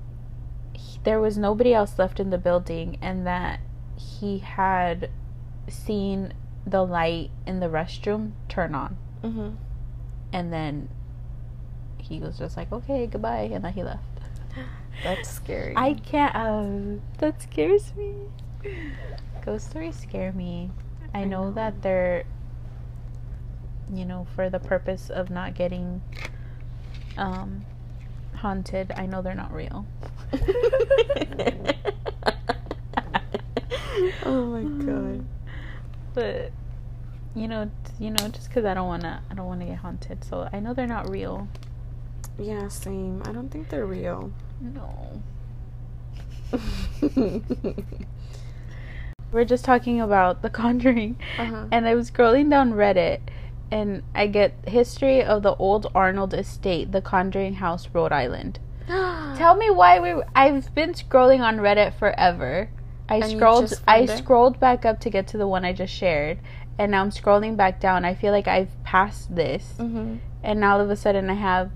he- 0.73 0.99
there 1.03 1.19
was 1.19 1.37
nobody 1.37 1.71
else 1.79 1.93
left 1.99 2.19
in 2.19 2.29
the 2.31 2.37
building 2.47 2.97
and 3.01 3.17
that 3.27 3.59
he 3.95 4.39
had 4.39 5.09
seen 5.67 6.33
the 6.65 6.83
light 6.83 7.29
in 7.45 7.59
the 7.59 7.67
restroom 7.67 8.31
turn 8.49 8.73
on 8.73 8.97
mm-hmm. 9.23 9.49
and 10.33 10.51
then 10.51 10.89
he 11.97 12.19
was 12.19 12.37
just 12.37 12.57
like 12.57 12.71
okay 12.71 13.07
goodbye 13.07 13.49
and 13.51 13.63
then 13.63 13.73
he 13.73 13.83
left 13.83 14.03
That's 15.03 15.29
scary. 15.29 15.73
i 15.75 15.93
can't 15.93 16.35
uh, 16.35 17.01
that 17.19 17.41
scares 17.41 17.93
me 17.95 18.13
ghost 19.45 19.69
stories 19.69 19.95
scare 19.95 20.31
me 20.31 20.71
i, 21.13 21.21
I 21.21 21.23
know, 21.25 21.45
know. 21.45 21.51
that 21.51 21.81
they're 21.81 22.23
you 23.93 24.05
know 24.05 24.25
for 24.35 24.49
the 24.49 24.59
purpose 24.59 25.09
of 25.09 25.29
not 25.29 25.53
getting 25.53 26.01
um 27.17 27.65
haunted 28.37 28.91
i 28.97 29.05
know 29.05 29.21
they're 29.21 29.35
not 29.35 29.53
real 29.53 29.85
oh 34.25 34.45
my 34.45 34.85
god. 34.85 35.25
But 36.15 36.51
you 37.35 37.47
know 37.47 37.69
you 37.99 38.09
know 38.09 38.27
just 38.29 38.47
because 38.47 38.65
i 38.65 38.73
don't 38.73 38.87
want 38.87 39.01
to 39.03 39.19
i 39.29 39.33
don't 39.33 39.45
want 39.45 39.59
to 39.59 39.65
get 39.65 39.77
haunted 39.77 40.23
so 40.23 40.47
i 40.53 40.59
know 40.59 40.73
they're 40.73 40.87
not 40.87 41.09
real 41.09 41.47
Yeah, 42.39 42.67
same. 42.69 43.21
I 43.25 43.31
don't 43.31 43.49
think 43.49 43.69
they're 43.69 43.85
real. 43.85 44.31
no 44.61 45.21
we're 49.31 49.45
just 49.45 49.65
talking 49.65 49.99
about 49.99 50.41
the 50.41 50.49
conjuring 50.49 51.17
uh-huh. 51.37 51.65
and 51.71 51.87
i 51.87 51.93
was 51.95 52.09
scrolling 52.11 52.49
down 52.49 52.71
reddit 52.73 53.19
and 53.71 54.03
i 54.13 54.27
get 54.27 54.53
history 54.67 55.21
of 55.23 55.43
the 55.43 55.55
old 55.55 55.91
arnold 55.93 56.33
estate 56.33 56.91
the 56.91 57.01
conjuring 57.01 57.55
house 57.55 57.89
rhode 57.93 58.11
island 58.13 58.59
tell 58.87 59.55
me 59.55 59.69
why 59.69 59.99
we 59.99 60.21
i've 60.35 60.73
been 60.75 60.93
scrolling 60.93 61.41
on 61.41 61.57
reddit 61.57 61.93
forever 61.97 62.69
i 63.09 63.17
And 63.17 63.31
scrolled 63.31 63.73
i 63.87 63.99
it? 63.99 64.09
scrolled 64.17 64.59
back 64.59 64.85
up 64.85 64.99
to 65.01 65.09
get 65.09 65.27
to 65.27 65.37
the 65.37 65.47
one 65.47 65.63
i 65.65 65.73
just 65.73 65.93
shared 65.93 66.39
and 66.77 66.91
now 66.91 67.01
i'm 67.01 67.11
scrolling 67.11 67.55
back 67.55 67.79
down 67.79 68.03
i 68.05 68.13
feel 68.13 68.31
like 68.31 68.47
i've 68.47 68.71
passed 68.83 69.35
this 69.35 69.73
mm-hmm. 69.77 70.15
and 70.43 70.59
now 70.59 70.73
all 70.75 70.81
of 70.81 70.89
a 70.89 70.95
sudden 70.95 71.29
i 71.29 71.33
have 71.35 71.71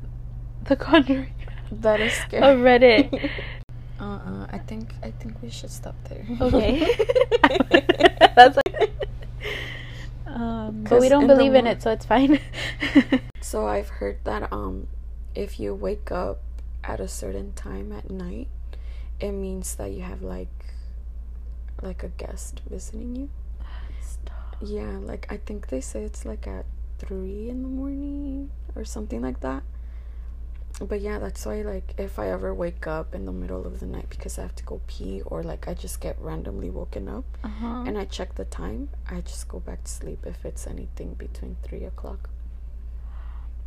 the 0.66 0.76
conjuring 0.76 1.34
That 1.72 2.00
is 2.02 2.14
scary. 2.14 2.44
of 2.44 2.60
reddit 2.60 3.30
Uh-uh. 4.00 4.48
I 4.50 4.58
think 4.60 4.94
I 5.04 5.12
think 5.12 5.42
we 5.44 5.50
should 5.50 5.70
stop 5.70 5.94
there. 6.08 6.26
okay 6.42 6.88
that's 8.36 8.58
like 8.58 8.92
um 10.26 10.86
but 10.90 11.02
we 11.02 11.10
don't 11.10 11.24
in 11.24 11.28
believe 11.28 11.54
in 11.54 11.68
it 11.68 11.82
so 11.84 11.92
it's 11.92 12.06
fine 12.06 12.40
So 13.42 13.68
I've 13.68 13.90
heard 13.90 14.20
that 14.26 14.52
um 14.54 14.88
if 15.36 15.60
you 15.60 15.74
wake 15.74 16.12
up 16.12 16.40
at 16.84 17.00
a 17.00 17.08
certain 17.08 17.54
time 17.54 17.92
at 17.92 18.10
night, 18.10 18.48
it 19.20 19.32
means 19.32 19.76
that 19.76 19.92
you 19.92 20.02
have 20.02 20.22
like 20.22 20.50
like 21.82 22.04
a 22.04 22.10
guest 22.10 22.62
visiting 22.70 23.16
you. 23.16 23.30
Yeah, 24.62 24.98
like 25.02 25.26
I 25.32 25.38
think 25.38 25.68
they 25.70 25.80
say 25.82 26.04
it's 26.04 26.26
like 26.26 26.46
at 26.48 26.66
3 27.00 27.50
in 27.50 27.62
the 27.62 27.70
morning 27.70 28.52
or 28.76 28.84
something 28.84 29.22
like 29.22 29.40
that. 29.40 29.64
But 30.82 31.02
yeah, 31.02 31.18
that's 31.20 31.46
why 31.46 31.62
like 31.62 31.94
if 31.98 32.20
I 32.20 32.30
ever 32.30 32.54
wake 32.54 32.86
up 32.88 33.16
in 33.16 33.26
the 33.26 33.32
middle 33.32 33.66
of 33.66 33.80
the 33.80 33.86
night 33.86 34.10
because 34.10 34.38
I 34.38 34.44
have 34.44 34.56
to 34.56 34.64
go 34.64 34.82
pee 34.88 35.22
or 35.26 35.44
like 35.44 35.68
I 35.68 35.74
just 35.74 36.00
get 36.02 36.18
randomly 36.20 36.70
woken 36.70 37.08
up 37.10 37.26
uh-huh. 37.44 37.84
and 37.88 37.98
I 37.98 38.06
check 38.06 38.36
the 38.36 38.46
time, 38.46 38.90
I 39.10 39.22
just 39.22 39.48
go 39.48 39.60
back 39.60 39.84
to 39.86 39.92
sleep 39.92 40.26
if 40.26 40.46
it's 40.46 40.68
anything 40.68 41.14
between 41.16 41.58
3 41.64 41.84
o'clock. 41.86 42.30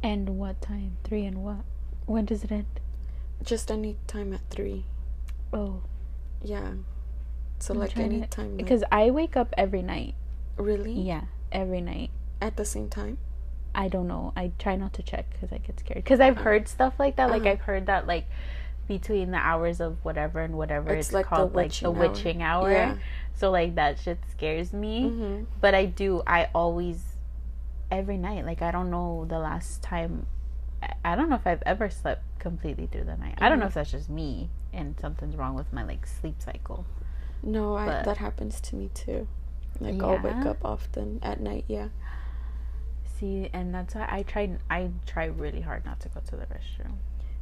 and 0.02 0.30
what 0.38 0.60
time 0.60 0.96
three 1.04 1.24
and 1.24 1.44
what 1.44 1.62
when 2.06 2.24
does 2.24 2.42
it 2.44 2.50
end 2.50 2.80
Just 3.44 3.70
any 3.70 3.96
time 4.06 4.32
at 4.32 4.40
3. 4.50 4.84
oh 5.52 5.82
Yeah. 6.42 6.72
So 7.62 7.74
I'm 7.74 7.80
like 7.80 7.92
trying 7.94 8.10
to- 8.10 8.16
any 8.16 8.26
time. 8.26 8.48
like- 8.48 8.56
because 8.58 8.82
i 8.90 9.10
wake 9.10 9.36
up 9.36 9.54
every 9.56 9.82
night 9.82 10.14
really 10.56 10.92
yeah 10.92 11.22
every 11.52 11.80
night 11.80 12.10
at 12.40 12.56
the 12.56 12.64
same 12.64 12.88
time. 12.88 13.18
I 13.74 13.88
don't 13.88 14.06
know. 14.08 14.32
I 14.36 14.52
try 14.58 14.74
not 14.76 14.92
to 14.94 15.02
check 15.02 15.30
because 15.30 15.50
I 15.52 15.58
get 15.58 15.78
scared. 15.80 16.02
Because 16.04 16.20
I've 16.20 16.36
heard 16.38 16.66
stuff 16.68 16.94
like 16.98 17.16
that. 17.16 17.30
Like 17.30 17.42
Uh-huh. 17.42 17.50
I've 17.52 17.60
heard 17.62 17.86
that 17.86 18.06
like 18.06 18.26
between 18.88 19.30
the 19.30 19.38
hours 19.38 19.80
of 19.80 20.04
whatever 20.04 20.40
and 20.40 20.56
whatever 20.58 20.92
It's 20.92 21.08
it's, 21.08 21.14
like 21.14 21.26
the 21.30 21.36
called 21.36 21.54
like 21.54 21.72
the 21.72 21.90
witching 21.90 22.42
hour. 22.42 22.68
hour. 22.68 22.70
Yeah. 22.72 22.96
So 23.34 23.50
like 23.50 23.76
that 23.76 23.98
shit 23.98 24.18
scares 24.30 24.72
me. 24.74 25.04
Mm-hmm. 25.04 25.44
But 25.60 25.74
I 25.74 25.86
do. 25.86 26.22
I 26.26 26.48
always 26.54 26.98
every 27.90 28.18
night. 28.18 28.44
Like 28.44 28.60
I 28.60 28.70
don't 28.72 28.90
know 28.90 29.24
the 29.28 29.38
last 29.38 29.82
time. 29.82 30.26
I- 31.04 31.14
don't 31.14 31.28
know 31.30 31.36
if 31.36 31.46
I've 31.46 31.62
ever 31.64 31.88
slept 31.88 32.24
completely 32.40 32.86
through 32.88 33.04
the 33.04 33.16
night. 33.16 33.36
I 33.40 33.48
don't 33.48 33.58
know 33.60 33.66
Mhm. 33.66 33.68
if 33.68 33.74
that's 33.74 33.92
just 33.92 34.10
me 34.10 34.50
and 34.72 34.98
something's 35.00 35.36
wrong 35.36 35.54
with 35.54 35.72
my 35.72 35.84
like 35.84 36.06
sleep 36.06 36.42
cycle. 36.42 36.84
No, 37.42 37.76
I, 37.76 37.86
that 38.02 38.18
happens 38.18 38.60
to 38.62 38.76
me 38.76 38.90
too. 38.94 39.26
Like 39.80 40.00
I'll 40.02 40.18
wake 40.18 40.46
up 40.46 40.58
often 40.64 41.18
at 41.22 41.40
night. 41.40 41.64
Yeah. 41.66 41.88
See, 43.18 43.48
and 43.52 43.74
that's 43.74 43.94
why 43.94 44.06
I 44.10 44.22
try. 44.22 44.56
I 44.70 44.90
try 45.06 45.26
really 45.26 45.60
hard 45.60 45.84
not 45.84 46.00
to 46.00 46.08
go 46.08 46.20
to 46.20 46.36
the 46.36 46.46
restroom. 46.46 46.94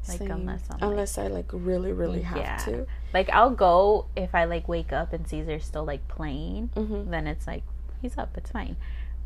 Like 0.09 0.19
Same. 0.19 0.31
unless 0.31 0.63
I'm 0.71 0.79
like, 0.81 0.91
unless 0.91 1.19
I 1.19 1.27
like 1.27 1.47
really 1.53 1.93
really 1.93 2.23
have 2.23 2.39
Yeah. 2.39 2.57
to. 2.59 2.87
Like 3.13 3.29
I'll 3.31 3.51
go 3.51 4.07
if 4.17 4.35
I 4.35 4.45
like 4.45 4.67
wake 4.69 4.93
up 4.93 5.13
and 5.13 5.27
Caesar's 5.29 5.65
still 5.65 5.85
like 5.85 6.07
playing. 6.09 6.71
Mm-hmm. 6.75 7.11
Then 7.11 7.27
it's 7.27 7.47
like 7.47 7.63
he's 8.01 8.17
up. 8.17 8.37
It's 8.37 8.51
fine. 8.51 8.77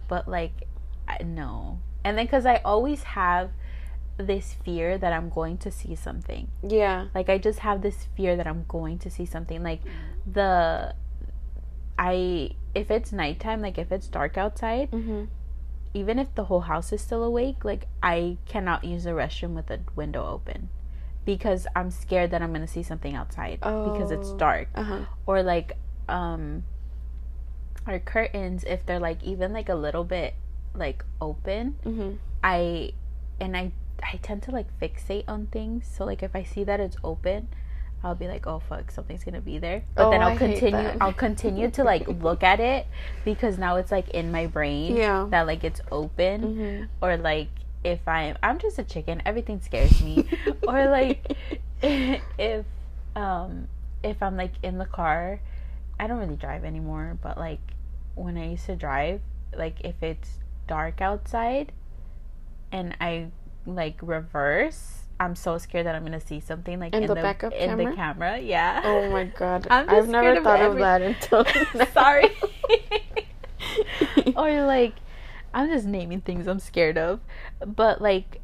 But 0.08 0.28
like, 0.28 0.66
I, 1.06 1.22
no. 1.22 1.78
And 2.02 2.18
then 2.18 2.26
because 2.26 2.44
I 2.46 2.56
always 2.64 3.02
have 3.04 3.50
this 4.16 4.54
fear 4.64 4.96
that 4.98 5.12
I'm 5.12 5.28
going 5.28 5.58
to 5.58 5.70
see 5.70 5.94
something. 5.94 6.48
Yeah. 6.66 7.06
Like 7.14 7.28
I 7.28 7.38
just 7.38 7.60
have 7.60 7.82
this 7.82 8.06
fear 8.16 8.36
that 8.36 8.46
I'm 8.46 8.64
going 8.68 8.98
to 9.00 9.10
see 9.10 9.26
something. 9.26 9.62
Like 9.62 9.80
the 10.30 10.94
I 11.98 12.50
if 12.74 12.90
it's 12.90 13.12
nighttime, 13.12 13.60
like 13.62 13.78
if 13.78 13.92
it's 13.92 14.06
dark 14.08 14.36
outside, 14.36 14.90
Mm-hmm. 14.90 15.24
even 15.94 16.18
if 16.18 16.34
the 16.34 16.44
whole 16.44 16.62
house 16.62 16.92
is 16.92 17.00
still 17.00 17.22
awake, 17.22 17.64
like 17.64 17.86
I 18.02 18.38
cannot 18.46 18.84
use 18.84 19.04
the 19.04 19.10
restroom 19.10 19.54
with 19.54 19.66
the 19.66 19.80
window 19.94 20.26
open 20.26 20.68
because 21.24 21.66
I'm 21.76 21.90
scared 21.90 22.30
that 22.32 22.42
I'm 22.42 22.52
gonna 22.52 22.66
see 22.66 22.82
something 22.82 23.14
outside 23.14 23.60
because 23.60 24.10
it's 24.10 24.30
Oh. 24.30 24.36
dark. 24.36 24.68
Uh 24.74 24.82
huh. 24.82 25.00
Or 25.26 25.42
like 25.42 25.76
um 26.08 26.64
our 27.86 27.98
curtains, 27.98 28.64
if 28.64 28.84
they're 28.86 29.00
like 29.00 29.22
even 29.22 29.52
like 29.52 29.68
a 29.68 29.74
little 29.74 30.04
bit 30.04 30.34
like 30.74 31.04
open, 31.20 31.76
Mm-hmm. 31.84 32.12
I 32.42 32.92
and 33.40 33.56
I 33.56 33.72
I 34.02 34.16
tend 34.22 34.42
to 34.44 34.50
like 34.50 34.66
fixate 34.80 35.24
on 35.28 35.46
things. 35.46 35.86
So 35.86 36.04
like 36.04 36.22
if 36.22 36.34
I 36.34 36.42
see 36.42 36.64
that 36.64 36.80
it's 36.80 36.96
open, 37.04 37.48
I'll 38.02 38.14
be 38.14 38.28
like, 38.28 38.46
"Oh 38.46 38.60
fuck, 38.60 38.90
something's 38.90 39.24
going 39.24 39.34
to 39.34 39.40
be 39.40 39.58
there." 39.58 39.84
But 39.94 40.08
Oh, 40.08 40.10
then 40.10 40.22
I'll 40.22 40.30
I 40.30 40.36
continue. 40.36 40.90
I'll 41.00 41.12
continue 41.12 41.70
to 41.70 41.84
like 41.84 42.06
look 42.22 42.42
at 42.42 42.60
it 42.60 42.86
because 43.24 43.56
now 43.58 43.76
it's 43.76 43.90
like 43.90 44.10
in 44.10 44.30
my 44.30 44.46
brain 44.46 44.96
Yeah. 44.96 45.26
that 45.30 45.46
like 45.46 45.64
it's 45.64 45.80
open 45.90 46.42
Mm-hmm. 46.42 46.84
or 47.00 47.16
like 47.16 47.48
if 47.82 48.06
I'm 48.06 48.36
I'm 48.42 48.58
just 48.58 48.78
a 48.78 48.84
chicken, 48.84 49.22
everything 49.24 49.60
scares 49.60 50.02
me. 50.02 50.28
or 50.68 50.86
like 50.88 51.36
if 51.82 52.66
um 53.16 53.68
if 54.02 54.22
I'm 54.22 54.36
like 54.36 54.52
in 54.62 54.76
the 54.78 54.86
car, 54.86 55.40
I 55.98 56.06
don't 56.06 56.18
really 56.18 56.36
drive 56.36 56.64
anymore, 56.64 57.16
but 57.22 57.38
like 57.38 57.60
when 58.16 58.36
I 58.36 58.50
used 58.50 58.66
to 58.66 58.76
drive, 58.76 59.20
like 59.56 59.80
if 59.80 60.02
it's 60.02 60.38
dark 60.66 61.00
outside 61.00 61.72
and 62.72 62.96
I 63.00 63.28
like 63.66 63.98
reverse, 64.02 65.04
I'm 65.20 65.36
so 65.36 65.58
scared 65.58 65.86
that 65.86 65.94
I'm 65.94 66.04
gonna 66.04 66.20
see 66.20 66.40
something 66.40 66.80
like 66.80 66.94
In 66.94 67.02
in, 67.02 67.08
the 67.08 67.14
the, 67.14 67.22
backup 67.22 67.52
in 67.52 67.76
the 67.76 67.84
camera? 67.84 67.96
camera. 67.96 68.38
Yeah. 68.38 68.80
Oh 68.84 69.10
my 69.10 69.24
god. 69.24 69.62
Just 69.68 69.72
I've 69.72 70.08
never 70.08 70.32
of 70.38 70.44
thought 70.44 70.60
of 70.60 70.76
that 70.76 71.02
until. 71.32 71.44
Sorry. 71.92 72.30
or 74.36 74.64
like 74.66 74.94
I'm 75.52 75.68
just 75.70 75.86
naming 75.86 76.20
things 76.20 76.46
I'm 76.48 76.58
scared 76.58 76.98
of, 76.98 77.20
but 77.64 78.02
like 78.02 78.40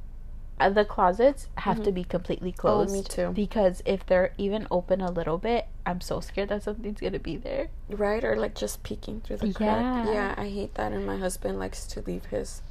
uh, 0.60 0.68
the 0.68 0.84
closets 0.84 1.48
have 1.56 1.82
to 1.82 1.90
be 1.90 2.04
completely 2.04 2.52
closed. 2.52 2.90
Mm-hmm. 2.90 3.20
Oh, 3.20 3.28
me 3.28 3.32
too. 3.32 3.32
Because 3.34 3.82
if 3.84 4.04
they're 4.06 4.32
even 4.38 4.66
open 4.70 5.00
a 5.00 5.10
little 5.10 5.38
bit, 5.38 5.66
I'm 5.86 6.00
so 6.00 6.20
scared 6.20 6.50
that 6.50 6.62
something's 6.62 7.00
gonna 7.00 7.18
be 7.18 7.36
there. 7.36 7.68
Right? 7.88 8.22
Or 8.22 8.36
like 8.36 8.54
just 8.54 8.82
peeking 8.82 9.22
through 9.22 9.38
the 9.38 9.52
crack. 9.52 10.06
Yeah. 10.06 10.12
Yeah, 10.12 10.34
I 10.36 10.48
hate 10.48 10.74
that. 10.74 10.92
And 10.92 11.06
my 11.06 11.16
husband 11.16 11.58
likes 11.58 11.86
to 11.88 12.02
leave 12.02 12.26
his 12.26 12.62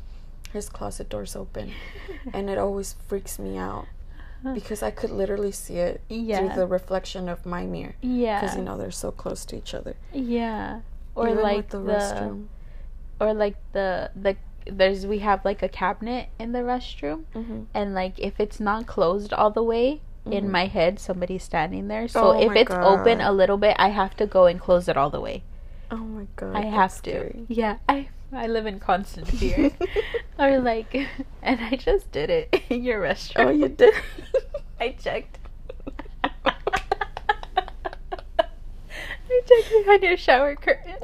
his 0.53 0.69
closet 0.69 1.09
doors 1.09 1.35
open. 1.35 1.71
and 2.33 2.49
it 2.49 2.57
always 2.57 2.95
freaks 3.07 3.39
me 3.39 3.57
out. 3.57 3.85
Because 4.53 4.81
I 4.81 4.89
could 4.91 5.11
literally 5.11 5.51
see 5.51 5.75
it 5.75 6.01
Yeah. 6.07 6.39
through 6.39 6.55
the 6.55 6.65
reflection 6.67 7.27
of 7.27 7.45
my 7.45 7.65
mirror. 7.65 7.95
Yeah. 8.01 8.39
Because 8.39 8.55
you 8.55 8.63
know 8.63 8.77
they're 8.77 8.89
so 8.91 9.11
close 9.11 9.43
to 9.45 9.57
each 9.57 9.73
other. 9.73 9.95
yeah. 10.13 10.81
Or 11.15 11.27
Even 11.27 11.43
like 11.43 11.69
the, 11.69 11.79
the, 11.79 11.91
restroom. 11.91 12.45
or 13.19 13.33
like 13.33 13.55
the 13.73 14.11
the 14.15 14.37
there's 14.65 15.05
we 15.05 15.19
have 15.19 15.43
like 15.43 15.61
a 15.61 15.67
cabinet 15.67 16.29
in 16.39 16.53
the 16.53 16.59
restroom 16.59 17.23
Mm-hmm. 17.35 17.63
and 17.73 17.93
like 17.93 18.17
if 18.19 18.39
it's 18.39 18.59
not 18.61 18.87
closed 18.87 19.33
all 19.33 19.49
the 19.51 19.63
way 19.63 19.99
in 20.25 20.45
Mhm. 20.45 20.49
my 20.51 20.65
head 20.67 20.99
somebody's 20.99 21.43
standing 21.43 21.87
there 21.89 22.07
so 22.07 22.33
Oh 22.35 22.39
if 22.39 22.55
it's 22.55 22.71
open 22.71 23.19
a 23.19 23.31
little 23.33 23.57
bit 23.57 23.75
i 23.79 23.89
have 23.89 24.15
to 24.17 24.25
go 24.27 24.45
and 24.45 24.59
close 24.59 24.87
it 24.87 24.95
all 24.95 25.09
the 25.09 25.19
way 25.19 25.43
Oh 25.91 25.97
my 25.97 26.27
god. 26.35 26.55
i 26.55 26.65
have 26.65 26.91
to 26.91 26.97
scary. 26.97 27.45
yeah 27.49 27.77
i 27.89 28.07
i 28.32 28.47
live 28.47 28.65
in 28.65 28.80
constant 28.80 29.27
fear. 29.27 29.71
Or 30.39 30.59
like 30.59 30.95
and 31.43 31.59
i 31.59 31.75
just 31.75 32.09
did 32.13 32.30
it 32.30 32.63
in 32.69 32.84
your 32.84 33.05
oh, 33.05 33.09
restroom. 33.09 33.45
Oh, 33.45 33.49
you 33.49 33.67
did? 33.67 33.93
i 34.80 34.91
checked. 34.91 35.38
I 36.23 36.32
checked 39.45 39.71
behind 39.71 40.03
your 40.03 40.15
shower 40.15 40.55
curtain 40.55 40.95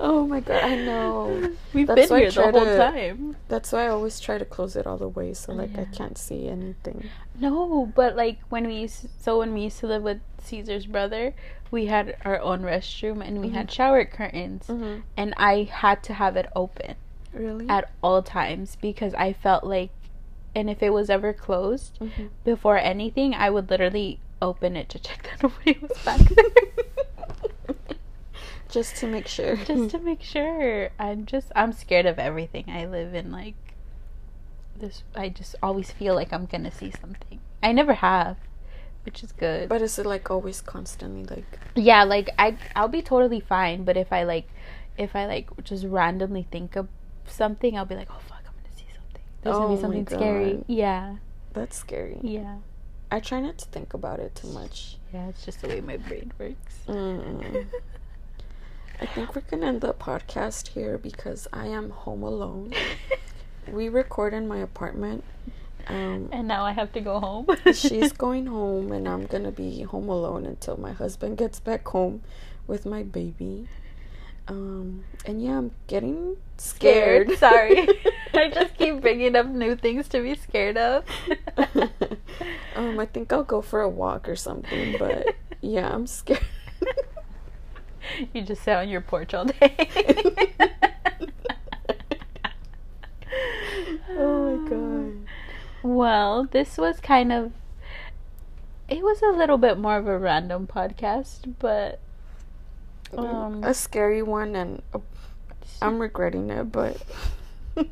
oh 0.00 0.26
my 0.26 0.40
god, 0.40 0.62
I 0.62 0.76
know. 0.76 1.50
we've 1.72 1.86
That's 1.86 2.08
been 2.08 2.18
here 2.20 2.30
the 2.30 2.42
whole 2.42 2.64
to- 2.64 2.76
time 2.76 3.36
That's 3.48 3.72
why 3.72 3.84
I 3.86 3.88
always 3.88 4.18
try 4.20 4.38
to 4.38 4.44
close 4.44 4.76
it 4.76 4.86
all 4.86 4.96
the 4.98 5.08
way 5.08 5.34
so 5.34 5.52
like 5.52 5.76
I 5.78 5.84
can't 5.86 6.16
see 6.18 6.48
anything. 6.48 7.08
No, 7.38 7.92
but 7.94 8.16
like 8.16 8.38
when 8.48 8.66
we 8.66 8.74
used, 8.80 9.06
so 9.20 9.38
when 9.38 9.52
we 9.54 9.62
used 9.62 9.78
to 9.80 9.86
live 9.86 10.02
with 10.02 10.20
Caesar's 10.44 10.86
brother, 10.86 11.34
we 11.70 11.86
had 11.86 12.16
our 12.24 12.38
own 12.40 12.62
restroom 12.62 13.26
and 13.26 13.40
we 13.40 13.50
had 13.50 13.70
shower 13.70 14.04
curtains, 14.04 14.66
Mm-hmm. 14.68 15.00
and 15.16 15.34
I 15.36 15.64
had 15.64 16.02
to 16.04 16.14
have 16.14 16.36
it 16.36 16.46
open 16.54 16.94
Really? 17.32 17.68
at 17.68 17.90
all 18.02 18.22
times 18.22 18.76
because 18.80 19.14
I 19.14 19.32
felt 19.32 19.64
like, 19.64 19.90
and 20.54 20.70
if 20.70 20.82
it 20.82 20.90
was 20.92 21.10
ever 21.10 21.32
closed 21.32 21.98
Mhm. 22.00 22.28
before 22.44 22.78
anything, 22.78 23.34
I 23.34 23.50
would 23.50 23.68
literally 23.70 24.20
open 24.40 24.76
it 24.76 24.88
to 24.90 24.98
check 25.00 25.22
that 25.30 25.42
nobody 25.42 25.76
was 25.80 25.98
back 26.04 26.20
there. 26.20 26.44
Just 28.74 28.96
to 28.96 29.06
make 29.06 29.28
sure. 29.28 29.54
just 29.56 29.90
to 29.90 29.98
make 30.10 30.22
sure. 30.22 30.90
I'm 30.98 31.26
just 31.26 31.52
I'm 31.54 31.72
scared 31.72 32.06
of 32.06 32.18
everything. 32.18 32.64
I 32.68 32.86
live 32.86 33.14
in 33.14 33.30
like 33.30 33.54
this. 34.76 35.04
I 35.14 35.28
just 35.28 35.54
always 35.62 35.90
feel 35.92 36.14
like 36.16 36.32
I'm 36.32 36.46
gonna 36.46 36.72
see 36.72 36.90
something. 37.00 37.38
I 37.62 37.70
never 37.72 37.94
have, 37.94 38.36
which 39.04 39.22
is 39.22 39.30
good. 39.30 39.68
But 39.68 39.80
is 39.80 39.96
it 39.98 40.06
like 40.06 40.28
always 40.30 40.60
constantly 40.60 41.24
like 41.36 41.58
yeah, 41.76 42.02
like 42.02 42.30
I 42.36 42.56
I'll 42.74 42.88
be 42.88 43.00
totally 43.02 43.40
fine. 43.40 43.84
But 43.84 43.96
if 43.96 44.12
I 44.12 44.24
like, 44.24 44.48
if 44.98 45.14
I 45.14 45.26
like 45.26 45.46
just 45.62 45.84
randomly 45.86 46.46
think 46.50 46.74
of 46.74 46.88
something, 47.26 47.78
I'll 47.78 47.86
be 47.86 47.94
like, 47.94 48.08
oh 48.10 48.20
fuck, 48.28 48.42
I'm 48.44 48.54
gonna 48.60 48.76
see 48.76 48.90
something. 48.92 49.22
There's 49.42 49.54
gonna 49.56 49.72
Oh 49.72 49.76
be 49.76 49.80
something 49.80 50.06
scary. 50.08 50.64
Yeah, 50.66 51.16
that's 51.52 51.76
scary? 51.78 52.18
yeah, 52.22 52.56
I 53.10 53.20
try 53.20 53.40
not 53.40 53.56
to 53.58 53.66
think 53.66 53.94
about 53.94 54.18
it 54.18 54.34
too 54.34 54.48
much. 54.48 54.98
yeah. 55.12 55.28
It's 55.28 55.44
just 55.44 55.62
the 55.62 55.68
way 55.68 55.80
my 55.80 55.96
brain 55.96 56.32
works. 56.40 56.74
Mm. 56.88 57.66
I 59.00 59.06
think 59.06 59.34
we're 59.34 59.42
gonna 59.42 59.66
end 59.66 59.80
the 59.80 59.92
podcast 59.92 60.68
here 60.68 60.98
because 60.98 61.46
I 61.52 61.66
am 61.66 61.90
home 61.90 62.22
alone. 62.22 62.72
We 63.70 63.88
record 63.88 64.34
in 64.34 64.46
my 64.46 64.58
apartment. 64.58 65.24
Um, 65.86 66.28
and 66.32 66.46
now 66.48 66.64
I 66.64 66.72
have 66.72 66.92
to 66.92 67.00
go 67.00 67.18
home. 67.20 67.46
she's 67.72 68.12
going 68.24 68.46
home, 68.46 68.92
and 68.92 69.08
I'm 69.08 69.26
gonna 69.26 69.50
be 69.50 69.82
home 69.82 70.08
alone 70.08 70.46
until 70.46 70.76
my 70.76 70.92
husband 70.92 71.38
gets 71.38 71.60
back 71.60 71.86
home 71.88 72.22
with 72.66 72.84
my 72.86 73.02
baby. 73.02 73.68
Um, 74.48 75.04
and 75.24 75.42
yeah, 75.42 75.56
I'm 75.56 75.70
getting 75.86 76.36
scared. 76.58 77.30
scared. 77.30 77.38
Sorry. 77.38 77.88
I 78.34 78.50
just 78.50 78.76
keep 78.76 79.00
bringing 79.00 79.34
up 79.36 79.46
new 79.46 79.76
things 79.76 80.08
to 80.08 80.20
be 80.20 80.34
scared 80.34 80.76
of. 80.76 81.04
um, 82.76 83.00
I 83.00 83.06
think 83.06 83.32
I'll 83.32 83.44
go 83.44 83.62
for 83.62 83.80
a 83.80 83.88
walk 83.88 84.28
or 84.28 84.36
something, 84.36 84.96
but 84.98 85.34
yeah, 85.62 85.88
I'm 85.90 86.06
scared. 86.06 86.44
you 88.32 88.42
just 88.42 88.62
sit 88.62 88.76
on 88.76 88.88
your 88.88 89.00
porch 89.00 89.34
all 89.34 89.44
day. 89.44 89.76
oh 94.10 94.58
my 94.58 94.68
god. 94.68 95.12
Well, 95.82 96.44
this 96.50 96.78
was 96.78 97.00
kind 97.00 97.32
of. 97.32 97.52
It 98.88 99.02
was 99.02 99.22
a 99.22 99.28
little 99.36 99.58
bit 99.58 99.78
more 99.78 99.96
of 99.96 100.06
a 100.06 100.18
random 100.18 100.66
podcast, 100.66 101.54
but. 101.58 102.00
Um, 103.16 103.62
a 103.62 103.72
scary 103.72 104.22
one, 104.22 104.56
and 104.56 104.82
uh, 104.92 104.98
I'm 105.80 106.00
regretting 106.00 106.50
it, 106.50 106.64
but 106.72 107.00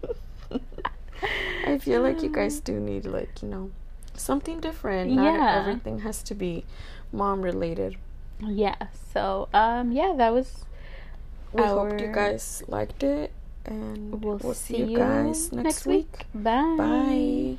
I 1.66 1.78
feel 1.78 2.02
like 2.02 2.22
you 2.22 2.28
guys 2.28 2.58
do 2.58 2.80
need, 2.80 3.06
like, 3.06 3.40
you 3.40 3.48
know, 3.48 3.70
something 4.14 4.58
different. 4.60 5.12
Not 5.12 5.34
Yeah. 5.34 5.60
everything 5.60 6.00
has 6.00 6.22
to 6.24 6.34
be 6.34 6.64
mom 7.12 7.42
related. 7.42 7.96
Yeah, 8.48 8.76
so, 9.12 9.48
um, 9.52 9.92
yeah, 9.92 10.14
that 10.16 10.32
was. 10.32 10.64
We 11.52 11.62
hope 11.62 12.00
you 12.00 12.08
guys 12.08 12.62
liked 12.66 13.02
it, 13.02 13.30
and 13.66 14.22
We'll, 14.24 14.38
we'll, 14.38 14.54
see, 14.54 14.78
you 14.78 14.96
guys 14.96 15.52
next, 15.52 15.86
week. 15.86 16.26
Bye. 16.34 16.76
Bye. 16.78 17.56